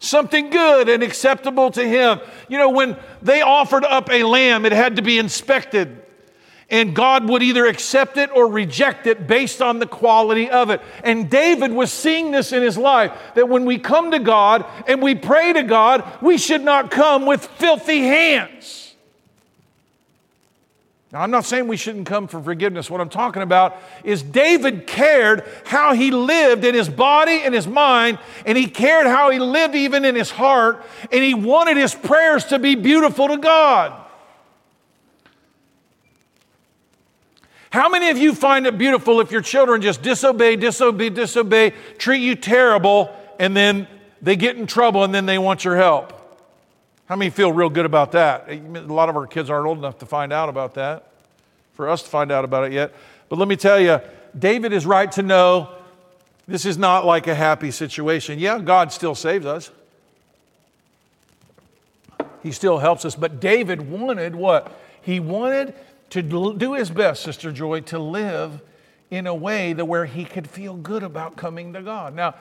something 0.00 0.50
good 0.50 0.88
and 0.88 1.02
acceptable 1.02 1.72
to 1.72 1.84
him. 1.84 2.20
You 2.48 2.58
know, 2.58 2.70
when 2.70 2.96
they 3.20 3.40
offered 3.40 3.84
up 3.84 4.08
a 4.10 4.22
lamb, 4.22 4.64
it 4.64 4.70
had 4.70 4.94
to 4.96 5.02
be 5.02 5.18
inspected. 5.18 6.04
And 6.70 6.94
God 6.94 7.28
would 7.30 7.42
either 7.42 7.64
accept 7.64 8.18
it 8.18 8.30
or 8.30 8.46
reject 8.46 9.06
it 9.06 9.26
based 9.26 9.62
on 9.62 9.78
the 9.78 9.86
quality 9.86 10.50
of 10.50 10.68
it. 10.68 10.82
And 11.02 11.30
David 11.30 11.72
was 11.72 11.90
seeing 11.90 12.30
this 12.30 12.52
in 12.52 12.62
his 12.62 12.76
life 12.76 13.12
that 13.34 13.48
when 13.48 13.64
we 13.64 13.78
come 13.78 14.10
to 14.10 14.18
God 14.18 14.66
and 14.86 15.00
we 15.00 15.14
pray 15.14 15.54
to 15.54 15.62
God, 15.62 16.04
we 16.20 16.36
should 16.36 16.62
not 16.62 16.90
come 16.90 17.24
with 17.24 17.44
filthy 17.44 18.00
hands. 18.00 18.94
Now, 21.10 21.22
I'm 21.22 21.30
not 21.30 21.46
saying 21.46 21.68
we 21.68 21.78
shouldn't 21.78 22.06
come 22.06 22.28
for 22.28 22.42
forgiveness. 22.42 22.90
What 22.90 23.00
I'm 23.00 23.08
talking 23.08 23.40
about 23.40 23.78
is 24.04 24.22
David 24.22 24.86
cared 24.86 25.42
how 25.64 25.94
he 25.94 26.10
lived 26.10 26.66
in 26.66 26.74
his 26.74 26.90
body 26.90 27.40
and 27.42 27.54
his 27.54 27.66
mind, 27.66 28.18
and 28.44 28.58
he 28.58 28.66
cared 28.66 29.06
how 29.06 29.30
he 29.30 29.38
lived 29.38 29.74
even 29.74 30.04
in 30.04 30.14
his 30.14 30.30
heart, 30.30 30.84
and 31.10 31.24
he 31.24 31.32
wanted 31.32 31.78
his 31.78 31.94
prayers 31.94 32.44
to 32.46 32.58
be 32.58 32.74
beautiful 32.74 33.28
to 33.28 33.38
God. 33.38 34.04
How 37.70 37.88
many 37.88 38.08
of 38.08 38.16
you 38.16 38.34
find 38.34 38.66
it 38.66 38.78
beautiful 38.78 39.20
if 39.20 39.30
your 39.30 39.42
children 39.42 39.82
just 39.82 40.02
disobey, 40.02 40.56
disobey, 40.56 41.10
disobey, 41.10 41.74
treat 41.98 42.20
you 42.20 42.34
terrible, 42.34 43.14
and 43.38 43.56
then 43.56 43.86
they 44.22 44.36
get 44.36 44.56
in 44.56 44.66
trouble 44.66 45.04
and 45.04 45.14
then 45.14 45.26
they 45.26 45.38
want 45.38 45.64
your 45.64 45.76
help? 45.76 46.14
How 47.06 47.16
many 47.16 47.30
feel 47.30 47.52
real 47.52 47.70
good 47.70 47.86
about 47.86 48.12
that? 48.12 48.46
Eh, 48.48 48.58
a 48.58 48.80
lot 48.80 49.08
of 49.08 49.16
our 49.16 49.26
kids 49.26 49.50
aren't 49.50 49.66
old 49.66 49.78
enough 49.78 49.98
to 49.98 50.06
find 50.06 50.32
out 50.32 50.48
about 50.48 50.74
that, 50.74 51.10
for 51.74 51.88
us 51.88 52.02
to 52.02 52.08
find 52.08 52.30
out 52.30 52.44
about 52.44 52.64
it 52.64 52.72
yet. 52.72 52.94
But 53.28 53.38
let 53.38 53.48
me 53.48 53.56
tell 53.56 53.80
you, 53.80 54.00
David 54.38 54.72
is 54.72 54.86
right 54.86 55.10
to 55.12 55.22
know 55.22 55.70
this 56.46 56.64
is 56.64 56.78
not 56.78 57.04
like 57.04 57.26
a 57.26 57.34
happy 57.34 57.70
situation. 57.70 58.38
Yeah, 58.38 58.58
God 58.58 58.92
still 58.92 59.14
saves 59.14 59.44
us, 59.44 59.70
He 62.42 62.52
still 62.52 62.78
helps 62.78 63.04
us. 63.04 63.14
But 63.14 63.40
David 63.40 63.90
wanted 63.90 64.34
what? 64.34 64.72
He 65.00 65.20
wanted 65.20 65.74
to 66.10 66.22
do 66.22 66.74
his 66.74 66.90
best, 66.90 67.22
Sister 67.22 67.52
Joy, 67.52 67.80
to 67.82 67.98
live 67.98 68.62
in 69.10 69.26
a 69.26 69.34
way 69.34 69.72
that 69.72 69.84
where 69.84 70.04
he 70.04 70.24
could 70.24 70.48
feel 70.48 70.74
good 70.74 71.02
about 71.02 71.36
coming 71.36 71.72
to 71.72 71.82
God. 71.82 72.14
Now, 72.14 72.34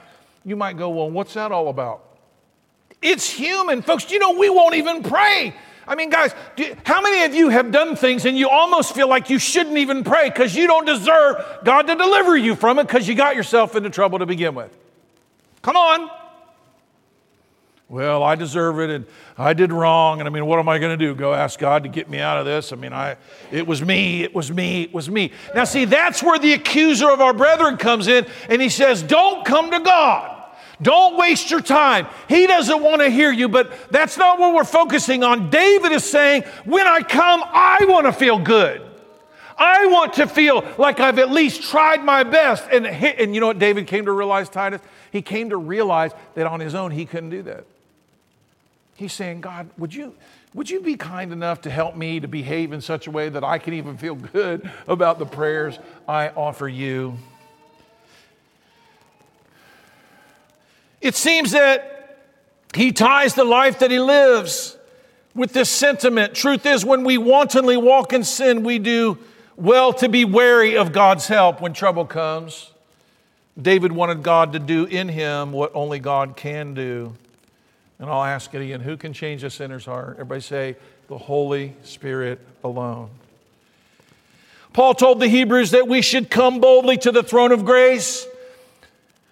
you 0.43 0.55
might 0.55 0.77
go, 0.77 0.89
well, 0.89 1.09
what's 1.09 1.33
that 1.33 1.51
all 1.51 1.69
about? 1.69 2.03
It's 3.01 3.29
human. 3.29 3.81
Folks, 3.81 4.11
you 4.11 4.19
know 4.19 4.33
we 4.33 4.49
won't 4.49 4.75
even 4.75 5.03
pray? 5.03 5.53
I 5.87 5.95
mean, 5.95 6.09
guys, 6.09 6.33
you, 6.57 6.75
how 6.85 7.01
many 7.01 7.23
of 7.23 7.33
you 7.33 7.49
have 7.49 7.71
done 7.71 7.95
things 7.95 8.25
and 8.25 8.37
you 8.37 8.49
almost 8.49 8.93
feel 8.93 9.07
like 9.07 9.29
you 9.29 9.39
shouldn't 9.39 9.77
even 9.77 10.03
pray 10.03 10.29
because 10.29 10.55
you 10.55 10.67
don't 10.67 10.85
deserve 10.85 11.37
God 11.63 11.83
to 11.83 11.95
deliver 11.95 12.35
you 12.35 12.55
from 12.55 12.79
it 12.79 12.87
because 12.87 13.07
you 13.07 13.15
got 13.15 13.35
yourself 13.35 13.75
into 13.75 13.89
trouble 13.89 14.19
to 14.19 14.25
begin 14.25 14.53
with? 14.55 14.75
Come 15.61 15.77
on. 15.77 16.09
Well, 17.89 18.21
I 18.21 18.35
deserve 18.35 18.81
it 18.81 18.89
and 18.89 19.05
I 19.37 19.53
did 19.53 19.71
wrong. 19.71 20.19
And 20.19 20.27
I 20.27 20.31
mean, 20.31 20.45
what 20.45 20.59
am 20.59 20.67
I 20.67 20.77
going 20.77 20.97
to 20.97 21.05
do? 21.05 21.15
Go 21.15 21.33
ask 21.33 21.57
God 21.57 21.83
to 21.83 21.89
get 21.89 22.09
me 22.09 22.19
out 22.19 22.37
of 22.37 22.45
this? 22.45 22.73
I 22.73 22.75
mean, 22.75 22.91
I, 22.91 23.15
it 23.49 23.65
was 23.65 23.81
me, 23.81 24.23
it 24.23 24.35
was 24.35 24.51
me, 24.51 24.83
it 24.83 24.93
was 24.93 25.09
me. 25.09 25.31
Now, 25.55 25.63
see, 25.63 25.85
that's 25.85 26.21
where 26.21 26.37
the 26.37 26.53
accuser 26.53 27.09
of 27.09 27.21
our 27.21 27.33
brethren 27.33 27.77
comes 27.77 28.07
in 28.07 28.27
and 28.49 28.61
he 28.61 28.67
says, 28.67 29.03
Don't 29.03 29.45
come 29.45 29.71
to 29.71 29.79
God. 29.79 30.33
Don't 30.81 31.17
waste 31.17 31.49
your 31.49 31.61
time. 31.61 32.07
He 32.27 32.45
doesn't 32.45 32.83
want 32.83 33.01
to 33.01 33.09
hear 33.09 33.31
you, 33.31 33.47
but 33.49 33.71
that's 33.89 34.17
not 34.17 34.37
what 34.37 34.53
we're 34.53 34.63
focusing 34.63 35.23
on. 35.23 35.49
David 35.49 35.93
is 35.93 36.03
saying, 36.03 36.43
When 36.65 36.85
I 36.85 37.01
come, 37.01 37.41
I 37.45 37.85
want 37.87 38.05
to 38.05 38.11
feel 38.11 38.37
good. 38.37 38.81
I 39.57 39.87
want 39.87 40.13
to 40.13 40.27
feel 40.27 40.63
like 40.77 40.99
I've 40.99 41.17
at 41.19 41.31
least 41.31 41.63
tried 41.63 42.03
my 42.03 42.23
best. 42.23 42.65
And, 42.69 42.85
and 42.85 43.33
you 43.33 43.39
know 43.39 43.47
what 43.47 43.59
David 43.59 43.87
came 43.87 44.05
to 44.05 44.11
realize, 44.11 44.49
Titus? 44.49 44.81
He 45.09 45.21
came 45.21 45.49
to 45.51 45.57
realize 45.57 46.11
that 46.35 46.45
on 46.45 46.59
his 46.59 46.75
own 46.75 46.91
he 46.91 47.05
couldn't 47.05 47.29
do 47.29 47.41
that. 47.43 47.65
He's 48.97 49.13
saying, 49.13 49.41
God, 49.41 49.69
would 49.77 49.93
you, 49.93 50.15
would 50.55 50.71
you 50.71 50.81
be 50.81 50.95
kind 50.95 51.31
enough 51.31 51.61
to 51.61 51.69
help 51.69 51.95
me 51.95 52.19
to 52.19 52.27
behave 52.27 52.73
in 52.73 52.81
such 52.81 53.05
a 53.05 53.11
way 53.11 53.29
that 53.29 53.43
I 53.43 53.59
can 53.59 53.75
even 53.75 53.95
feel 53.95 54.15
good 54.15 54.69
about 54.87 55.19
the 55.19 55.25
prayers 55.25 55.77
I 56.07 56.29
offer 56.29 56.67
you? 56.67 57.15
It 60.99 61.15
seems 61.15 61.51
that 61.51 62.25
he 62.73 62.91
ties 62.91 63.35
the 63.35 63.43
life 63.43 63.79
that 63.79 63.91
he 63.91 63.99
lives 63.99 64.75
with 65.35 65.53
this 65.53 65.69
sentiment. 65.69 66.33
Truth 66.33 66.65
is, 66.65 66.83
when 66.83 67.03
we 67.03 67.19
wantonly 67.19 67.77
walk 67.77 68.13
in 68.13 68.23
sin, 68.23 68.63
we 68.63 68.79
do 68.79 69.19
well 69.55 69.93
to 69.93 70.09
be 70.09 70.25
wary 70.25 70.75
of 70.75 70.91
God's 70.91 71.27
help 71.27 71.61
when 71.61 71.73
trouble 71.73 72.05
comes. 72.05 72.71
David 73.61 73.91
wanted 73.91 74.23
God 74.23 74.53
to 74.53 74.59
do 74.59 74.85
in 74.85 75.07
him 75.07 75.51
what 75.51 75.71
only 75.75 75.99
God 75.99 76.35
can 76.35 76.73
do. 76.73 77.13
And 77.99 78.09
I'll 78.09 78.23
ask 78.23 78.53
it 78.53 78.61
again 78.61 78.81
who 78.81 78.97
can 78.97 79.13
change 79.13 79.43
a 79.43 79.49
sinner's 79.49 79.85
heart? 79.85 80.13
Everybody 80.13 80.41
say, 80.41 80.75
the 81.07 81.17
Holy 81.17 81.75
Spirit 81.83 82.39
alone. 82.63 83.09
Paul 84.73 84.93
told 84.93 85.19
the 85.19 85.27
Hebrews 85.27 85.71
that 85.71 85.87
we 85.87 86.01
should 86.01 86.29
come 86.29 86.59
boldly 86.59 86.97
to 86.99 87.11
the 87.11 87.23
throne 87.23 87.51
of 87.51 87.65
grace. 87.65 88.27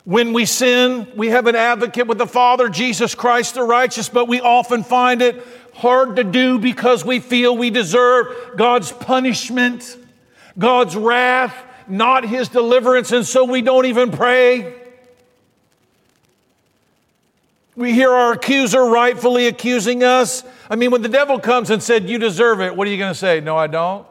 When 0.03 0.34
we 0.34 0.45
sin, 0.45 1.07
we 1.16 1.30
have 1.30 1.47
an 1.47 1.55
advocate 1.55 2.07
with 2.07 2.18
the 2.18 2.28
Father, 2.28 2.70
Jesus 2.70 3.13
Christ 3.13 3.55
the 3.55 3.63
righteous, 3.63 4.09
but 4.09 4.28
we 4.28 4.39
often 4.39 4.84
find 4.84 5.22
it 5.22 5.45
hard 5.74 6.16
to 6.16 6.24
do 6.24 6.57
because 6.57 7.03
we 7.03 7.20
feel 7.20 7.55
we 7.55 7.70
deserve 7.70 8.55
God's 8.55 8.91
punishment. 8.91 9.97
God's 10.57 10.95
wrath, 10.95 11.55
not 11.88 12.26
his 12.26 12.47
deliverance, 12.49 13.11
and 13.11 13.26
so 13.26 13.43
we 13.43 13.61
don't 13.61 13.86
even 13.86 14.11
pray. 14.11 14.74
We 17.76 17.94
hear 17.94 18.12
our 18.12 18.34
accuser 18.34 18.84
rightfully 18.84 19.48
accusing 19.48 20.04
us. 20.04 20.44
I 20.70 20.76
mean, 20.76 20.92
when 20.92 21.02
the 21.02 21.10
devil 21.10 21.40
comes 21.40 21.70
and 21.70 21.84
said, 21.84 22.10
You 22.10 22.18
deserve 22.18 22.62
it, 22.62 22.76
what 22.76 22.88
are 22.88 22.92
you 22.92 22.98
going 22.98 23.14
to 23.14 23.20
say? 23.20 23.42
No, 23.42 23.58
I 23.58 23.68
don't. 23.68 24.08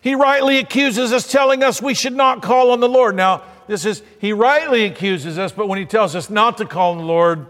He 0.00 0.14
rightly 0.14 0.58
accuses 0.58 1.12
us, 1.12 1.30
telling 1.30 1.64
us 1.64 1.82
we 1.82 1.94
should 1.94 2.14
not 2.14 2.42
call 2.42 2.70
on 2.70 2.80
the 2.80 2.88
Lord. 2.88 3.16
Now, 3.16 3.42
this 3.66 3.84
is, 3.84 4.02
he 4.20 4.32
rightly 4.32 4.84
accuses 4.84 5.38
us, 5.38 5.50
but 5.50 5.66
when 5.66 5.78
he 5.78 5.84
tells 5.84 6.14
us 6.14 6.30
not 6.30 6.58
to 6.58 6.64
call 6.64 6.92
on 6.92 6.98
the 6.98 7.04
Lord, 7.04 7.46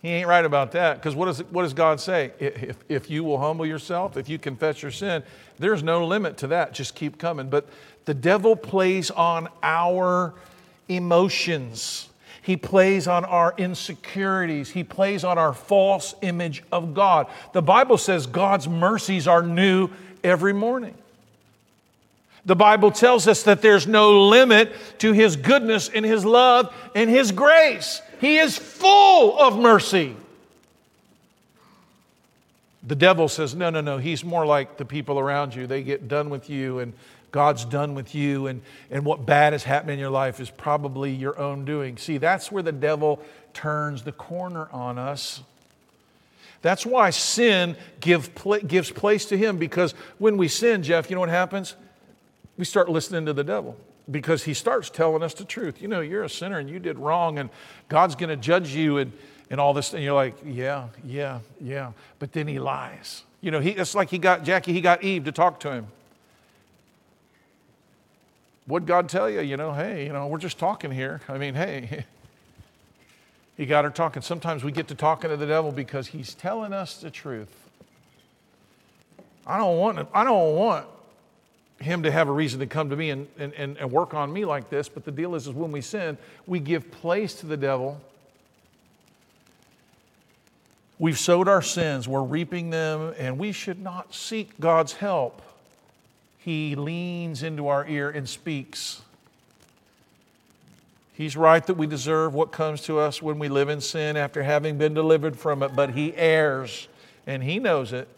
he 0.00 0.10
ain't 0.10 0.28
right 0.28 0.44
about 0.44 0.72
that. 0.72 0.98
Because 0.98 1.16
what, 1.16 1.36
what 1.50 1.62
does 1.62 1.74
God 1.74 1.98
say? 1.98 2.30
If, 2.38 2.76
if 2.88 3.10
you 3.10 3.24
will 3.24 3.38
humble 3.38 3.66
yourself, 3.66 4.16
if 4.16 4.28
you 4.28 4.38
confess 4.38 4.82
your 4.82 4.92
sin, 4.92 5.24
there's 5.58 5.82
no 5.82 6.06
limit 6.06 6.36
to 6.38 6.46
that. 6.48 6.74
Just 6.74 6.94
keep 6.94 7.18
coming. 7.18 7.48
But 7.48 7.66
the 8.04 8.14
devil 8.14 8.54
plays 8.54 9.10
on 9.10 9.48
our 9.62 10.34
emotions. 10.88 12.08
He 12.42 12.56
plays 12.56 13.08
on 13.08 13.24
our 13.24 13.54
insecurities. 13.56 14.70
He 14.70 14.84
plays 14.84 15.24
on 15.24 15.38
our 15.38 15.54
false 15.54 16.14
image 16.20 16.62
of 16.70 16.92
God. 16.92 17.26
The 17.52 17.62
Bible 17.62 17.96
says 17.96 18.26
God's 18.26 18.68
mercies 18.68 19.26
are 19.26 19.42
new 19.42 19.88
every 20.22 20.52
morning. 20.52 20.94
The 22.46 22.54
Bible 22.54 22.90
tells 22.90 23.26
us 23.26 23.44
that 23.44 23.62
there's 23.62 23.86
no 23.86 24.28
limit 24.28 24.72
to 24.98 25.12
His 25.12 25.36
goodness 25.36 25.88
and 25.88 26.04
His 26.04 26.24
love 26.24 26.74
and 26.94 27.08
His 27.08 27.32
grace. 27.32 28.02
He 28.20 28.36
is 28.36 28.58
full 28.58 29.38
of 29.38 29.58
mercy. 29.58 30.14
The 32.86 32.94
devil 32.94 33.28
says, 33.28 33.54
No, 33.54 33.70
no, 33.70 33.80
no. 33.80 33.96
He's 33.96 34.22
more 34.22 34.44
like 34.44 34.76
the 34.76 34.84
people 34.84 35.18
around 35.18 35.54
you. 35.54 35.66
They 35.66 35.82
get 35.82 36.06
done 36.08 36.28
with 36.28 36.50
you, 36.50 36.80
and 36.80 36.92
God's 37.34 37.64
done 37.64 37.96
with 37.96 38.14
you, 38.14 38.46
and, 38.46 38.62
and 38.92 39.04
what 39.04 39.26
bad 39.26 39.54
has 39.54 39.64
happened 39.64 39.90
in 39.90 39.98
your 39.98 40.08
life 40.08 40.38
is 40.38 40.50
probably 40.50 41.10
your 41.10 41.36
own 41.36 41.64
doing. 41.64 41.96
See, 41.96 42.16
that's 42.16 42.52
where 42.52 42.62
the 42.62 42.70
devil 42.70 43.20
turns 43.52 44.04
the 44.04 44.12
corner 44.12 44.68
on 44.70 44.98
us. 44.98 45.42
That's 46.62 46.86
why 46.86 47.10
sin 47.10 47.74
give, 47.98 48.30
gives 48.68 48.92
place 48.92 49.24
to 49.26 49.36
him, 49.36 49.56
because 49.56 49.96
when 50.18 50.36
we 50.36 50.46
sin, 50.46 50.84
Jeff, 50.84 51.10
you 51.10 51.16
know 51.16 51.20
what 51.20 51.28
happens? 51.28 51.74
We 52.56 52.64
start 52.64 52.88
listening 52.88 53.26
to 53.26 53.32
the 53.32 53.42
devil 53.42 53.76
because 54.08 54.44
he 54.44 54.54
starts 54.54 54.88
telling 54.88 55.24
us 55.24 55.34
the 55.34 55.44
truth. 55.44 55.82
You 55.82 55.88
know, 55.88 56.02
you're 56.02 56.22
a 56.22 56.30
sinner 56.30 56.60
and 56.60 56.70
you 56.70 56.78
did 56.78 57.00
wrong, 57.00 57.40
and 57.40 57.50
God's 57.88 58.14
going 58.14 58.30
to 58.30 58.36
judge 58.36 58.72
you 58.72 58.98
and, 58.98 59.10
and 59.50 59.60
all 59.60 59.74
this. 59.74 59.92
And 59.92 60.04
you're 60.04 60.14
like, 60.14 60.36
yeah, 60.46 60.86
yeah, 61.04 61.40
yeah. 61.60 61.90
But 62.20 62.30
then 62.30 62.46
he 62.46 62.60
lies. 62.60 63.24
You 63.40 63.50
know, 63.50 63.58
he, 63.58 63.70
it's 63.70 63.96
like 63.96 64.08
he 64.08 64.18
got 64.18 64.44
Jackie, 64.44 64.72
he 64.72 64.80
got 64.80 65.02
Eve 65.02 65.24
to 65.24 65.32
talk 65.32 65.58
to 65.60 65.72
him. 65.72 65.88
What'd 68.66 68.88
God 68.88 69.08
tell 69.08 69.28
you? 69.28 69.40
You 69.40 69.56
know, 69.56 69.72
hey, 69.72 70.06
you 70.06 70.12
know, 70.12 70.26
we're 70.26 70.38
just 70.38 70.58
talking 70.58 70.90
here. 70.90 71.20
I 71.28 71.36
mean, 71.36 71.54
hey, 71.54 72.06
he 73.56 73.66
got 73.66 73.84
her 73.84 73.90
talking. 73.90 74.22
Sometimes 74.22 74.64
we 74.64 74.72
get 74.72 74.88
to 74.88 74.94
talking 74.94 75.30
to 75.30 75.36
the 75.36 75.46
devil 75.46 75.70
because 75.70 76.08
he's 76.08 76.34
telling 76.34 76.72
us 76.72 76.96
the 76.96 77.10
truth. 77.10 77.52
I 79.46 79.58
don't 79.58 79.78
want, 79.78 80.08
I 80.14 80.24
don't 80.24 80.56
want 80.56 80.86
him 81.80 82.04
to 82.04 82.10
have 82.10 82.28
a 82.28 82.32
reason 82.32 82.60
to 82.60 82.66
come 82.66 82.88
to 82.88 82.96
me 82.96 83.10
and, 83.10 83.28
and, 83.38 83.52
and, 83.54 83.90
work 83.90 84.14
on 84.14 84.32
me 84.32 84.46
like 84.46 84.70
this. 84.70 84.88
But 84.88 85.04
the 85.04 85.12
deal 85.12 85.34
is, 85.34 85.46
is 85.46 85.52
when 85.52 85.70
we 85.70 85.82
sin, 85.82 86.16
we 86.46 86.60
give 86.60 86.90
place 86.90 87.34
to 87.36 87.46
the 87.46 87.56
devil. 87.56 88.00
We've 90.98 91.18
sowed 91.18 91.48
our 91.48 91.60
sins, 91.60 92.08
we're 92.08 92.22
reaping 92.22 92.70
them, 92.70 93.12
and 93.18 93.38
we 93.38 93.52
should 93.52 93.82
not 93.82 94.14
seek 94.14 94.58
God's 94.60 94.94
help. 94.94 95.42
He 96.44 96.74
leans 96.74 97.42
into 97.42 97.68
our 97.68 97.86
ear 97.86 98.10
and 98.10 98.28
speaks. 98.28 99.00
He's 101.14 101.36
right 101.36 101.66
that 101.66 101.74
we 101.74 101.86
deserve 101.86 102.34
what 102.34 102.52
comes 102.52 102.82
to 102.82 102.98
us 102.98 103.22
when 103.22 103.38
we 103.38 103.48
live 103.48 103.70
in 103.70 103.80
sin 103.80 104.16
after 104.16 104.42
having 104.42 104.76
been 104.76 104.92
delivered 104.92 105.38
from 105.38 105.62
it, 105.62 105.74
but 105.74 105.90
He 105.90 106.14
errs, 106.14 106.86
and 107.26 107.42
He 107.42 107.58
knows 107.58 107.94
it 107.94 108.08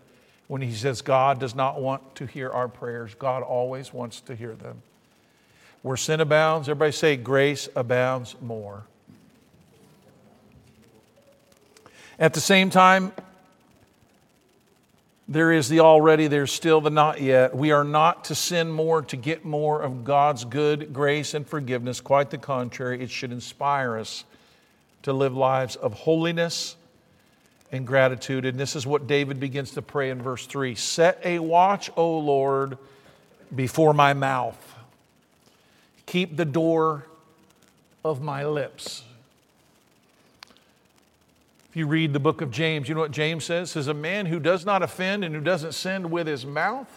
when 0.48 0.62
he 0.62 0.72
says 0.72 1.02
God 1.02 1.38
does 1.38 1.54
not 1.54 1.80
want 1.80 2.16
to 2.16 2.26
hear 2.26 2.50
our 2.50 2.68
prayers. 2.68 3.14
God 3.14 3.42
always 3.42 3.92
wants 3.92 4.20
to 4.22 4.34
hear 4.34 4.54
them. 4.54 4.82
Where 5.82 5.96
sin 5.96 6.20
abounds, 6.20 6.68
everybody 6.68 6.92
say, 6.92 7.16
grace 7.16 7.68
abounds 7.76 8.34
more. 8.40 8.84
At 12.18 12.34
the 12.34 12.40
same 12.40 12.70
time, 12.70 13.12
there 15.28 15.50
is 15.50 15.68
the 15.68 15.80
already, 15.80 16.28
there's 16.28 16.52
still 16.52 16.80
the 16.80 16.90
not 16.90 17.20
yet. 17.20 17.56
We 17.56 17.72
are 17.72 17.82
not 17.82 18.26
to 18.26 18.34
sin 18.34 18.70
more 18.70 19.02
to 19.02 19.16
get 19.16 19.44
more 19.44 19.82
of 19.82 20.04
God's 20.04 20.44
good 20.44 20.92
grace 20.92 21.34
and 21.34 21.46
forgiveness. 21.46 22.00
Quite 22.00 22.30
the 22.30 22.38
contrary, 22.38 23.02
it 23.02 23.10
should 23.10 23.32
inspire 23.32 23.98
us 23.98 24.24
to 25.02 25.12
live 25.12 25.36
lives 25.36 25.74
of 25.74 25.94
holiness 25.94 26.76
and 27.72 27.84
gratitude. 27.84 28.44
And 28.44 28.56
this 28.56 28.76
is 28.76 28.86
what 28.86 29.08
David 29.08 29.40
begins 29.40 29.72
to 29.72 29.82
pray 29.82 30.10
in 30.10 30.22
verse 30.22 30.46
3 30.46 30.76
Set 30.76 31.20
a 31.24 31.40
watch, 31.40 31.90
O 31.96 32.18
Lord, 32.18 32.78
before 33.54 33.94
my 33.94 34.14
mouth. 34.14 34.74
Keep 36.06 36.36
the 36.36 36.44
door 36.44 37.04
of 38.04 38.22
my 38.22 38.44
lips. 38.44 39.02
You 41.76 41.86
read 41.86 42.14
the 42.14 42.20
book 42.20 42.40
of 42.40 42.50
James, 42.50 42.88
you 42.88 42.94
know 42.94 43.02
what 43.02 43.10
James 43.10 43.44
says? 43.44 43.72
Says 43.72 43.86
a 43.86 43.92
man 43.92 44.24
who 44.24 44.40
does 44.40 44.64
not 44.64 44.82
offend 44.82 45.24
and 45.24 45.34
who 45.34 45.42
doesn't 45.42 45.72
sin 45.72 46.10
with 46.10 46.26
his 46.26 46.46
mouth 46.46 46.88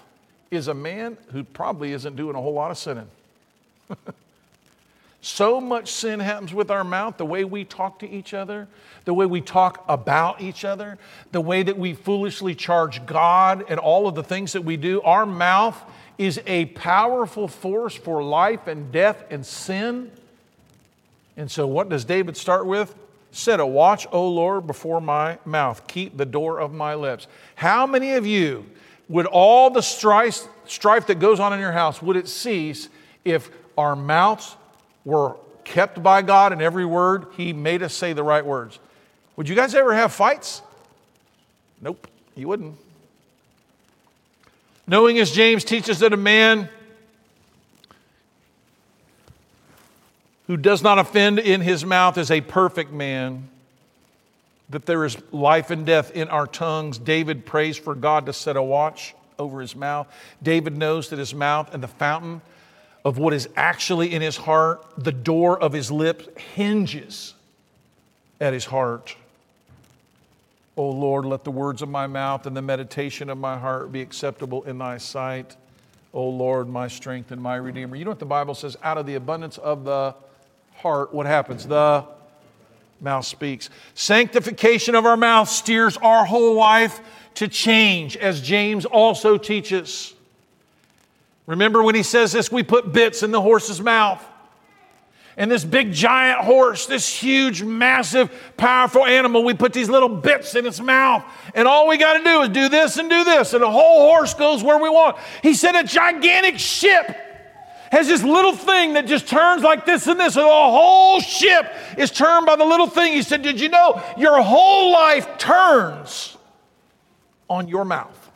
is 0.52 0.70
a 0.70 0.74
man 0.74 1.18
who 1.34 1.44
probably 1.44 1.92
isn't 1.92 2.16
doing 2.16 2.34
a 2.34 2.42
whole 2.42 2.54
lot 2.54 2.72
of 2.72 2.78
sinning. 2.78 3.10
So 5.22 5.60
much 5.60 5.92
sin 5.92 6.22
happens 6.22 6.54
with 6.54 6.72
our 6.72 6.86
mouth, 6.86 7.18
the 7.18 7.26
way 7.26 7.44
we 7.44 7.66
talk 7.66 8.00
to 8.00 8.10
each 8.10 8.34
other, 8.34 8.70
the 9.04 9.14
way 9.14 9.26
we 9.26 9.42
talk 9.42 9.84
about 9.90 10.40
each 10.40 10.64
other, 10.64 10.98
the 11.34 11.42
way 11.42 11.62
that 11.62 11.78
we 11.78 11.94
foolishly 11.94 12.56
charge 12.56 13.06
God 13.06 13.66
and 13.68 13.82
all 13.82 14.08
of 14.08 14.16
the 14.16 14.24
things 14.24 14.54
that 14.54 14.64
we 14.64 14.78
do. 14.78 15.02
Our 15.02 15.26
mouth 15.26 15.78
is 16.18 16.40
a 16.48 16.68
powerful 16.68 17.50
force 17.50 17.96
for 17.96 18.24
life 18.24 18.68
and 18.68 18.94
death 18.94 19.26
and 19.30 19.46
sin. 19.46 20.10
And 21.36 21.52
so, 21.52 21.68
what 21.68 21.90
does 21.90 22.06
David 22.06 22.38
start 22.38 22.66
with? 22.66 22.96
Set 23.32 23.60
a 23.60 23.66
watch, 23.66 24.08
O 24.12 24.28
Lord, 24.28 24.66
before 24.66 25.00
my 25.00 25.38
mouth. 25.46 25.86
Keep 25.88 26.18
the 26.18 26.26
door 26.26 26.60
of 26.60 26.74
my 26.74 26.96
lips. 26.96 27.28
How 27.56 27.86
many 27.86 28.14
of 28.14 28.26
you 28.26 28.66
would 29.08 29.26
all 29.26 29.70
the 29.70 29.82
strife, 29.82 30.48
strife 30.66 31.08
that 31.08 31.20
goes 31.20 31.40
on 31.40 31.54
in 31.54 31.60
your 31.60 31.72
house, 31.72 32.02
would 32.02 32.16
it 32.16 32.28
cease 32.28 32.90
if 33.26 33.50
our 33.78 33.96
mouths 33.96 34.56
were 35.06 35.36
kept 35.70 36.02
by 36.02 36.22
God 36.22 36.52
in 36.52 36.62
every 36.62 36.86
word. 36.86 37.28
He 37.38 37.54
made 37.54 37.84
us 37.84 37.94
say 37.94 38.14
the 38.14 38.24
right 38.24 38.46
words. 38.46 38.80
Would 39.36 39.48
you 39.48 39.56
guys 39.56 39.76
ever 39.76 39.94
have 39.94 40.12
fights? 40.12 40.62
Nope, 41.82 42.08
you 42.36 42.48
wouldn't. 42.48 42.76
Knowing 44.88 45.20
as 45.20 45.32
James 45.32 45.64
teaches 45.64 46.00
that 46.00 46.12
a 46.12 46.18
man 46.18 46.68
who 50.50 50.58
does 50.58 50.82
not 50.82 50.98
offend 50.98 51.38
in 51.38 51.62
his 51.62 51.86
mouth 51.86 52.18
is 52.18 52.32
a 52.32 52.42
perfect 52.42 52.92
man, 52.92 53.48
that 54.72 54.88
there 54.88 55.06
is 55.06 55.16
life 55.32 55.70
and 55.70 55.86
death 55.86 56.10
in 56.10 56.28
our 56.28 56.48
tongues. 56.48 56.98
David 56.98 57.46
prays 57.46 57.78
for 57.78 57.94
God 57.94 58.26
to 58.26 58.34
set 58.34 58.58
a 58.58 58.64
watch 58.64 59.14
over 59.38 59.62
his 59.62 59.76
mouth. 59.76 60.08
David 60.42 60.76
knows 60.76 61.10
that 61.10 61.20
his 61.20 61.36
mouth 61.36 61.72
and 61.72 61.84
the 61.84 61.88
fountain 61.88 62.42
of 63.06 63.20
what 63.20 63.32
is 63.32 63.48
actually 63.56 64.12
in 64.12 64.24
his 64.24 64.38
heart, 64.38 64.84
the 64.98 65.12
door 65.12 65.60
of 65.60 65.72
his 65.72 65.92
lips, 65.92 66.28
hinges 66.56 67.36
at 68.42 68.52
his 68.52 68.66
heart. 68.66 69.16
O 70.76 70.90
Lord, 70.90 71.26
let 71.26 71.44
the 71.44 71.52
words 71.52 71.84
of 71.84 71.90
my 71.90 72.08
mouth 72.08 72.48
and 72.48 72.58
the 72.58 72.62
meditation 72.64 73.30
of 73.30 73.38
my 73.38 73.56
heart 73.56 73.92
be 73.92 74.02
acceptable 74.02 74.64
in 74.64 74.80
thy 74.80 74.98
sight. 74.98 75.56
O 76.12 76.28
Lord, 76.28 76.68
my 76.68 76.88
strength 76.88 77.30
and 77.30 77.40
my 77.40 77.58
redeemer. 77.58 77.96
You 77.96 78.04
know 78.04 78.12
what 78.12 78.18
the 78.18 78.26
Bible 78.26 78.56
says? 78.56 78.76
Out 78.82 78.98
of 78.98 79.06
the 79.06 79.14
abundance 79.14 79.60
of 79.60 79.84
the 79.84 80.16
heart, 80.82 81.14
what 81.14 81.26
happens? 81.26 81.68
The 81.68 82.06
mouth 83.02 83.26
speaks. 83.26 83.70
Sanctification 83.94 84.96
of 84.96 85.06
our 85.06 85.18
mouth 85.18 85.50
steers 85.50 85.98
our 85.98 86.26
whole 86.26 86.56
life 86.56 87.02
to 87.36 87.48
change, 87.48 88.18
as 88.18 88.42
James 88.42 88.86
also 88.86 89.38
teaches. 89.38 90.14
Remember 91.46 91.84
when 91.84 91.96
he 91.96 92.04
says 92.04 92.32
this, 92.32 92.52
we 92.52 92.64
put 92.64 92.94
bits 92.94 93.24
in 93.24 93.32
the 93.32 93.42
horse's 93.42 93.82
mouth. 93.82 94.24
And 95.36 95.50
this 95.50 95.64
big 95.64 95.94
giant 95.94 96.42
horse, 96.42 96.86
this 96.86 97.08
huge, 97.08 97.64
massive, 97.64 98.30
powerful 98.58 99.06
animal, 99.06 99.44
we 99.44 99.54
put 99.54 99.72
these 99.72 99.90
little 99.90 100.10
bits 100.10 100.56
in 100.56 100.66
its 100.66 100.82
mouth. 100.82 101.24
And 101.56 101.66
all 101.66 101.88
we 101.88 101.98
got 101.98 102.18
to 102.18 102.24
do 102.24 102.42
is 102.42 102.50
do 102.50 102.68
this 102.68 102.98
and 102.98 103.10
do 103.10 103.24
this. 103.24 103.54
And 103.54 103.64
the 103.64 103.72
whole 103.72 104.12
horse 104.12 104.34
goes 104.34 104.64
where 104.64 104.78
we 104.78 104.90
want. 104.90 105.18
He 105.42 105.54
said 105.54 105.76
a 105.76 105.84
gigantic 105.84 106.60
ship 106.60 107.29
has 107.92 108.08
this 108.08 108.24
little 108.24 108.56
thing 108.56 108.94
that 108.94 109.08
just 109.08 109.28
turns 109.28 109.64
like 109.64 109.86
this 109.86 110.08
and 110.08 110.20
this, 110.20 110.36
and 110.36 110.46
the 110.46 110.50
whole 110.50 111.20
ship 111.20 111.72
is 111.98 112.12
turned 112.12 112.46
by 112.46 112.56
the 112.56 112.66
little 112.66 112.88
thing. 112.88 113.14
He 113.14 113.24
said, 113.24 113.42
Did 113.42 113.60
you 113.60 113.70
know 113.70 114.02
your 114.18 114.42
whole 114.42 114.92
life 114.92 115.38
turns 115.38 116.38
on 117.50 117.68
your 117.68 117.86
mouth 117.86 118.32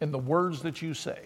and 0.00 0.12
the 0.14 0.18
words 0.18 0.62
that 0.62 0.80
you 0.80 0.94
say? 0.94 1.18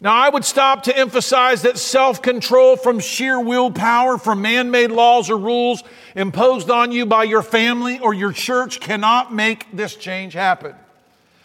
Now, 0.00 0.14
I 0.14 0.28
would 0.28 0.44
stop 0.44 0.82
to 0.82 0.96
emphasize 0.96 1.62
that 1.62 1.78
self 1.78 2.20
control 2.20 2.76
from 2.76 3.00
sheer 3.00 3.40
willpower, 3.40 4.18
from 4.18 4.42
man 4.42 4.70
made 4.70 4.90
laws 4.90 5.30
or 5.30 5.38
rules 5.38 5.82
imposed 6.14 6.68
on 6.70 6.92
you 6.92 7.06
by 7.06 7.24
your 7.24 7.42
family 7.42 7.98
or 8.00 8.12
your 8.12 8.32
church 8.32 8.80
cannot 8.80 9.32
make 9.32 9.66
this 9.74 9.96
change 9.96 10.34
happen. 10.34 10.74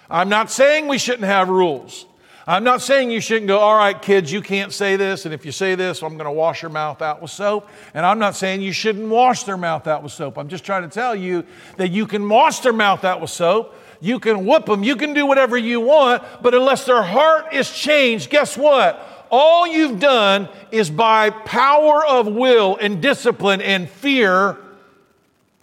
I'm 0.09 0.29
not 0.29 0.49
saying 0.49 0.87
we 0.87 0.97
shouldn't 0.97 1.25
have 1.25 1.49
rules. 1.49 2.05
I'm 2.49 2.63
not 2.63 2.81
saying 2.81 3.11
you 3.11 3.21
shouldn't 3.21 3.45
go, 3.45 3.59
all 3.59 3.77
right, 3.77 4.01
kids, 4.01 4.31
you 4.31 4.41
can't 4.41 4.73
say 4.73 4.95
this, 4.95 5.25
and 5.25 5.35
if 5.35 5.45
you 5.45 5.51
say 5.51 5.75
this, 5.75 6.01
I'm 6.01 6.13
going 6.17 6.25
to 6.25 6.31
wash 6.31 6.63
your 6.63 6.71
mouth 6.71 6.99
out 6.99 7.21
with 7.21 7.29
soap. 7.29 7.69
And 7.93 8.03
I'm 8.03 8.17
not 8.17 8.35
saying 8.35 8.63
you 8.63 8.71
shouldn't 8.71 9.07
wash 9.07 9.43
their 9.43 9.55
mouth 9.55 9.85
out 9.85 10.01
with 10.01 10.11
soap. 10.11 10.39
I'm 10.39 10.47
just 10.47 10.63
trying 10.63 10.81
to 10.81 10.89
tell 10.89 11.15
you 11.15 11.45
that 11.77 11.89
you 11.89 12.07
can 12.07 12.27
wash 12.27 12.61
their 12.61 12.73
mouth 12.73 13.05
out 13.05 13.21
with 13.21 13.29
soap, 13.29 13.75
you 14.01 14.19
can 14.19 14.47
whoop 14.47 14.65
them, 14.65 14.83
you 14.83 14.95
can 14.95 15.13
do 15.13 15.27
whatever 15.27 15.59
you 15.59 15.79
want, 15.79 16.23
but 16.41 16.55
unless 16.55 16.85
their 16.85 17.03
heart 17.03 17.53
is 17.53 17.69
changed, 17.69 18.31
guess 18.31 18.57
what? 18.57 19.27
All 19.29 19.67
you've 19.67 19.99
done 19.99 20.49
is 20.71 20.89
by 20.89 21.29
power 21.29 22.03
of 22.03 22.25
will 22.25 22.77
and 22.77 22.99
discipline 22.99 23.61
and 23.61 23.87
fear 23.87 24.57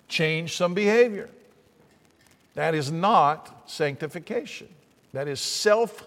change 0.07 0.57
some 0.57 0.73
behavior. 0.73 1.29
That 2.55 2.77
is 2.77 2.93
not 2.93 3.56
sanctification. 3.71 4.69
That 5.12 5.29
is 5.29 5.41
self 5.41 6.07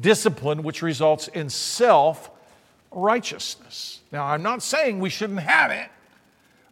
discipline, 0.00 0.62
which 0.62 0.82
results 0.82 1.28
in 1.28 1.48
self 1.50 2.30
righteousness. 2.90 4.00
Now, 4.10 4.24
I'm 4.26 4.42
not 4.42 4.62
saying 4.62 5.00
we 5.00 5.10
shouldn't 5.10 5.40
have 5.40 5.70
it. 5.70 5.88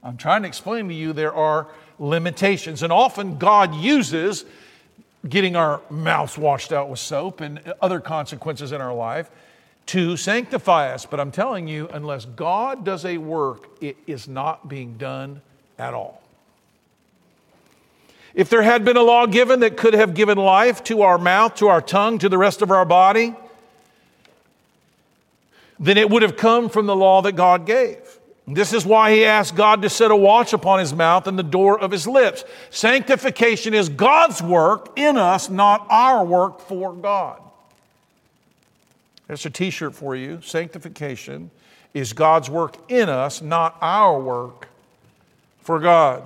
I'm 0.03 0.17
trying 0.17 0.43
to 0.43 0.49
explain 0.49 0.89
to 0.89 0.95
you 0.95 1.13
there 1.13 1.35
are 1.35 1.69
limitations. 1.99 2.83
And 2.83 2.93
often 2.93 3.39
God 3.39 3.75
uses 3.75 4.45
getting 5.29 5.55
our 5.55 5.83
mouths 5.91 6.39
washed 6.39 6.73
out 6.73 6.89
with 6.89 6.99
soap 6.99 7.41
and 7.41 7.61
other 7.83 8.01
consequences 8.01 8.73
in 8.73 8.81
our 8.81 8.95
life 8.95 9.31
to 9.87 10.17
sanctify 10.17 10.93
us. 10.93 11.05
But 11.05 11.21
I'm 11.21 11.31
telling 11.31 11.69
you, 11.69 11.89
unless 11.93 12.25
God 12.25 12.85
does 12.85 13.05
a 13.05 13.19
work, 13.19 13.69
it 13.83 13.97
is 14.07 14.29
not 14.29 14.69
being 14.69 14.97
done 14.97 15.43
at 15.79 15.93
all. 15.93 16.23
If 18.35 18.49
there 18.49 18.63
had 18.63 18.85
been 18.85 18.97
a 18.97 19.03
law 19.03 19.27
given 19.27 19.61
that 19.61 19.77
could 19.77 19.95
have 19.95 20.15
given 20.15 20.39
life 20.39 20.85
to 20.85 21.03
our 21.03 21.19
mouth, 21.19 21.57
to 21.57 21.69
our 21.69 21.81
tongue, 21.81 22.19
to 22.21 22.29
the 22.29 22.39
rest 22.39 22.63
of 22.63 22.71
our 22.71 22.85
body, 22.85 23.35
then 25.79 25.97
it 25.97 26.11
would 26.11 26.23
have 26.23 26.37
come 26.37 26.69
from 26.69 26.87
the 26.87 26.95
law 26.95 27.23
that 27.23 27.33
God 27.33 27.67
gave. 27.67 27.99
This 28.47 28.73
is 28.73 28.85
why 28.85 29.13
he 29.13 29.25
asked 29.25 29.55
God 29.55 29.83
to 29.83 29.91
set 29.91 30.11
a 30.11 30.17
watch 30.17 30.53
upon 30.53 30.81
his 30.81 30.93
mouth 30.93 31.27
and 31.27 31.39
the 31.39 31.43
door 31.43 31.79
of 31.79 31.91
his 31.91 32.07
lips. 32.07 32.45
Sanctification 32.71 33.75
is 33.75 33.89
God's 33.89 34.43
work 34.43 34.99
in 34.99 35.17
us, 35.17 35.49
not 35.49 35.87
our 35.89 36.25
work 36.25 36.61
for 36.61 36.93
God. 36.93 37.41
There's 39.27 39.47
a 39.47 39.51
t 39.51 39.71
shirt 39.71 39.95
for 39.95 40.17
you. 40.17 40.41
Sanctification 40.43 41.51
is 41.95 42.13
God's 42.13 42.51
work 42.51 42.77
in 42.91 43.09
us, 43.09 43.41
not 43.41 43.77
our 43.81 44.19
work 44.19 44.69
for 45.61 45.79
God. 45.79 46.25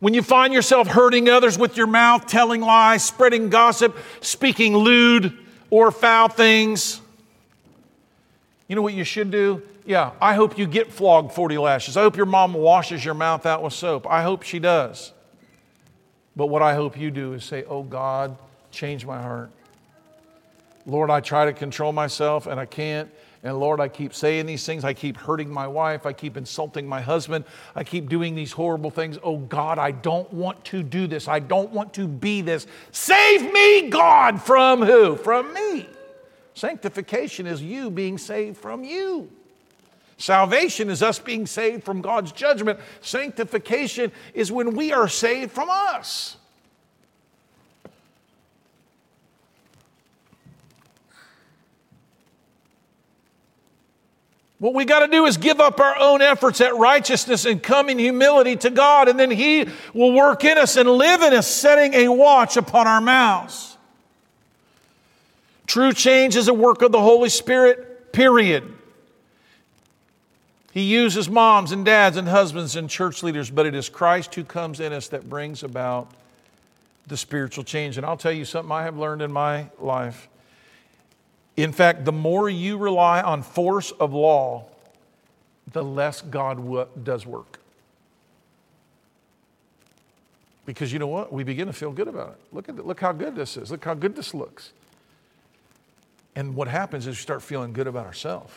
When 0.00 0.14
you 0.14 0.22
find 0.22 0.52
yourself 0.52 0.88
hurting 0.88 1.28
others 1.28 1.58
with 1.58 1.76
your 1.76 1.86
mouth, 1.86 2.26
telling 2.26 2.60
lies, 2.60 3.04
spreading 3.04 3.48
gossip, 3.48 3.96
speaking 4.20 4.76
lewd 4.76 5.36
or 5.70 5.90
foul 5.90 6.28
things, 6.28 7.00
you 8.68 8.76
know 8.76 8.82
what 8.82 8.94
you 8.94 9.04
should 9.04 9.30
do? 9.30 9.62
Yeah, 9.86 10.12
I 10.20 10.34
hope 10.34 10.58
you 10.58 10.66
get 10.66 10.92
flogged 10.92 11.32
40 11.32 11.58
lashes. 11.58 11.96
I 11.96 12.02
hope 12.02 12.16
your 12.16 12.26
mom 12.26 12.52
washes 12.52 13.04
your 13.04 13.14
mouth 13.14 13.46
out 13.46 13.62
with 13.62 13.72
soap. 13.72 14.06
I 14.10 14.22
hope 14.22 14.42
she 14.42 14.58
does. 14.58 15.12
But 16.34 16.46
what 16.46 16.60
I 16.60 16.74
hope 16.74 16.98
you 16.98 17.10
do 17.10 17.32
is 17.32 17.44
say, 17.44 17.64
Oh 17.64 17.82
God, 17.82 18.36
change 18.70 19.06
my 19.06 19.20
heart. 19.22 19.50
Lord, 20.84 21.10
I 21.10 21.20
try 21.20 21.46
to 21.46 21.52
control 21.52 21.92
myself 21.92 22.46
and 22.46 22.60
I 22.60 22.66
can't. 22.66 23.10
And 23.42 23.58
Lord, 23.60 23.80
I 23.80 23.88
keep 23.88 24.14
saying 24.14 24.46
these 24.46 24.64
things. 24.64 24.84
I 24.84 24.94
keep 24.94 25.16
hurting 25.16 25.50
my 25.50 25.66
wife. 25.66 26.06
I 26.06 26.12
keep 26.12 26.36
insulting 26.36 26.86
my 26.86 27.00
husband. 27.00 27.44
I 27.74 27.84
keep 27.84 28.08
doing 28.08 28.34
these 28.34 28.52
horrible 28.52 28.90
things. 28.90 29.18
Oh 29.22 29.38
God, 29.38 29.78
I 29.78 29.90
don't 29.90 30.32
want 30.32 30.64
to 30.66 30.82
do 30.82 31.06
this. 31.06 31.28
I 31.28 31.38
don't 31.38 31.70
want 31.70 31.94
to 31.94 32.08
be 32.08 32.40
this. 32.40 32.66
Save 32.92 33.52
me, 33.52 33.88
God, 33.88 34.42
from 34.42 34.82
who? 34.82 35.16
From 35.16 35.52
me. 35.54 35.88
Sanctification 36.54 37.46
is 37.46 37.62
you 37.62 37.90
being 37.90 38.18
saved 38.18 38.56
from 38.56 38.82
you. 38.82 39.30
Salvation 40.18 40.88
is 40.88 41.02
us 41.02 41.18
being 41.18 41.46
saved 41.46 41.84
from 41.84 42.00
God's 42.00 42.32
judgment. 42.32 42.80
Sanctification 43.02 44.10
is 44.32 44.50
when 44.50 44.74
we 44.74 44.92
are 44.92 45.08
saved 45.08 45.52
from 45.52 45.68
us. 45.70 46.38
What 54.58 54.72
we 54.72 54.86
got 54.86 55.00
to 55.00 55.08
do 55.08 55.26
is 55.26 55.36
give 55.36 55.60
up 55.60 55.80
our 55.80 55.98
own 55.98 56.22
efforts 56.22 56.60
at 56.62 56.74
righteousness 56.76 57.44
and 57.44 57.62
come 57.62 57.90
in 57.90 57.98
humility 57.98 58.56
to 58.56 58.70
God, 58.70 59.08
and 59.08 59.20
then 59.20 59.30
He 59.30 59.68
will 59.92 60.12
work 60.12 60.44
in 60.44 60.56
us 60.56 60.76
and 60.76 60.88
live 60.88 61.20
in 61.20 61.34
us, 61.34 61.46
setting 61.46 61.92
a 61.92 62.08
watch 62.08 62.56
upon 62.56 62.86
our 62.86 63.00
mouths. 63.00 63.76
True 65.66 65.92
change 65.92 66.36
is 66.36 66.48
a 66.48 66.54
work 66.54 66.80
of 66.80 66.92
the 66.92 67.00
Holy 67.00 67.28
Spirit, 67.28 68.12
period. 68.12 68.72
He 70.72 70.82
uses 70.82 71.28
moms 71.28 71.72
and 71.72 71.84
dads 71.84 72.16
and 72.16 72.28
husbands 72.28 72.76
and 72.76 72.88
church 72.88 73.22
leaders, 73.22 73.50
but 73.50 73.66
it 73.66 73.74
is 73.74 73.88
Christ 73.88 74.34
who 74.34 74.44
comes 74.44 74.80
in 74.80 74.92
us 74.92 75.08
that 75.08 75.28
brings 75.28 75.62
about 75.62 76.10
the 77.06 77.16
spiritual 77.16 77.64
change. 77.64 77.96
And 77.96 78.06
I'll 78.06 78.16
tell 78.16 78.32
you 78.32 78.44
something 78.44 78.72
I 78.72 78.84
have 78.84 78.96
learned 78.96 79.22
in 79.22 79.32
my 79.32 79.68
life 79.78 80.28
in 81.56 81.72
fact, 81.72 82.04
the 82.04 82.12
more 82.12 82.50
you 82.50 82.76
rely 82.76 83.22
on 83.22 83.42
force 83.42 83.90
of 83.92 84.12
law, 84.12 84.66
the 85.72 85.82
less 85.82 86.20
God 86.20 86.58
w- 86.58 86.86
does 87.02 87.26
work. 87.26 87.58
Because 90.66 90.92
you 90.92 90.98
know 90.98 91.06
what? 91.06 91.32
We 91.32 91.44
begin 91.44 91.66
to 91.68 91.72
feel 91.72 91.92
good 91.92 92.08
about 92.08 92.30
it. 92.30 92.54
Look 92.54 92.68
at 92.68 92.76
it. 92.78 92.84
Look 92.84 93.00
how 93.00 93.12
good 93.12 93.36
this 93.36 93.56
is. 93.56 93.70
Look 93.70 93.84
how 93.84 93.94
good 93.94 94.16
this 94.16 94.34
looks. 94.34 94.72
And 96.34 96.54
what 96.54 96.68
happens 96.68 97.06
is 97.06 97.16
we 97.16 97.22
start 97.22 97.42
feeling 97.42 97.72
good 97.72 97.86
about 97.86 98.04
ourselves. 98.04 98.52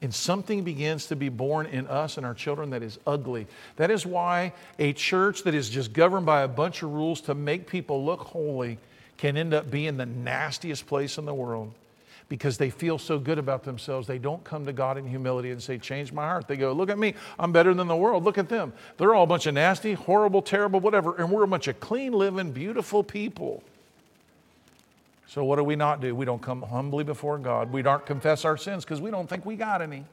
And 0.00 0.14
something 0.14 0.62
begins 0.62 1.06
to 1.06 1.16
be 1.16 1.30
born 1.30 1.66
in 1.66 1.86
us 1.86 2.18
and 2.18 2.26
our 2.26 2.34
children 2.34 2.70
that 2.70 2.82
is 2.82 2.98
ugly. 3.06 3.46
That 3.76 3.90
is 3.90 4.04
why 4.04 4.52
a 4.78 4.92
church 4.92 5.44
that 5.44 5.54
is 5.54 5.70
just 5.70 5.92
governed 5.92 6.26
by 6.26 6.42
a 6.42 6.48
bunch 6.48 6.82
of 6.82 6.92
rules 6.92 7.22
to 7.22 7.34
make 7.34 7.66
people 7.66 8.04
look 8.04 8.20
holy 8.20 8.78
can 9.16 9.36
end 9.36 9.54
up 9.54 9.70
being 9.70 9.96
the 9.96 10.06
nastiest 10.06 10.86
place 10.86 11.18
in 11.18 11.24
the 11.24 11.34
world 11.34 11.72
because 12.28 12.58
they 12.58 12.70
feel 12.70 12.98
so 12.98 13.18
good 13.18 13.38
about 13.38 13.64
themselves. 13.64 14.06
They 14.06 14.18
don't 14.18 14.42
come 14.44 14.64
to 14.66 14.72
God 14.72 14.96
in 14.96 15.06
humility 15.06 15.50
and 15.50 15.62
say, 15.62 15.78
Change 15.78 16.12
my 16.12 16.24
heart. 16.24 16.48
They 16.48 16.56
go, 16.56 16.72
Look 16.72 16.90
at 16.90 16.98
me. 16.98 17.14
I'm 17.38 17.52
better 17.52 17.74
than 17.74 17.86
the 17.86 17.96
world. 17.96 18.24
Look 18.24 18.38
at 18.38 18.48
them. 18.48 18.72
They're 18.96 19.14
all 19.14 19.24
a 19.24 19.26
bunch 19.26 19.46
of 19.46 19.54
nasty, 19.54 19.94
horrible, 19.94 20.42
terrible, 20.42 20.80
whatever. 20.80 21.16
And 21.16 21.30
we're 21.30 21.44
a 21.44 21.48
bunch 21.48 21.68
of 21.68 21.78
clean 21.80 22.12
living, 22.12 22.52
beautiful 22.52 23.02
people. 23.02 23.62
So, 25.26 25.44
what 25.44 25.56
do 25.56 25.64
we 25.64 25.76
not 25.76 26.00
do? 26.00 26.14
We 26.14 26.24
don't 26.24 26.42
come 26.42 26.62
humbly 26.62 27.04
before 27.04 27.38
God. 27.38 27.72
We 27.72 27.82
don't 27.82 28.04
confess 28.06 28.44
our 28.44 28.56
sins 28.56 28.84
because 28.84 29.00
we 29.00 29.10
don't 29.10 29.28
think 29.28 29.44
we 29.44 29.56
got 29.56 29.82
any. 29.82 30.04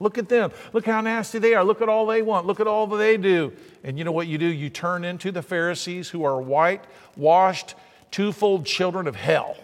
Look 0.00 0.18
at 0.18 0.28
them. 0.28 0.50
Look 0.72 0.86
how 0.86 1.00
nasty 1.00 1.38
they 1.38 1.54
are. 1.54 1.64
Look 1.64 1.82
at 1.82 1.88
all 1.88 2.06
they 2.06 2.22
want. 2.22 2.46
Look 2.46 2.60
at 2.60 2.66
all 2.66 2.86
that 2.88 2.96
they 2.96 3.16
do. 3.16 3.52
And 3.84 3.98
you 3.98 4.04
know 4.04 4.12
what 4.12 4.26
you 4.26 4.38
do? 4.38 4.46
You 4.46 4.70
turn 4.70 5.04
into 5.04 5.30
the 5.30 5.42
Pharisees 5.42 6.08
who 6.08 6.24
are 6.24 6.40
white, 6.40 6.82
washed, 7.16 7.74
twofold 8.12 8.64
children 8.64 9.08
of 9.08 9.16
hell. 9.16 9.56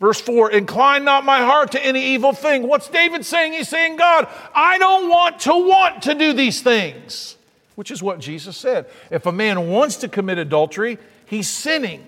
Verse 0.00 0.20
4 0.20 0.52
Incline 0.52 1.04
not 1.04 1.24
my 1.24 1.38
heart 1.38 1.72
to 1.72 1.84
any 1.84 2.14
evil 2.14 2.32
thing. 2.32 2.66
What's 2.66 2.88
David 2.88 3.24
saying? 3.24 3.52
He's 3.52 3.68
saying, 3.68 3.96
God, 3.96 4.28
I 4.54 4.78
don't 4.78 5.08
want 5.08 5.40
to 5.40 5.50
want 5.50 6.02
to 6.04 6.14
do 6.14 6.32
these 6.32 6.62
things, 6.62 7.36
which 7.74 7.90
is 7.90 8.02
what 8.02 8.20
Jesus 8.20 8.56
said. 8.56 8.86
If 9.10 9.26
a 9.26 9.32
man 9.32 9.68
wants 9.68 9.96
to 9.96 10.08
commit 10.08 10.38
adultery, 10.38 10.98
he's 11.26 11.48
sinning, 11.48 12.06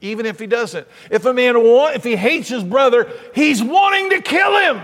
even 0.00 0.26
if 0.26 0.38
he 0.38 0.46
doesn't. 0.46 0.86
If 1.10 1.24
a 1.24 1.34
man 1.34 1.62
want, 1.62 1.96
if 1.96 2.04
he 2.04 2.16
hates 2.16 2.48
his 2.48 2.62
brother, 2.62 3.10
he's 3.34 3.62
wanting 3.62 4.10
to 4.10 4.22
kill 4.22 4.56
him. 4.58 4.80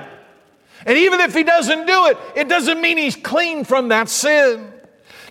And 0.87 0.97
even 0.97 1.21
if 1.21 1.35
he 1.35 1.45
doesn't 1.45 1.87
do 1.87 2.07
it, 2.07 2.19
it 2.35 2.49
doesn't 2.49 2.81
mean 2.81 2.97
he's 2.97 3.17
clean 3.17 3.65
from 3.65 3.89
that 3.89 4.09
sin. 4.09 4.73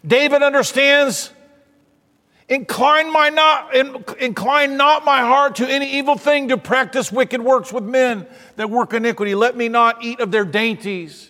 David 0.05 0.43
understands 0.43 1.34
Incline, 2.49 3.13
my 3.13 3.29
not, 3.29 3.75
incline 4.19 4.75
not 4.75 5.05
my 5.05 5.19
heart 5.19 5.57
to 5.57 5.69
any 5.69 5.93
evil 5.93 6.17
thing 6.17 6.47
to 6.47 6.57
practice 6.57 7.11
wicked 7.11 7.41
works 7.41 7.71
with 7.71 7.83
men 7.83 8.25
that 8.55 8.71
work 8.71 8.93
iniquity. 8.93 9.35
Let 9.35 9.55
me 9.55 9.69
not 9.69 10.03
eat 10.03 10.19
of 10.19 10.31
their 10.31 10.45
dainties. 10.45 11.29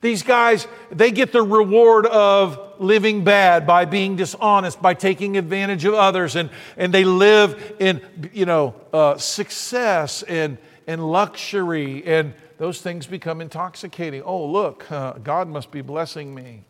These 0.00 0.24
guys, 0.24 0.66
they 0.90 1.12
get 1.12 1.30
the 1.30 1.42
reward 1.42 2.04
of 2.06 2.80
living 2.80 3.22
bad 3.22 3.64
by 3.64 3.84
being 3.84 4.16
dishonest, 4.16 4.82
by 4.82 4.94
taking 4.94 5.36
advantage 5.36 5.84
of 5.84 5.94
others, 5.94 6.34
and, 6.34 6.50
and 6.76 6.92
they 6.92 7.04
live 7.04 7.76
in, 7.78 8.00
you 8.32 8.44
know, 8.44 8.74
uh, 8.92 9.16
success 9.16 10.24
and, 10.24 10.58
and 10.88 11.10
luxury, 11.10 12.04
and 12.04 12.34
those 12.58 12.80
things 12.80 13.06
become 13.06 13.40
intoxicating. 13.40 14.20
Oh, 14.22 14.44
look, 14.44 14.90
uh, 14.90 15.12
God 15.12 15.48
must 15.48 15.70
be 15.70 15.80
blessing 15.80 16.34
me. 16.34 16.64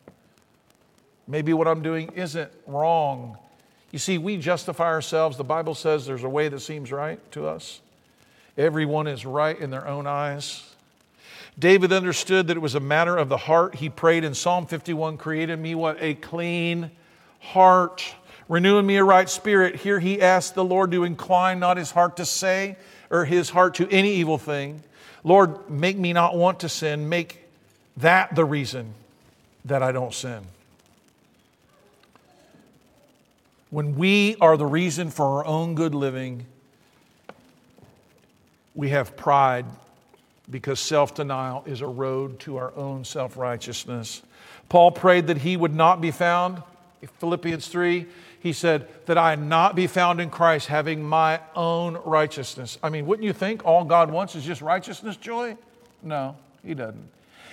Maybe 1.26 1.54
what 1.54 1.66
I'm 1.66 1.82
doing 1.82 2.12
isn't 2.14 2.52
wrong. 2.66 3.38
You 3.94 4.00
see, 4.00 4.18
we 4.18 4.38
justify 4.38 4.86
ourselves. 4.86 5.36
The 5.36 5.44
Bible 5.44 5.76
says 5.76 6.04
there's 6.04 6.24
a 6.24 6.28
way 6.28 6.48
that 6.48 6.58
seems 6.58 6.90
right 6.90 7.20
to 7.30 7.46
us. 7.46 7.80
Everyone 8.58 9.06
is 9.06 9.24
right 9.24 9.56
in 9.56 9.70
their 9.70 9.86
own 9.86 10.08
eyes. 10.08 10.68
David 11.56 11.92
understood 11.92 12.48
that 12.48 12.56
it 12.56 12.60
was 12.60 12.74
a 12.74 12.80
matter 12.80 13.16
of 13.16 13.28
the 13.28 13.36
heart. 13.36 13.76
He 13.76 13.88
prayed 13.88 14.24
in 14.24 14.34
Psalm 14.34 14.66
51 14.66 15.16
Created 15.16 15.60
me 15.60 15.76
what? 15.76 15.98
A 16.00 16.14
clean 16.14 16.90
heart, 17.38 18.16
renewing 18.48 18.84
me 18.84 18.96
a 18.96 19.04
right 19.04 19.30
spirit. 19.30 19.76
Here 19.76 20.00
he 20.00 20.20
asked 20.20 20.56
the 20.56 20.64
Lord 20.64 20.90
to 20.90 21.04
incline 21.04 21.60
not 21.60 21.76
his 21.76 21.92
heart 21.92 22.16
to 22.16 22.26
say, 22.26 22.74
or 23.12 23.24
his 23.24 23.50
heart 23.50 23.74
to 23.74 23.88
any 23.92 24.14
evil 24.14 24.38
thing. 24.38 24.82
Lord, 25.22 25.70
make 25.70 25.96
me 25.96 26.12
not 26.12 26.36
want 26.36 26.58
to 26.60 26.68
sin. 26.68 27.08
Make 27.08 27.44
that 27.98 28.34
the 28.34 28.44
reason 28.44 28.92
that 29.64 29.84
I 29.84 29.92
don't 29.92 30.12
sin. 30.12 30.48
When 33.74 33.96
we 33.96 34.36
are 34.40 34.56
the 34.56 34.66
reason 34.66 35.10
for 35.10 35.38
our 35.38 35.44
own 35.44 35.74
good 35.74 35.96
living, 35.96 36.46
we 38.72 38.90
have 38.90 39.16
pride 39.16 39.66
because 40.48 40.78
self 40.78 41.16
denial 41.16 41.64
is 41.66 41.80
a 41.80 41.86
road 41.88 42.38
to 42.38 42.56
our 42.56 42.72
own 42.76 43.04
self 43.04 43.36
righteousness. 43.36 44.22
Paul 44.68 44.92
prayed 44.92 45.26
that 45.26 45.38
he 45.38 45.56
would 45.56 45.74
not 45.74 46.00
be 46.00 46.12
found. 46.12 46.62
Philippians 47.18 47.66
3, 47.66 48.06
he 48.38 48.52
said, 48.52 48.86
that 49.06 49.18
I 49.18 49.34
not 49.34 49.74
be 49.74 49.88
found 49.88 50.20
in 50.20 50.30
Christ 50.30 50.68
having 50.68 51.02
my 51.02 51.40
own 51.56 51.94
righteousness. 52.04 52.78
I 52.80 52.90
mean, 52.90 53.06
wouldn't 53.06 53.26
you 53.26 53.32
think 53.32 53.66
all 53.66 53.82
God 53.82 54.08
wants 54.08 54.36
is 54.36 54.44
just 54.44 54.62
righteousness, 54.62 55.16
joy? 55.16 55.56
No, 56.00 56.36
he 56.64 56.74
doesn't. 56.74 57.08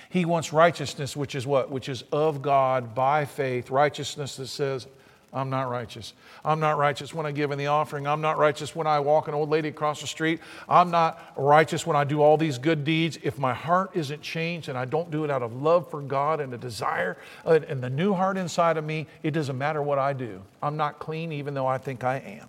He 0.08 0.24
wants 0.24 0.52
righteousness, 0.52 1.16
which 1.16 1.34
is 1.34 1.48
what? 1.48 1.72
Which 1.72 1.88
is 1.88 2.04
of 2.12 2.42
God 2.42 2.94
by 2.94 3.24
faith, 3.24 3.70
righteousness 3.70 4.36
that 4.36 4.46
says, 4.46 4.86
I'm 5.34 5.48
not 5.48 5.70
righteous. 5.70 6.12
I'm 6.44 6.60
not 6.60 6.76
righteous 6.76 7.14
when 7.14 7.24
I 7.24 7.32
give 7.32 7.52
in 7.52 7.58
the 7.58 7.68
offering. 7.68 8.06
I'm 8.06 8.20
not 8.20 8.36
righteous 8.36 8.76
when 8.76 8.86
I 8.86 9.00
walk 9.00 9.28
an 9.28 9.34
old 9.34 9.48
lady 9.48 9.68
across 9.68 10.02
the 10.02 10.06
street. 10.06 10.40
I'm 10.68 10.90
not 10.90 11.32
righteous 11.36 11.86
when 11.86 11.96
I 11.96 12.04
do 12.04 12.20
all 12.20 12.36
these 12.36 12.58
good 12.58 12.84
deeds. 12.84 13.18
If 13.22 13.38
my 13.38 13.54
heart 13.54 13.92
isn't 13.94 14.20
changed 14.20 14.68
and 14.68 14.76
I 14.76 14.84
don't 14.84 15.10
do 15.10 15.24
it 15.24 15.30
out 15.30 15.42
of 15.42 15.62
love 15.62 15.90
for 15.90 16.02
God 16.02 16.40
and 16.40 16.52
a 16.52 16.58
desire 16.58 17.16
uh, 17.46 17.60
and 17.66 17.82
the 17.82 17.88
new 17.88 18.12
heart 18.12 18.36
inside 18.36 18.76
of 18.76 18.84
me, 18.84 19.06
it 19.22 19.30
doesn't 19.30 19.56
matter 19.56 19.80
what 19.80 19.98
I 19.98 20.12
do. 20.12 20.42
I'm 20.62 20.76
not 20.76 20.98
clean 20.98 21.32
even 21.32 21.54
though 21.54 21.66
I 21.66 21.78
think 21.78 22.04
I 22.04 22.18
am. 22.18 22.48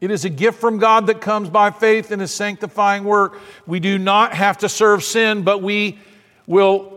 It 0.00 0.10
is 0.10 0.24
a 0.24 0.30
gift 0.30 0.60
from 0.60 0.78
God 0.78 1.06
that 1.06 1.20
comes 1.20 1.48
by 1.48 1.70
faith 1.70 2.10
in 2.10 2.18
His 2.18 2.32
sanctifying 2.32 3.04
work. 3.04 3.38
We 3.64 3.78
do 3.78 3.96
not 3.96 4.34
have 4.34 4.58
to 4.58 4.68
serve 4.68 5.04
sin, 5.04 5.42
but 5.42 5.62
we 5.62 5.98
will 6.46 6.93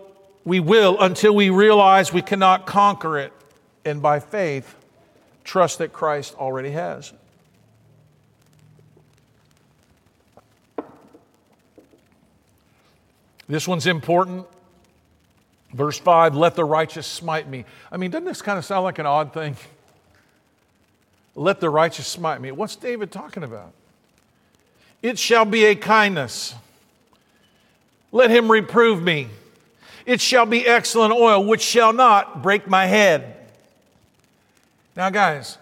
we 0.48 0.62
will 0.62 0.98
until 1.02 1.36
we 1.36 1.50
realize 1.50 2.14
we 2.14 2.22
cannot 2.22 2.66
conquer 2.66 3.18
it, 3.18 3.34
and 3.84 4.02
by 4.02 4.22
faith, 4.22 4.76
trust 5.44 5.80
that 5.80 5.92
Christ 5.92 6.36
already 6.36 6.72
has. 6.72 7.12
This 13.50 13.68
one's 13.68 13.88
important. 13.88 14.48
Verse 15.74 16.00
5 16.00 16.34
let 16.34 16.56
the 16.56 16.64
righteous 16.64 17.06
smite 17.06 17.50
me. 17.50 17.66
I 17.92 17.98
mean, 17.98 18.10
doesn't 18.10 18.24
this 18.24 18.42
kind 18.42 18.58
of 18.58 18.64
sound 18.64 18.86
like 18.86 19.00
an 19.00 19.06
odd 19.06 19.34
thing? 19.34 19.58
Let 21.36 21.60
the 21.60 21.70
righteous 21.70 22.08
smite 22.08 22.42
me. 22.42 22.52
What's 22.52 22.76
David 22.76 23.12
talking 23.12 23.44
about? 23.44 23.74
It 25.04 25.20
shall 25.20 25.46
be 25.46 25.66
a 25.66 25.76
kindness. 25.76 26.56
Let 28.12 28.32
him 28.32 28.50
reprove 28.50 29.04
me. 29.04 29.28
It 30.08 30.22
shall 30.22 30.46
be 30.46 30.66
excellent 30.66 31.14
oil, 31.14 31.44
which 31.44 31.62
shall 31.62 31.92
not 31.92 32.42
break 32.42 32.66
my 32.66 32.86
head. 32.86 33.36
Now, 34.96 35.10
guys, 35.10 35.58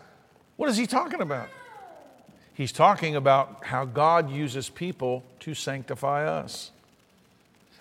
what 0.55 0.69
is 0.69 0.77
he 0.77 0.85
talking 0.85 1.19
about? 1.19 1.49
He's 2.53 2.71
talking 2.71 3.15
about 3.15 3.65
how 3.65 3.85
God 3.85 4.29
uses 4.29 4.69
people 4.69 5.23
to 5.39 5.55
sanctify 5.55 6.27
us. 6.27 6.69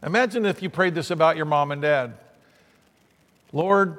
Imagine 0.03 0.47
if 0.47 0.63
you 0.63 0.71
prayed 0.71 0.95
this 0.95 1.11
about 1.11 1.37
your 1.37 1.45
mom 1.45 1.71
and 1.71 1.83
dad 1.83 2.15
Lord, 3.53 3.99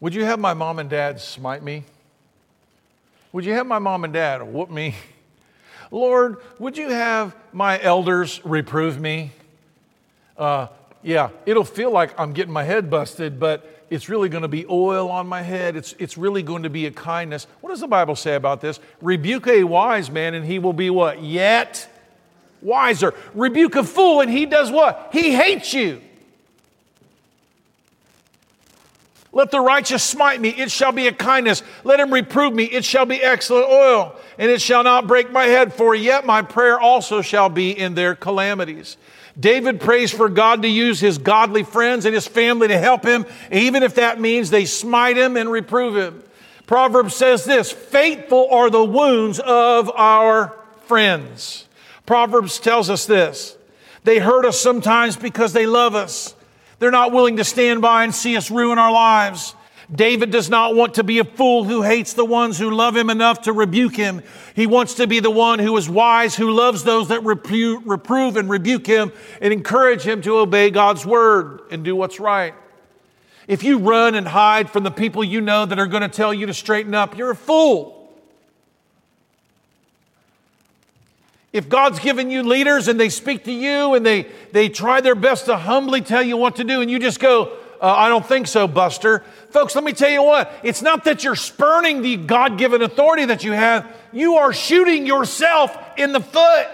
would 0.00 0.14
you 0.14 0.24
have 0.24 0.40
my 0.40 0.52
mom 0.52 0.80
and 0.80 0.90
dad 0.90 1.20
smite 1.20 1.62
me? 1.62 1.84
Would 3.32 3.44
you 3.44 3.52
have 3.52 3.66
my 3.66 3.78
mom 3.78 4.02
and 4.02 4.12
dad 4.12 4.42
whoop 4.42 4.68
me? 4.68 4.96
Lord, 5.92 6.38
would 6.58 6.76
you 6.76 6.90
have 6.90 7.36
my 7.52 7.80
elders 7.80 8.44
reprove 8.44 9.00
me? 9.00 9.30
Uh, 10.36 10.66
yeah, 11.04 11.28
it'll 11.44 11.64
feel 11.64 11.90
like 11.90 12.18
I'm 12.18 12.32
getting 12.32 12.52
my 12.52 12.64
head 12.64 12.88
busted, 12.88 13.38
but 13.38 13.70
it's 13.90 14.08
really 14.08 14.30
going 14.30 14.42
to 14.42 14.48
be 14.48 14.64
oil 14.66 15.10
on 15.10 15.26
my 15.26 15.42
head. 15.42 15.76
It's, 15.76 15.94
it's 15.98 16.16
really 16.16 16.42
going 16.42 16.62
to 16.62 16.70
be 16.70 16.86
a 16.86 16.90
kindness. 16.90 17.46
What 17.60 17.70
does 17.70 17.80
the 17.80 17.86
Bible 17.86 18.16
say 18.16 18.34
about 18.34 18.62
this? 18.62 18.80
Rebuke 19.02 19.46
a 19.46 19.64
wise 19.64 20.10
man, 20.10 20.32
and 20.32 20.44
he 20.44 20.58
will 20.58 20.72
be 20.72 20.88
what? 20.88 21.22
Yet 21.22 21.86
wiser. 22.62 23.12
Rebuke 23.34 23.76
a 23.76 23.84
fool, 23.84 24.22
and 24.22 24.30
he 24.30 24.46
does 24.46 24.70
what? 24.70 25.10
He 25.12 25.32
hates 25.32 25.74
you. 25.74 26.00
Let 29.30 29.50
the 29.50 29.60
righteous 29.60 30.02
smite 30.02 30.40
me, 30.40 30.50
it 30.50 30.70
shall 30.70 30.92
be 30.92 31.08
a 31.08 31.12
kindness. 31.12 31.62
Let 31.82 32.00
him 32.00 32.14
reprove 32.14 32.54
me, 32.54 32.64
it 32.64 32.84
shall 32.84 33.04
be 33.04 33.20
excellent 33.20 33.66
oil, 33.68 34.16
and 34.38 34.50
it 34.50 34.62
shall 34.62 34.84
not 34.84 35.06
break 35.06 35.30
my 35.30 35.44
head, 35.44 35.74
for 35.74 35.94
yet 35.94 36.24
my 36.24 36.40
prayer 36.40 36.78
also 36.78 37.20
shall 37.20 37.48
be 37.50 37.76
in 37.76 37.94
their 37.94 38.14
calamities. 38.14 38.96
David 39.38 39.80
prays 39.80 40.12
for 40.12 40.28
God 40.28 40.62
to 40.62 40.68
use 40.68 41.00
his 41.00 41.18
godly 41.18 41.64
friends 41.64 42.04
and 42.04 42.14
his 42.14 42.26
family 42.26 42.68
to 42.68 42.78
help 42.78 43.04
him, 43.04 43.26
even 43.50 43.82
if 43.82 43.96
that 43.96 44.20
means 44.20 44.50
they 44.50 44.64
smite 44.64 45.16
him 45.16 45.36
and 45.36 45.50
reprove 45.50 45.96
him. 45.96 46.22
Proverbs 46.66 47.14
says 47.14 47.44
this 47.44 47.72
faithful 47.72 48.48
are 48.50 48.70
the 48.70 48.84
wounds 48.84 49.40
of 49.40 49.90
our 49.90 50.56
friends. 50.86 51.66
Proverbs 52.06 52.58
tells 52.58 52.90
us 52.90 53.06
this. 53.06 53.56
They 54.04 54.18
hurt 54.18 54.44
us 54.44 54.60
sometimes 54.60 55.16
because 55.16 55.52
they 55.52 55.66
love 55.66 55.94
us. 55.94 56.34
They're 56.78 56.90
not 56.90 57.12
willing 57.12 57.36
to 57.38 57.44
stand 57.44 57.82
by 57.82 58.04
and 58.04 58.14
see 58.14 58.36
us 58.36 58.50
ruin 58.50 58.78
our 58.78 58.92
lives. 58.92 59.54
David 59.92 60.30
does 60.30 60.48
not 60.48 60.74
want 60.74 60.94
to 60.94 61.04
be 61.04 61.18
a 61.18 61.24
fool 61.24 61.64
who 61.64 61.82
hates 61.82 62.14
the 62.14 62.24
ones 62.24 62.58
who 62.58 62.70
love 62.70 62.96
him 62.96 63.10
enough 63.10 63.42
to 63.42 63.52
rebuke 63.52 63.96
him. 63.96 64.22
He 64.54 64.66
wants 64.66 64.94
to 64.94 65.06
be 65.06 65.20
the 65.20 65.30
one 65.30 65.58
who 65.58 65.76
is 65.76 65.88
wise, 65.88 66.34
who 66.34 66.50
loves 66.52 66.84
those 66.84 67.08
that 67.08 67.22
reprove 67.24 68.36
and 68.36 68.48
rebuke 68.48 68.86
him 68.86 69.12
and 69.40 69.52
encourage 69.52 70.02
him 70.02 70.22
to 70.22 70.38
obey 70.38 70.70
God's 70.70 71.04
word 71.04 71.60
and 71.70 71.84
do 71.84 71.94
what's 71.94 72.18
right. 72.18 72.54
If 73.46 73.62
you 73.62 73.78
run 73.78 74.14
and 74.14 74.26
hide 74.26 74.70
from 74.70 74.84
the 74.84 74.90
people 74.90 75.22
you 75.22 75.42
know 75.42 75.66
that 75.66 75.78
are 75.78 75.86
going 75.86 76.02
to 76.02 76.08
tell 76.08 76.32
you 76.32 76.46
to 76.46 76.54
straighten 76.54 76.94
up, 76.94 77.18
you're 77.18 77.32
a 77.32 77.36
fool. 77.36 78.10
If 81.52 81.68
God's 81.68 82.00
given 82.00 82.30
you 82.30 82.42
leaders 82.42 82.88
and 82.88 82.98
they 82.98 83.10
speak 83.10 83.44
to 83.44 83.52
you 83.52 83.94
and 83.94 84.04
they, 84.04 84.26
they 84.52 84.68
try 84.68 85.00
their 85.00 85.14
best 85.14 85.44
to 85.44 85.56
humbly 85.56 86.00
tell 86.00 86.22
you 86.22 86.36
what 86.36 86.56
to 86.56 86.64
do, 86.64 86.80
and 86.80 86.90
you 86.90 86.98
just 86.98 87.20
go, 87.20 87.56
uh, 87.84 87.94
I 87.94 88.08
don't 88.08 88.24
think 88.24 88.46
so, 88.46 88.66
Buster. 88.66 89.22
Folks, 89.50 89.74
let 89.74 89.84
me 89.84 89.92
tell 89.92 90.08
you 90.08 90.22
what. 90.22 90.50
It's 90.62 90.80
not 90.80 91.04
that 91.04 91.22
you're 91.22 91.36
spurning 91.36 92.00
the 92.00 92.16
God 92.16 92.56
given 92.56 92.80
authority 92.80 93.26
that 93.26 93.44
you 93.44 93.52
have, 93.52 93.86
you 94.10 94.36
are 94.36 94.54
shooting 94.54 95.04
yourself 95.04 95.76
in 95.98 96.12
the 96.12 96.20
foot. 96.20 96.66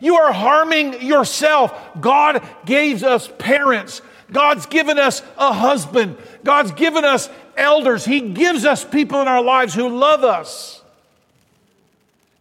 You 0.00 0.16
are 0.16 0.34
harming 0.34 1.00
yourself. 1.00 1.72
God 1.98 2.46
gave 2.66 3.02
us 3.04 3.26
parents. 3.38 4.02
God's 4.30 4.66
given 4.66 4.98
us 4.98 5.22
a 5.38 5.50
husband. 5.54 6.18
God's 6.44 6.72
given 6.72 7.06
us 7.06 7.30
elders. 7.56 8.04
He 8.04 8.20
gives 8.20 8.66
us 8.66 8.84
people 8.84 9.22
in 9.22 9.28
our 9.28 9.42
lives 9.42 9.72
who 9.72 9.88
love 9.88 10.24
us. 10.24 10.82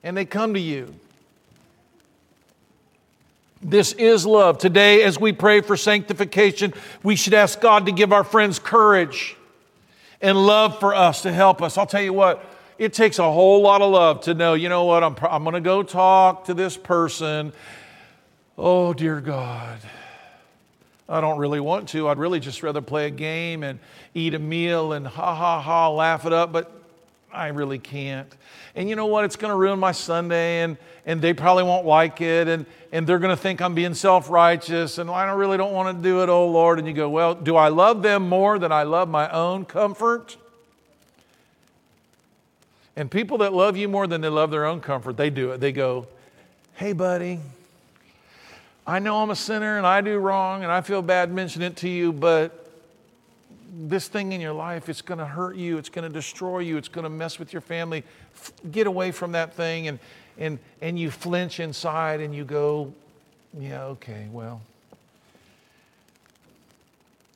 And 0.04 0.18
they 0.18 0.26
come 0.26 0.56
to 0.56 0.60
you. 0.60 0.93
This 3.64 3.93
is 3.93 4.26
love. 4.26 4.57
Today, 4.57 5.03
as 5.03 5.18
we 5.18 5.32
pray 5.32 5.61
for 5.61 5.78
sanctification, 5.78 6.74
we 7.01 7.16
should 7.16 7.34
ask 7.34 7.61
God 7.61 7.86
to 7.86 7.93
give 7.93 8.11
our 8.11 8.26
friends 8.26 8.59
courage 8.59 9.38
and 10.22 10.38
love 10.45 10.80
for 10.82 10.93
us 10.93 11.22
to 11.22 11.32
help 11.32 11.61
us. 11.61 11.78
I'll 11.78 11.86
tell 11.86 12.01
you 12.01 12.11
what, 12.11 12.45
it 12.78 12.93
takes 12.93 13.20
a 13.20 13.24
whole 13.24 13.61
lot 13.61 13.82
of 13.82 13.89
love 13.91 14.22
to 14.22 14.34
know, 14.34 14.53
you 14.53 14.68
know 14.68 14.84
what, 14.84 15.01
I'm, 15.01 15.16
I'm 15.22 15.43
going 15.43 15.53
to 15.53 15.61
go 15.61 15.82
talk 15.82 16.45
to 16.45 16.53
this 16.53 16.76
person. 16.76 17.53
Oh, 18.57 18.93
dear 18.93 19.22
God. 19.22 19.80
I 21.07 21.22
don't 21.22 21.38
really 21.38 21.61
want 21.61 21.89
to. 21.89 22.09
I'd 22.09 22.18
really 22.18 22.41
just 22.41 22.64
rather 22.64 22.82
play 22.82 23.07
a 23.07 23.11
game 23.11 23.64
and 23.64 23.80
eat 24.14 24.34
a 24.34 24.39
meal 24.39 24.91
and 24.91 25.07
ha 25.07 25.36
ha 25.36 25.61
ha, 25.61 25.89
laugh 25.89 26.26
it 26.26 26.34
up, 26.34 26.51
but 26.51 26.83
I 27.34 27.48
really 27.48 27.80
can't. 27.80 28.32
And 28.76 28.88
you 28.90 28.96
know 28.96 29.08
what? 29.08 29.26
It's 29.26 29.36
going 29.36 29.52
to 29.52 29.58
ruin 29.58 29.80
my 29.80 29.92
Sunday, 29.92 30.62
and, 30.62 30.78
and 31.06 31.22
they 31.22 31.34
probably 31.34 31.64
won't 31.64 31.86
like 31.86 32.22
it, 32.22 32.48
and, 32.48 32.66
and 32.92 33.08
they're 33.08 33.20
going 33.20 33.36
to 33.36 33.42
think 33.42 33.62
I'm 33.62 33.74
being 33.74 33.94
self 33.94 34.30
righteous, 34.30 34.98
and 35.00 35.10
I 35.10 35.26
don't 35.26 35.38
really 35.38 35.58
don't 35.58 35.74
want 35.74 35.98
to 35.98 36.04
do 36.04 36.22
it, 36.22 36.30
oh 36.30 36.48
Lord. 36.48 36.80
And 36.80 36.88
you 36.88 36.94
go, 36.94 37.10
Well, 37.10 37.36
do 37.36 37.56
I 37.56 37.70
love 37.70 38.02
them 38.02 38.30
more 38.30 38.60
than 38.60 38.72
I 38.72 38.84
love 38.84 39.10
my 39.10 39.30
own 39.30 39.66
comfort? 39.66 40.38
And 42.96 43.10
people 43.10 43.40
that 43.40 43.54
love 43.54 43.76
you 43.76 43.90
more 43.90 44.06
than 44.06 44.22
they 44.22 44.30
love 44.30 44.52
their 44.52 44.66
own 44.66 44.80
comfort, 44.80 45.18
they 45.18 45.32
do 45.32 45.52
it. 45.52 45.60
They 45.60 45.72
go, 45.72 46.08
Hey, 46.76 46.94
buddy, 46.94 47.40
I 48.86 49.00
know 49.00 49.22
I'm 49.22 49.32
a 49.32 49.36
sinner 49.36 49.78
and 49.78 49.88
I 49.88 50.02
do 50.02 50.18
wrong 50.18 50.64
and 50.64 50.72
I 50.72 50.82
feel 50.82 51.02
bad 51.02 51.32
mentioning 51.32 51.72
it 51.72 51.78
to 51.78 51.90
you, 51.90 52.12
but 52.12 52.62
this 53.76 54.07
thing 54.07 54.34
in 54.34 54.41
your 54.41 54.53
life, 54.53 54.88
it's 54.88 55.01
going 55.01 55.17
to 55.17 55.26
hurt 55.26 55.55
you, 55.55 55.78
it's 55.78 55.89
going 55.89 56.07
to 56.07 56.13
destroy 56.13 56.59
you, 56.59 56.78
it's 56.78 56.88
going 56.88 57.03
to 57.03 57.09
mess 57.09 57.39
with 57.39 57.51
your 57.53 57.61
family. 57.61 58.03
Get 58.71 58.88
away 58.88 59.11
from 59.11 59.32
that 59.32 59.53
thing. 59.53 59.88
And, 59.88 59.99
and, 60.38 60.59
and 60.82 60.97
you 60.97 61.09
flinch 61.11 61.59
inside 61.59 62.21
and 62.21 62.36
you 62.36 62.43
go, 62.43 62.93
yeah, 63.57 63.84
okay, 63.86 64.28
well. 64.32 64.61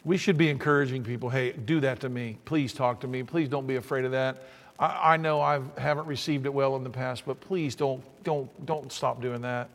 We 0.06 0.18
should 0.18 0.38
be 0.38 0.50
encouraging 0.50 1.04
people 1.04 1.30
hey, 1.30 1.52
do 1.52 1.80
that 1.82 2.00
to 2.02 2.10
me. 2.10 2.38
Please 2.46 2.72
talk 2.72 3.02
to 3.02 3.08
me. 3.08 3.24
Please 3.24 3.50
don't 3.50 3.68
be 3.68 3.76
afraid 3.76 4.06
of 4.06 4.12
that. 4.12 4.44
I, 4.80 5.14
I 5.14 5.18
know 5.18 5.42
I 5.42 5.60
haven't 5.78 6.08
received 6.08 6.46
it 6.46 6.54
well 6.54 6.76
in 6.76 6.84
the 6.84 6.90
past, 6.90 7.24
but 7.26 7.42
please 7.42 7.76
don't, 7.76 8.02
don't, 8.24 8.66
don't 8.66 8.92
stop 8.92 9.22
doing 9.22 9.42
that. 9.42 9.70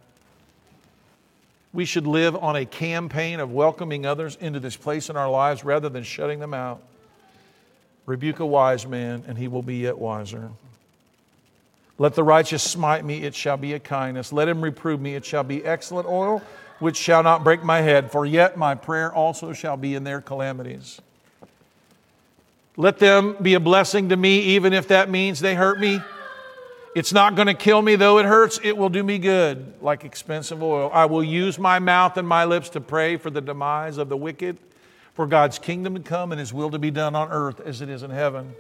We 1.73 1.85
should 1.87 2.07
live 2.07 2.37
on 2.37 2.57
a 2.57 2.66
campaign 2.66 3.41
of 3.41 3.51
welcoming 3.51 4.05
others 4.05 4.37
into 4.41 4.61
this 4.61 4.77
place 4.77 5.09
in 5.09 5.16
our 5.16 5.31
lives 5.31 5.64
rather 5.64 5.89
than 5.89 6.03
shutting 6.03 6.39
them 6.39 6.53
out. 6.53 6.83
Rebuke 8.05 8.41
a 8.41 8.47
wise 8.47 8.87
man, 8.87 9.25
and 9.27 9.39
he 9.39 9.49
will 9.49 9.62
be 9.62 9.77
yet 9.77 9.97
wiser. 9.97 10.51
Let 11.99 12.14
the 12.14 12.25
righteous 12.25 12.62
smite 12.62 13.05
me, 13.05 13.23
it 13.23 13.35
shall 13.35 13.57
be 13.57 13.75
a 13.75 13.79
kindness. 13.79 14.33
Let 14.33 14.49
him 14.49 14.61
reprove 14.61 15.01
me, 15.01 15.14
it 15.14 15.25
shall 15.25 15.45
be 15.45 15.64
excellent 15.64 16.09
oil, 16.09 16.43
which 16.79 16.97
shall 16.97 17.23
not 17.23 17.45
break 17.45 17.62
my 17.62 17.81
head, 17.81 18.11
for 18.11 18.27
yet 18.27 18.57
my 18.57 18.75
prayer 18.75 19.12
also 19.12 19.53
shall 19.53 19.77
be 19.77 19.95
in 19.95 20.05
their 20.05 20.20
calamities. 20.20 21.01
Let 22.77 22.99
them 22.99 23.37
be 23.41 23.55
a 23.55 23.61
blessing 23.61 24.09
to 24.09 24.16
me, 24.16 24.41
even 24.41 24.73
if 24.73 24.89
that 24.89 25.09
means 25.11 25.41
they 25.41 25.55
hurt 25.55 25.79
me. 25.79 26.01
It's 26.95 27.12
not 27.12 27.36
going 27.36 27.47
to 27.47 27.55
kill 27.55 27.80
me, 27.80 27.97
though 27.97 28.18
it 28.18 28.26
hurts. 28.26 28.61
It 28.62 28.76
will 28.76 28.90
do 28.90 29.03
me 29.03 29.18
good, 29.18 29.74
like 29.80 30.05
expensive 30.05 30.62
oil. 30.62 30.90
I 30.93 31.07
will 31.07 31.24
use 31.24 31.59
my 31.59 31.78
mouth 31.78 32.18
and 32.18 32.28
my 32.28 32.45
lips 32.45 32.68
to 32.70 32.82
pray 32.82 33.16
for 33.16 33.30
the 33.30 33.40
demise 33.40 33.97
of 33.97 34.11
the 34.11 34.16
wicked, 34.16 34.59
for 35.14 35.26
God's 35.26 35.59
kingdom 35.59 35.95
to 35.95 36.01
come 36.01 36.32
and 36.32 36.38
his 36.38 36.53
will 36.53 36.70
to 36.70 36.78
be 36.78 36.90
done 36.90 37.14
on 37.14 37.30
earth 37.30 37.61
as 37.61 37.80
it 37.80 37.88
is 37.88 38.03
in 38.03 38.11
heaven. 38.11 38.53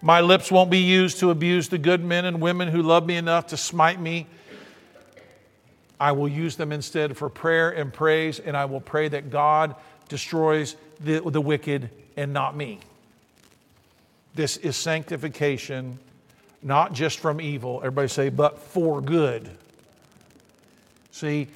My 0.00 0.20
lips 0.20 0.52
won't 0.52 0.70
be 0.70 0.78
used 0.78 1.18
to 1.18 1.30
abuse 1.30 1.68
the 1.68 1.76
good 1.76 2.04
men 2.04 2.24
and 2.24 2.40
women 2.40 2.68
who 2.68 2.82
love 2.82 3.04
me 3.04 3.16
enough 3.16 3.48
to 3.48 3.56
smite 3.56 4.00
me. 4.00 4.28
I 5.98 6.12
will 6.12 6.28
use 6.28 6.56
them 6.56 6.70
instead 6.70 7.16
for 7.16 7.28
prayer 7.28 7.70
and 7.70 7.92
praise, 7.92 8.38
and 8.38 8.56
I 8.56 8.66
will 8.66 8.80
pray 8.80 9.08
that 9.08 9.28
God 9.28 9.74
destroys 10.08 10.76
the, 11.00 11.20
the 11.20 11.40
wicked 11.40 11.90
and 12.16 12.32
not 12.32 12.56
me. 12.56 12.78
This 14.36 14.56
is 14.56 14.76
sanctification 14.76 15.98
not 16.62 16.92
just 16.92 17.18
from 17.18 17.40
evil. 17.40 17.78
Everybody 17.78 18.08
say, 18.08 18.28
but 18.28 18.58
for 18.58 19.00
good. 19.00 19.50
See, 21.10 21.48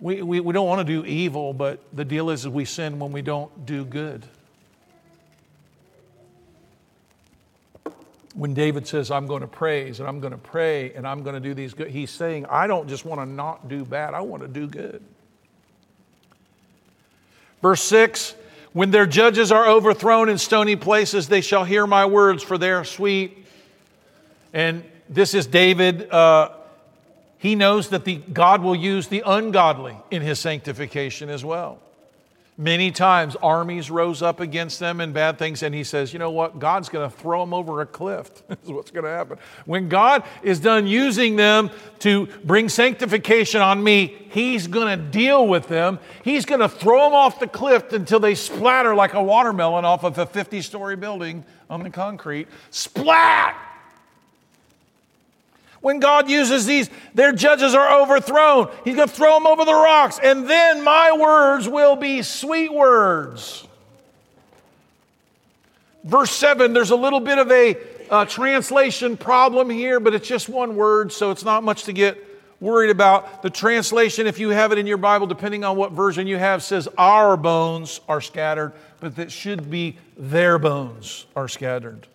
we, 0.00 0.22
we, 0.22 0.40
we 0.40 0.52
don't 0.52 0.66
want 0.66 0.86
to 0.86 1.02
do 1.02 1.06
evil, 1.06 1.52
but 1.52 1.80
the 1.92 2.04
deal 2.04 2.30
is 2.30 2.46
we 2.46 2.64
sin 2.64 2.98
when 2.98 3.12
we 3.12 3.22
don't 3.22 3.66
do 3.66 3.84
good. 3.84 4.24
When 8.34 8.54
David 8.54 8.86
says, 8.86 9.10
I'm 9.10 9.26
going 9.26 9.40
to 9.40 9.48
praise 9.48 9.98
and 9.98 10.08
I'm 10.08 10.20
going 10.20 10.32
to 10.32 10.38
pray 10.38 10.92
and 10.92 11.06
I'm 11.06 11.24
going 11.24 11.34
to 11.34 11.40
do 11.40 11.54
these 11.54 11.74
good, 11.74 11.90
he's 11.90 12.10
saying, 12.10 12.46
I 12.46 12.68
don't 12.68 12.88
just 12.88 13.04
want 13.04 13.20
to 13.20 13.26
not 13.26 13.68
do 13.68 13.84
bad, 13.84 14.14
I 14.14 14.20
want 14.20 14.42
to 14.42 14.48
do 14.48 14.68
good. 14.68 15.02
Verse 17.60 17.82
6 17.82 18.34
When 18.72 18.92
their 18.92 19.06
judges 19.06 19.50
are 19.50 19.66
overthrown 19.66 20.28
in 20.28 20.38
stony 20.38 20.76
places, 20.76 21.26
they 21.26 21.40
shall 21.40 21.64
hear 21.64 21.86
my 21.86 22.06
words, 22.06 22.44
for 22.44 22.56
they 22.56 22.70
are 22.70 22.84
sweet. 22.84 23.46
And 24.52 24.84
this 25.08 25.34
is 25.34 25.46
David. 25.46 26.10
Uh, 26.10 26.50
he 27.38 27.54
knows 27.54 27.90
that 27.90 28.04
the, 28.04 28.16
God 28.16 28.62
will 28.62 28.76
use 28.76 29.08
the 29.08 29.22
ungodly 29.24 29.96
in 30.10 30.22
his 30.22 30.38
sanctification 30.38 31.30
as 31.30 31.44
well. 31.44 31.80
Many 32.60 32.90
times 32.90 33.36
armies 33.36 33.88
rose 33.88 34.20
up 34.20 34.40
against 34.40 34.80
them 34.80 35.00
and 35.00 35.14
bad 35.14 35.38
things, 35.38 35.62
and 35.62 35.72
he 35.72 35.84
says, 35.84 36.12
You 36.12 36.18
know 36.18 36.32
what? 36.32 36.58
God's 36.58 36.88
going 36.88 37.08
to 37.08 37.16
throw 37.16 37.38
them 37.38 37.54
over 37.54 37.80
a 37.80 37.86
cliff. 37.86 38.42
is 38.50 38.70
what's 38.70 38.90
going 38.90 39.04
to 39.04 39.10
happen. 39.10 39.38
When 39.64 39.88
God 39.88 40.24
is 40.42 40.58
done 40.58 40.88
using 40.88 41.36
them 41.36 41.70
to 42.00 42.26
bring 42.42 42.68
sanctification 42.68 43.60
on 43.60 43.80
me, 43.84 44.26
he's 44.30 44.66
going 44.66 44.98
to 44.98 45.04
deal 45.04 45.46
with 45.46 45.68
them. 45.68 46.00
He's 46.24 46.44
going 46.44 46.60
to 46.60 46.68
throw 46.68 47.04
them 47.04 47.14
off 47.14 47.38
the 47.38 47.46
cliff 47.46 47.92
until 47.92 48.18
they 48.18 48.34
splatter 48.34 48.92
like 48.92 49.14
a 49.14 49.22
watermelon 49.22 49.84
off 49.84 50.02
of 50.02 50.18
a 50.18 50.26
50 50.26 50.60
story 50.60 50.96
building 50.96 51.44
on 51.70 51.84
the 51.84 51.90
concrete. 51.90 52.48
Splat! 52.70 53.67
When 55.80 56.00
God 56.00 56.28
uses 56.28 56.66
these, 56.66 56.90
their 57.14 57.32
judges 57.32 57.74
are 57.74 58.02
overthrown. 58.02 58.70
He's 58.84 58.96
going 58.96 59.08
to 59.08 59.14
throw 59.14 59.34
them 59.34 59.46
over 59.46 59.64
the 59.64 59.74
rocks, 59.74 60.18
and 60.22 60.48
then 60.48 60.82
my 60.82 61.12
words 61.12 61.68
will 61.68 61.96
be 61.96 62.22
sweet 62.22 62.72
words. 62.72 63.66
Verse 66.04 66.30
7, 66.30 66.72
there's 66.72 66.90
a 66.90 66.96
little 66.96 67.20
bit 67.20 67.38
of 67.38 67.50
a, 67.50 67.76
a 68.10 68.26
translation 68.26 69.16
problem 69.16 69.70
here, 69.70 70.00
but 70.00 70.14
it's 70.14 70.26
just 70.26 70.48
one 70.48 70.74
word, 70.74 71.12
so 71.12 71.30
it's 71.30 71.44
not 71.44 71.62
much 71.62 71.84
to 71.84 71.92
get 71.92 72.24
worried 72.60 72.90
about. 72.90 73.42
The 73.42 73.50
translation, 73.50 74.26
if 74.26 74.38
you 74.38 74.48
have 74.50 74.72
it 74.72 74.78
in 74.78 74.86
your 74.86 74.96
Bible, 74.96 75.26
depending 75.26 75.64
on 75.64 75.76
what 75.76 75.92
version 75.92 76.26
you 76.26 76.38
have, 76.38 76.62
says, 76.62 76.88
Our 76.96 77.36
bones 77.36 78.00
are 78.08 78.20
scattered, 78.20 78.72
but 79.00 79.16
that 79.16 79.30
should 79.30 79.70
be 79.70 79.96
their 80.16 80.58
bones 80.58 81.26
are 81.36 81.48
scattered. 81.48 82.06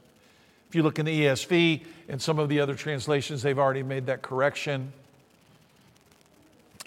If 0.74 0.78
you 0.78 0.82
look 0.82 0.98
in 0.98 1.06
the 1.06 1.26
ESV, 1.26 1.82
and 2.10 2.20
some 2.20 2.40
of 2.40 2.50
the 2.50 2.60
other 2.60 2.74
translations, 2.74 3.44
they've 3.44 3.60
already 3.60 3.84
made 3.84 4.08
that 4.08 4.24
correction. 4.24 4.92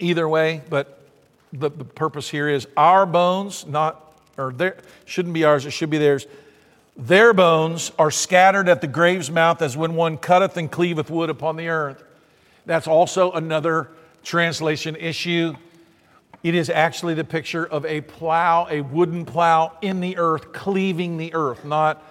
Either 0.01 0.27
way, 0.27 0.61
but 0.69 1.07
the, 1.53 1.69
the 1.69 1.85
purpose 1.85 2.27
here 2.27 2.49
is 2.49 2.67
our 2.75 3.05
bones, 3.05 3.65
not, 3.65 4.13
or 4.37 4.51
there, 4.51 4.75
shouldn't 5.05 5.33
be 5.33 5.45
ours, 5.45 5.65
it 5.65 5.71
should 5.71 5.89
be 5.89 5.99
theirs. 5.99 6.27
Their 6.97 7.31
bones 7.31 7.93
are 7.97 8.11
scattered 8.11 8.67
at 8.67 8.81
the 8.81 8.87
grave's 8.87 9.31
mouth 9.31 9.61
as 9.61 9.77
when 9.77 9.95
one 9.95 10.17
cutteth 10.17 10.57
and 10.57 10.69
cleaveth 10.69 11.09
wood 11.09 11.29
upon 11.29 11.55
the 11.55 11.69
earth. 11.69 12.03
That's 12.65 12.87
also 12.87 13.31
another 13.31 13.87
translation 14.21 14.97
issue. 14.97 15.55
It 16.43 16.55
is 16.55 16.69
actually 16.69 17.13
the 17.13 17.23
picture 17.23 17.65
of 17.65 17.85
a 17.85 18.01
plow, 18.01 18.67
a 18.69 18.81
wooden 18.81 19.23
plow 19.23 19.77
in 19.81 20.01
the 20.01 20.17
earth, 20.17 20.51
cleaving 20.51 21.15
the 21.15 21.33
earth, 21.33 21.63
not 21.63 22.03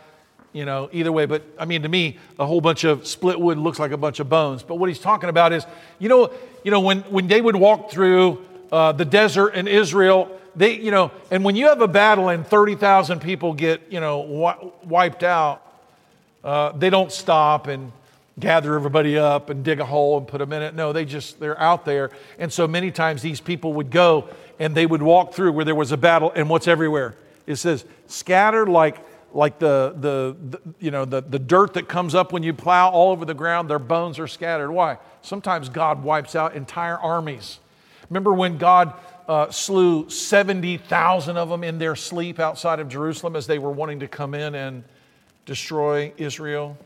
you 0.56 0.64
know, 0.64 0.88
either 0.90 1.12
way. 1.12 1.26
But 1.26 1.42
I 1.58 1.66
mean, 1.66 1.82
to 1.82 1.88
me, 1.88 2.16
a 2.38 2.46
whole 2.46 2.62
bunch 2.62 2.84
of 2.84 3.06
split 3.06 3.38
wood 3.38 3.58
looks 3.58 3.78
like 3.78 3.90
a 3.90 3.96
bunch 3.98 4.20
of 4.20 4.30
bones. 4.30 4.62
But 4.62 4.76
what 4.76 4.88
he's 4.88 4.98
talking 4.98 5.28
about 5.28 5.52
is, 5.52 5.66
you 5.98 6.08
know, 6.08 6.32
you 6.64 6.70
know, 6.70 6.80
when, 6.80 7.00
when 7.02 7.26
they 7.28 7.42
would 7.42 7.56
walk 7.56 7.90
through 7.90 8.42
uh, 8.72 8.92
the 8.92 9.04
desert 9.04 9.50
in 9.50 9.68
Israel, 9.68 10.30
they, 10.56 10.78
you 10.78 10.90
know, 10.90 11.10
and 11.30 11.44
when 11.44 11.56
you 11.56 11.68
have 11.68 11.82
a 11.82 11.88
battle 11.88 12.30
and 12.30 12.46
30,000 12.46 13.20
people 13.20 13.52
get, 13.52 13.82
you 13.90 14.00
know, 14.00 14.22
wi- 14.22 14.70
wiped 14.84 15.22
out, 15.22 15.62
uh, 16.42 16.72
they 16.72 16.88
don't 16.88 17.12
stop 17.12 17.66
and 17.66 17.92
gather 18.40 18.74
everybody 18.76 19.18
up 19.18 19.50
and 19.50 19.62
dig 19.62 19.78
a 19.78 19.84
hole 19.84 20.16
and 20.16 20.26
put 20.26 20.38
them 20.38 20.54
in 20.54 20.62
it. 20.62 20.74
No, 20.74 20.94
they 20.94 21.04
just, 21.04 21.38
they're 21.38 21.60
out 21.60 21.84
there. 21.84 22.10
And 22.38 22.50
so 22.50 22.66
many 22.66 22.90
times 22.90 23.20
these 23.20 23.42
people 23.42 23.74
would 23.74 23.90
go 23.90 24.30
and 24.58 24.74
they 24.74 24.86
would 24.86 25.02
walk 25.02 25.34
through 25.34 25.52
where 25.52 25.66
there 25.66 25.74
was 25.74 25.92
a 25.92 25.98
battle 25.98 26.32
and 26.34 26.48
what's 26.48 26.66
everywhere? 26.66 27.14
It 27.46 27.56
says 27.56 27.84
scattered 28.06 28.70
like, 28.70 28.96
like 29.36 29.58
the, 29.58 29.94
the, 29.96 30.36
the 30.50 30.60
you 30.80 30.90
know, 30.90 31.04
the, 31.04 31.20
the 31.20 31.38
dirt 31.38 31.74
that 31.74 31.88
comes 31.88 32.14
up 32.14 32.32
when 32.32 32.42
you 32.42 32.54
plow 32.54 32.90
all 32.90 33.12
over 33.12 33.24
the 33.24 33.34
ground, 33.34 33.68
their 33.68 33.78
bones 33.78 34.18
are 34.18 34.26
scattered. 34.26 34.70
Why? 34.70 34.98
Sometimes 35.20 35.68
God 35.68 36.02
wipes 36.02 36.34
out 36.34 36.54
entire 36.54 36.98
armies. 36.98 37.58
Remember 38.08 38.32
when 38.32 38.56
God 38.56 38.94
uh, 39.28 39.50
slew 39.50 40.08
70,000 40.08 41.36
of 41.36 41.50
them 41.50 41.64
in 41.64 41.78
their 41.78 41.94
sleep 41.94 42.40
outside 42.40 42.80
of 42.80 42.88
Jerusalem 42.88 43.36
as 43.36 43.46
they 43.46 43.58
were 43.58 43.70
wanting 43.70 44.00
to 44.00 44.08
come 44.08 44.32
in 44.32 44.54
and 44.54 44.84
destroy 45.44 46.12
Israel? 46.16 46.78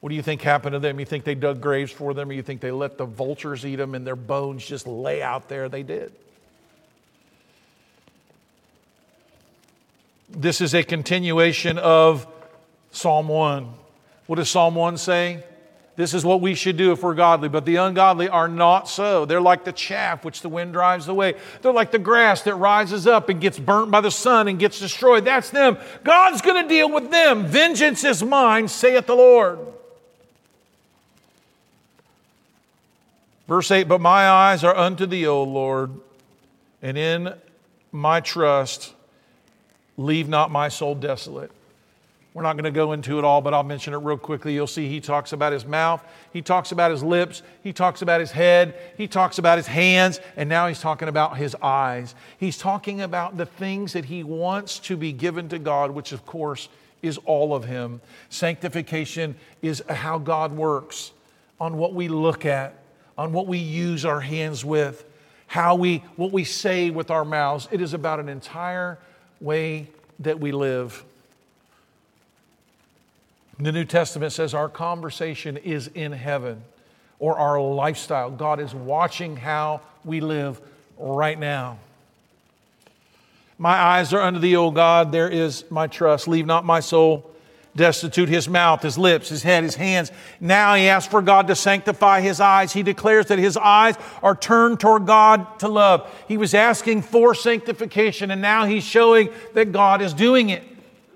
What 0.00 0.10
do 0.10 0.14
you 0.14 0.22
think 0.22 0.42
happened 0.42 0.74
to 0.74 0.78
them? 0.78 1.00
You 1.00 1.06
think 1.06 1.24
they 1.24 1.34
dug 1.34 1.62
graves 1.62 1.90
for 1.90 2.12
them, 2.12 2.28
or 2.28 2.34
you 2.34 2.42
think 2.42 2.60
they 2.60 2.70
let 2.70 2.98
the 2.98 3.06
vultures 3.06 3.64
eat 3.64 3.76
them 3.76 3.94
and 3.94 4.06
their 4.06 4.16
bones 4.16 4.64
just 4.66 4.86
lay 4.86 5.22
out 5.22 5.48
there? 5.48 5.70
They 5.70 5.82
did. 5.82 6.12
This 10.38 10.60
is 10.60 10.74
a 10.74 10.82
continuation 10.82 11.78
of 11.78 12.26
Psalm 12.90 13.26
1. 13.26 13.72
What 14.26 14.36
does 14.36 14.50
Psalm 14.50 14.74
1 14.74 14.98
say? 14.98 15.42
This 15.96 16.12
is 16.12 16.26
what 16.26 16.42
we 16.42 16.54
should 16.54 16.76
do 16.76 16.92
if 16.92 17.02
we're 17.02 17.14
godly. 17.14 17.48
But 17.48 17.64
the 17.64 17.76
ungodly 17.76 18.28
are 18.28 18.46
not 18.46 18.86
so. 18.86 19.24
They're 19.24 19.40
like 19.40 19.64
the 19.64 19.72
chaff 19.72 20.26
which 20.26 20.42
the 20.42 20.50
wind 20.50 20.74
drives 20.74 21.08
away. 21.08 21.36
They're 21.62 21.72
like 21.72 21.90
the 21.90 21.98
grass 21.98 22.42
that 22.42 22.54
rises 22.56 23.06
up 23.06 23.30
and 23.30 23.40
gets 23.40 23.58
burnt 23.58 23.90
by 23.90 24.02
the 24.02 24.10
sun 24.10 24.46
and 24.46 24.58
gets 24.58 24.78
destroyed. 24.78 25.24
That's 25.24 25.48
them. 25.48 25.78
God's 26.04 26.42
going 26.42 26.62
to 26.62 26.68
deal 26.68 26.92
with 26.92 27.10
them. 27.10 27.46
Vengeance 27.46 28.04
is 28.04 28.22
mine, 28.22 28.68
saith 28.68 29.06
the 29.06 29.14
Lord. 29.14 29.58
Verse 33.48 33.70
8 33.70 33.88
But 33.88 34.02
my 34.02 34.28
eyes 34.28 34.62
are 34.64 34.76
unto 34.76 35.06
thee, 35.06 35.26
O 35.26 35.42
Lord, 35.42 35.92
and 36.82 36.98
in 36.98 37.32
my 37.90 38.20
trust 38.20 38.92
leave 39.96 40.28
not 40.28 40.50
my 40.50 40.68
soul 40.68 40.94
desolate. 40.94 41.50
We're 42.36 42.42
not 42.42 42.52
going 42.52 42.64
to 42.64 42.70
go 42.70 42.92
into 42.92 43.18
it 43.18 43.24
all, 43.24 43.40
but 43.40 43.54
I'll 43.54 43.62
mention 43.62 43.94
it 43.94 43.96
real 43.96 44.18
quickly. 44.18 44.52
You'll 44.52 44.66
see 44.66 44.88
he 44.88 45.00
talks 45.00 45.32
about 45.32 45.54
his 45.54 45.64
mouth, 45.64 46.04
he 46.34 46.42
talks 46.42 46.70
about 46.70 46.90
his 46.90 47.02
lips, 47.02 47.42
he 47.62 47.72
talks 47.72 48.02
about 48.02 48.20
his 48.20 48.30
head, 48.30 48.74
he 48.98 49.08
talks 49.08 49.38
about 49.38 49.56
his 49.56 49.66
hands, 49.66 50.20
and 50.36 50.46
now 50.46 50.68
he's 50.68 50.78
talking 50.78 51.08
about 51.08 51.38
his 51.38 51.54
eyes. 51.62 52.14
He's 52.36 52.58
talking 52.58 53.00
about 53.00 53.38
the 53.38 53.46
things 53.46 53.94
that 53.94 54.04
he 54.04 54.22
wants 54.22 54.78
to 54.80 54.98
be 54.98 55.12
given 55.12 55.48
to 55.48 55.58
God, 55.58 55.92
which 55.92 56.12
of 56.12 56.26
course 56.26 56.68
is 57.00 57.16
all 57.24 57.54
of 57.54 57.64
him. 57.64 58.02
Sanctification 58.28 59.34
is 59.62 59.82
how 59.88 60.18
God 60.18 60.52
works 60.52 61.12
on 61.58 61.78
what 61.78 61.94
we 61.94 62.08
look 62.08 62.44
at, 62.44 62.74
on 63.16 63.32
what 63.32 63.46
we 63.46 63.56
use 63.56 64.04
our 64.04 64.20
hands 64.20 64.62
with, 64.62 65.06
how 65.46 65.74
we 65.74 66.04
what 66.16 66.32
we 66.32 66.44
say 66.44 66.90
with 66.90 67.10
our 67.10 67.24
mouths. 67.24 67.66
It 67.70 67.80
is 67.80 67.94
about 67.94 68.20
an 68.20 68.28
entire 68.28 68.98
way 69.40 69.88
that 70.20 70.40
we 70.40 70.52
live. 70.52 71.04
The 73.58 73.72
New 73.72 73.84
Testament 73.84 74.32
says 74.32 74.54
our 74.54 74.68
conversation 74.68 75.56
is 75.56 75.88
in 75.88 76.12
heaven 76.12 76.62
or 77.18 77.38
our 77.38 77.60
lifestyle. 77.60 78.30
God 78.30 78.60
is 78.60 78.74
watching 78.74 79.36
how 79.36 79.80
we 80.04 80.20
live 80.20 80.60
right 80.98 81.38
now. 81.38 81.78
My 83.58 83.74
eyes 83.74 84.12
are 84.12 84.20
unto 84.20 84.38
thee, 84.38 84.56
O 84.56 84.70
God, 84.70 85.12
there 85.12 85.30
is 85.30 85.64
my 85.70 85.86
trust. 85.86 86.28
Leave 86.28 86.44
not 86.44 86.64
my 86.66 86.80
soul 86.80 87.30
destitute 87.76 88.28
his 88.28 88.48
mouth, 88.48 88.82
his 88.82 88.98
lips, 88.98 89.28
his 89.28 89.42
head, 89.42 89.62
his 89.62 89.76
hands. 89.76 90.10
Now 90.40 90.74
he 90.74 90.88
asks 90.88 91.10
for 91.10 91.22
God 91.22 91.46
to 91.48 91.54
sanctify 91.54 92.20
his 92.20 92.40
eyes. 92.40 92.72
He 92.72 92.82
declares 92.82 93.26
that 93.26 93.38
his 93.38 93.56
eyes 93.56 93.96
are 94.22 94.34
turned 94.34 94.80
toward 94.80 95.06
God 95.06 95.58
to 95.60 95.68
love. 95.68 96.10
He 96.26 96.36
was 96.36 96.54
asking 96.54 97.02
for 97.02 97.34
sanctification, 97.34 98.30
and 98.30 98.42
now 98.42 98.64
he's 98.64 98.84
showing 98.84 99.28
that 99.54 99.72
God 99.72 100.02
is 100.02 100.14
doing 100.14 100.50
it. 100.50 100.64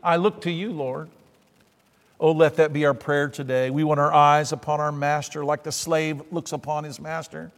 I 0.03 0.17
look 0.17 0.43
to 0.43 0.51
you, 0.51 0.73
Lord. 0.73 1.09
Oh, 2.21 2.33
let 2.33 2.57
that 2.57 2.73
be 2.73 2.85
our 2.85 2.95
prayer 2.95 3.29
today. 3.29 3.71
We 3.71 3.83
want 3.83 3.99
our 3.99 4.13
eyes 4.13 4.53
upon 4.53 4.79
our 4.79 4.93
master 4.93 5.45
like 5.45 5.63
the 5.63 5.73
slave 5.73 6.23
looks 6.31 6.53
upon 6.53 6.85
his 6.85 7.01
master. 7.01 7.51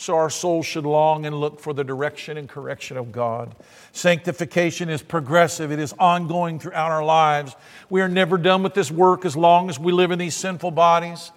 So 0.00 0.16
our 0.16 0.30
souls 0.30 0.64
should 0.64 0.86
long 0.86 1.26
and 1.26 1.38
look 1.38 1.60
for 1.60 1.74
the 1.74 1.84
direction 1.84 2.38
and 2.38 2.48
correction 2.48 2.96
of 2.96 3.12
God. 3.12 3.54
Sanctification 3.92 4.88
is 4.88 5.02
progressive, 5.02 5.70
it 5.70 5.78
is 5.78 5.92
ongoing 5.98 6.58
throughout 6.58 6.90
our 6.90 7.04
lives. 7.04 7.54
We 7.90 8.00
are 8.00 8.08
never 8.08 8.38
done 8.38 8.62
with 8.62 8.72
this 8.72 8.90
work 8.90 9.26
as 9.26 9.36
long 9.36 9.68
as 9.68 9.78
we 9.78 9.92
live 9.92 10.10
in 10.10 10.18
these 10.18 10.34
sinful 10.34 10.70
bodies. 10.70 11.32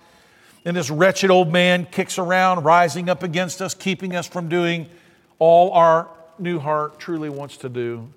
And 0.64 0.78
this 0.78 0.90
wretched 0.90 1.30
old 1.30 1.52
man 1.52 1.86
kicks 1.92 2.18
around, 2.18 2.64
rising 2.64 3.10
up 3.10 3.22
against 3.22 3.62
us, 3.62 3.74
keeping 3.74 4.16
us 4.16 4.28
from 4.28 4.48
doing 4.48 4.88
all 5.40 5.74
our 5.74 6.08
new 6.40 6.58
heart 6.58 7.00
truly 7.00 7.30
wants 7.30 7.58
to 7.58 7.70
do. 7.70 8.08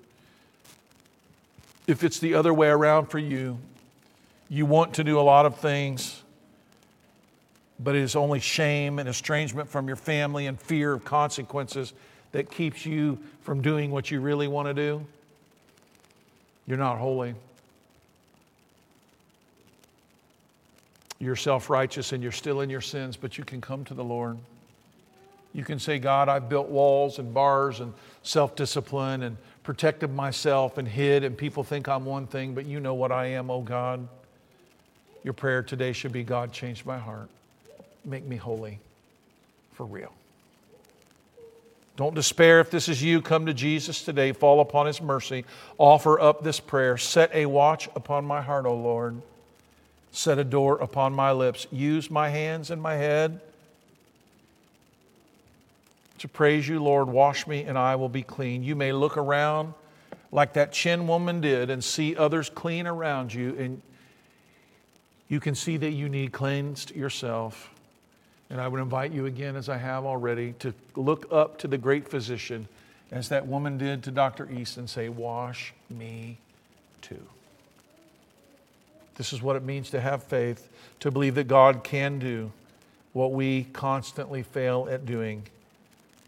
If 1.87 2.05
it's 2.05 2.19
the 2.19 2.35
other 2.35 2.53
way 2.53 2.69
around 2.69 3.07
for 3.07 3.19
you, 3.19 3.57
you 4.47 4.65
want 4.65 4.93
to 4.93 5.03
do 5.03 5.19
a 5.19 5.23
lot 5.27 5.45
of 5.45 5.59
things, 5.59 6.16
but 7.79 7.95
it 7.95 8.01
is 8.01 8.15
only 8.15 8.39
shame 8.39 8.99
and 8.99 9.07
estrangement 9.07 9.69
from 9.69 9.87
your 9.87 9.95
family 9.95 10.47
and 10.47 10.59
fear 10.59 10.93
of 10.93 11.05
consequences 11.05 11.93
that 12.31 12.49
keeps 12.49 12.85
you 12.85 13.17
from 13.41 13.61
doing 13.61 13.91
what 13.91 14.11
you 14.11 14.19
really 14.19 14.47
want 14.47 14.67
to 14.67 14.73
do. 14.73 15.05
You're 16.65 16.77
not 16.77 16.97
holy. 16.97 17.33
You're 21.19 21.35
self 21.35 21.69
righteous 21.69 22.11
and 22.11 22.21
you're 22.21 22.31
still 22.31 22.61
in 22.61 22.69
your 22.69 22.81
sins, 22.81 23.15
but 23.15 23.37
you 23.37 23.43
can 23.43 23.61
come 23.61 23.85
to 23.85 23.93
the 23.93 24.03
Lord. 24.03 24.37
You 25.53 25.63
can 25.63 25.79
say, 25.79 25.97
God, 25.97 26.29
I've 26.29 26.49
built 26.49 26.67
walls 26.67 27.17
and 27.19 27.33
bars 27.33 27.79
and 27.79 27.93
self 28.21 28.55
discipline 28.55 29.23
and 29.23 29.37
protected 29.63 30.13
myself 30.13 30.77
and 30.77 30.87
hid, 30.87 31.23
and 31.23 31.37
people 31.37 31.63
think 31.63 31.87
I'm 31.87 32.05
one 32.05 32.27
thing, 32.27 32.53
but 32.53 32.65
you 32.65 32.79
know 32.79 32.93
what 32.93 33.11
I 33.11 33.27
am, 33.27 33.49
oh 33.49 33.61
God. 33.61 34.07
Your 35.23 35.33
prayer 35.33 35.63
today 35.63 35.91
should 35.91 36.11
be 36.11 36.23
God, 36.23 36.53
change 36.53 36.85
my 36.85 36.97
heart. 36.97 37.29
Make 38.07 38.25
me 38.25 38.37
holy 38.37 38.79
for 39.73 39.85
real. 39.85 40.13
Don't 41.97 42.15
despair 42.15 42.59
if 42.59 42.71
this 42.71 42.89
is 42.89 43.03
you. 43.03 43.21
Come 43.21 43.47
to 43.47 43.53
Jesus 43.53 44.03
today. 44.03 44.31
Fall 44.31 44.61
upon 44.61 44.87
his 44.87 45.01
mercy. 45.01 45.45
Offer 45.77 46.19
up 46.19 46.43
this 46.43 46.59
prayer. 46.59 46.97
Set 46.97 47.29
a 47.33 47.45
watch 47.45 47.89
upon 47.95 48.23
my 48.23 48.41
heart, 48.41 48.65
O 48.65 48.73
Lord. 48.73 49.21
Set 50.11 50.39
a 50.39 50.43
door 50.43 50.77
upon 50.77 51.13
my 51.13 51.31
lips. 51.31 51.67
Use 51.71 52.09
my 52.09 52.29
hands 52.29 52.71
and 52.71 52.81
my 52.81 52.95
head 52.95 53.41
to 56.19 56.27
praise 56.27 56.67
you, 56.67 56.81
Lord. 56.81 57.07
Wash 57.07 57.45
me 57.45 57.63
and 57.63 57.77
I 57.77 57.95
will 57.95 58.09
be 58.09 58.23
clean. 58.23 58.63
You 58.63 58.75
may 58.75 58.91
look 58.91 59.17
around 59.17 59.73
like 60.31 60.53
that 60.53 60.71
Chin 60.71 61.07
woman 61.07 61.41
did 61.41 61.69
and 61.69 61.83
see 61.83 62.15
others 62.15 62.49
clean 62.49 62.87
around 62.87 63.33
you, 63.33 63.55
and 63.57 63.81
you 65.27 65.39
can 65.39 65.55
see 65.55 65.77
that 65.77 65.91
you 65.91 66.09
need 66.09 66.31
cleansed 66.31 66.95
yourself. 66.95 67.69
And 68.49 68.61
I 68.61 68.67
would 68.67 68.79
invite 68.79 69.11
you 69.11 69.25
again, 69.25 69.55
as 69.55 69.67
I 69.67 69.77
have 69.77 70.05
already, 70.05 70.53
to 70.59 70.73
look 70.95 71.27
up 71.31 71.57
to 71.59 71.67
the 71.67 71.77
great 71.77 72.07
physician, 72.07 72.67
as 73.11 73.29
that 73.29 73.45
woman 73.45 73.77
did 73.77 74.03
to 74.03 74.11
Dr. 74.11 74.49
East, 74.49 74.77
and 74.77 74.89
say, 74.89 75.09
Wash 75.09 75.73
me 75.89 76.37
too. 77.01 77.21
This 79.15 79.33
is 79.33 79.41
what 79.41 79.55
it 79.55 79.63
means 79.63 79.89
to 79.89 79.99
have 79.99 80.23
faith, 80.23 80.69
to 80.99 81.11
believe 81.11 81.35
that 81.35 81.47
God 81.47 81.83
can 81.83 82.19
do 82.19 82.51
what 83.13 83.31
we 83.31 83.63
constantly 83.73 84.43
fail 84.43 84.87
at 84.89 85.05
doing, 85.05 85.43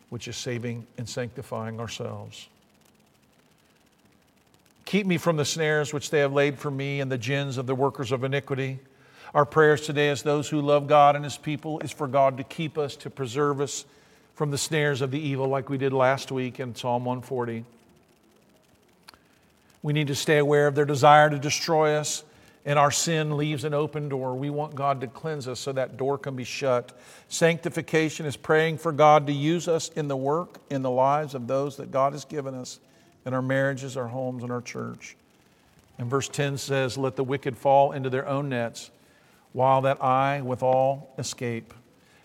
which 0.09 0.27
is 0.27 0.35
saving 0.35 0.87
and 0.97 1.07
sanctifying 1.07 1.79
ourselves. 1.79 2.47
Keep 4.85 5.05
me 5.05 5.19
from 5.19 5.37
the 5.37 5.45
snares 5.45 5.93
which 5.93 6.09
they 6.09 6.19
have 6.19 6.33
laid 6.33 6.57
for 6.57 6.71
me 6.71 6.99
and 6.99 7.11
the 7.11 7.17
gins 7.17 7.59
of 7.59 7.67
the 7.67 7.75
workers 7.75 8.11
of 8.11 8.23
iniquity. 8.23 8.79
Our 9.33 9.45
prayers 9.45 9.81
today, 9.81 10.09
as 10.09 10.23
those 10.23 10.49
who 10.49 10.59
love 10.59 10.87
God 10.87 11.15
and 11.15 11.23
His 11.23 11.37
people, 11.37 11.79
is 11.81 11.91
for 11.91 12.07
God 12.07 12.37
to 12.37 12.43
keep 12.43 12.77
us, 12.77 12.95
to 12.97 13.11
preserve 13.11 13.61
us 13.61 13.85
from 14.33 14.49
the 14.49 14.57
snares 14.57 15.01
of 15.01 15.11
the 15.11 15.19
evil, 15.19 15.47
like 15.47 15.69
we 15.69 15.77
did 15.77 15.93
last 15.93 16.31
week 16.31 16.59
in 16.59 16.73
Psalm 16.73 17.05
140. 17.05 17.63
We 19.83 19.93
need 19.93 20.07
to 20.07 20.15
stay 20.15 20.39
aware 20.39 20.65
of 20.65 20.73
their 20.73 20.85
desire 20.85 21.29
to 21.29 21.37
destroy 21.37 21.95
us, 21.95 22.23
and 22.65 22.79
our 22.79 22.89
sin 22.89 23.37
leaves 23.37 23.63
an 23.65 23.75
open 23.75 24.09
door. 24.09 24.33
We 24.33 24.49
want 24.49 24.73
God 24.73 24.99
to 25.01 25.07
cleanse 25.07 25.47
us 25.47 25.59
so 25.59 25.73
that 25.73 25.95
door 25.95 26.17
can 26.17 26.35
be 26.35 26.43
shut. 26.43 26.97
Sanctification 27.27 28.25
is 28.25 28.35
praying 28.35 28.79
for 28.79 28.91
God 28.91 29.27
to 29.27 29.33
use 29.33 29.67
us 29.67 29.89
in 29.89 30.07
the 30.07 30.17
work, 30.17 30.57
in 30.71 30.81
the 30.81 30.89
lives 30.89 31.35
of 31.35 31.45
those 31.45 31.77
that 31.77 31.91
God 31.91 32.13
has 32.13 32.25
given 32.25 32.55
us, 32.55 32.79
in 33.27 33.35
our 33.35 33.43
marriages, 33.43 33.95
our 33.95 34.07
homes, 34.07 34.41
and 34.41 34.51
our 34.51 34.61
church. 34.61 35.15
And 35.99 36.09
verse 36.09 36.29
10 36.29 36.57
says, 36.57 36.97
Let 36.97 37.15
the 37.15 37.23
wicked 37.23 37.57
fall 37.57 37.91
into 37.91 38.09
their 38.09 38.27
own 38.27 38.49
nets 38.49 38.89
while 39.53 39.81
that 39.81 40.03
I 40.03 40.41
withal 40.41 41.13
escape. 41.17 41.73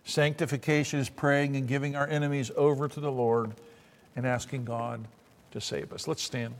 Sanctification 0.04 1.00
is 1.00 1.08
praying 1.08 1.56
and 1.56 1.66
giving 1.66 1.96
our 1.96 2.06
enemies 2.06 2.50
over 2.56 2.88
to 2.88 3.00
the 3.00 3.10
Lord 3.10 3.52
and 4.16 4.26
asking 4.26 4.64
God 4.64 5.04
to 5.52 5.60
save 5.60 5.92
us. 5.92 6.06
Let's 6.06 6.22
stand. 6.22 6.54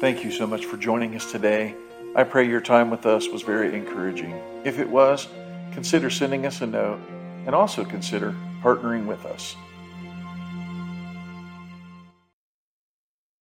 Thank 0.00 0.24
you 0.24 0.30
so 0.30 0.46
much 0.46 0.64
for 0.64 0.78
joining 0.78 1.14
us 1.14 1.30
today. 1.30 1.74
I 2.16 2.24
pray 2.24 2.48
your 2.48 2.62
time 2.62 2.90
with 2.90 3.04
us 3.04 3.28
was 3.28 3.42
very 3.42 3.74
encouraging. 3.74 4.32
If 4.64 4.78
it 4.78 4.88
was, 4.88 5.28
consider 5.72 6.08
sending 6.10 6.46
us 6.46 6.62
a 6.62 6.66
note 6.66 7.00
and 7.46 7.54
also 7.54 7.84
consider 7.84 8.34
partnering 8.62 9.06
with 9.06 9.26
us. 9.26 9.54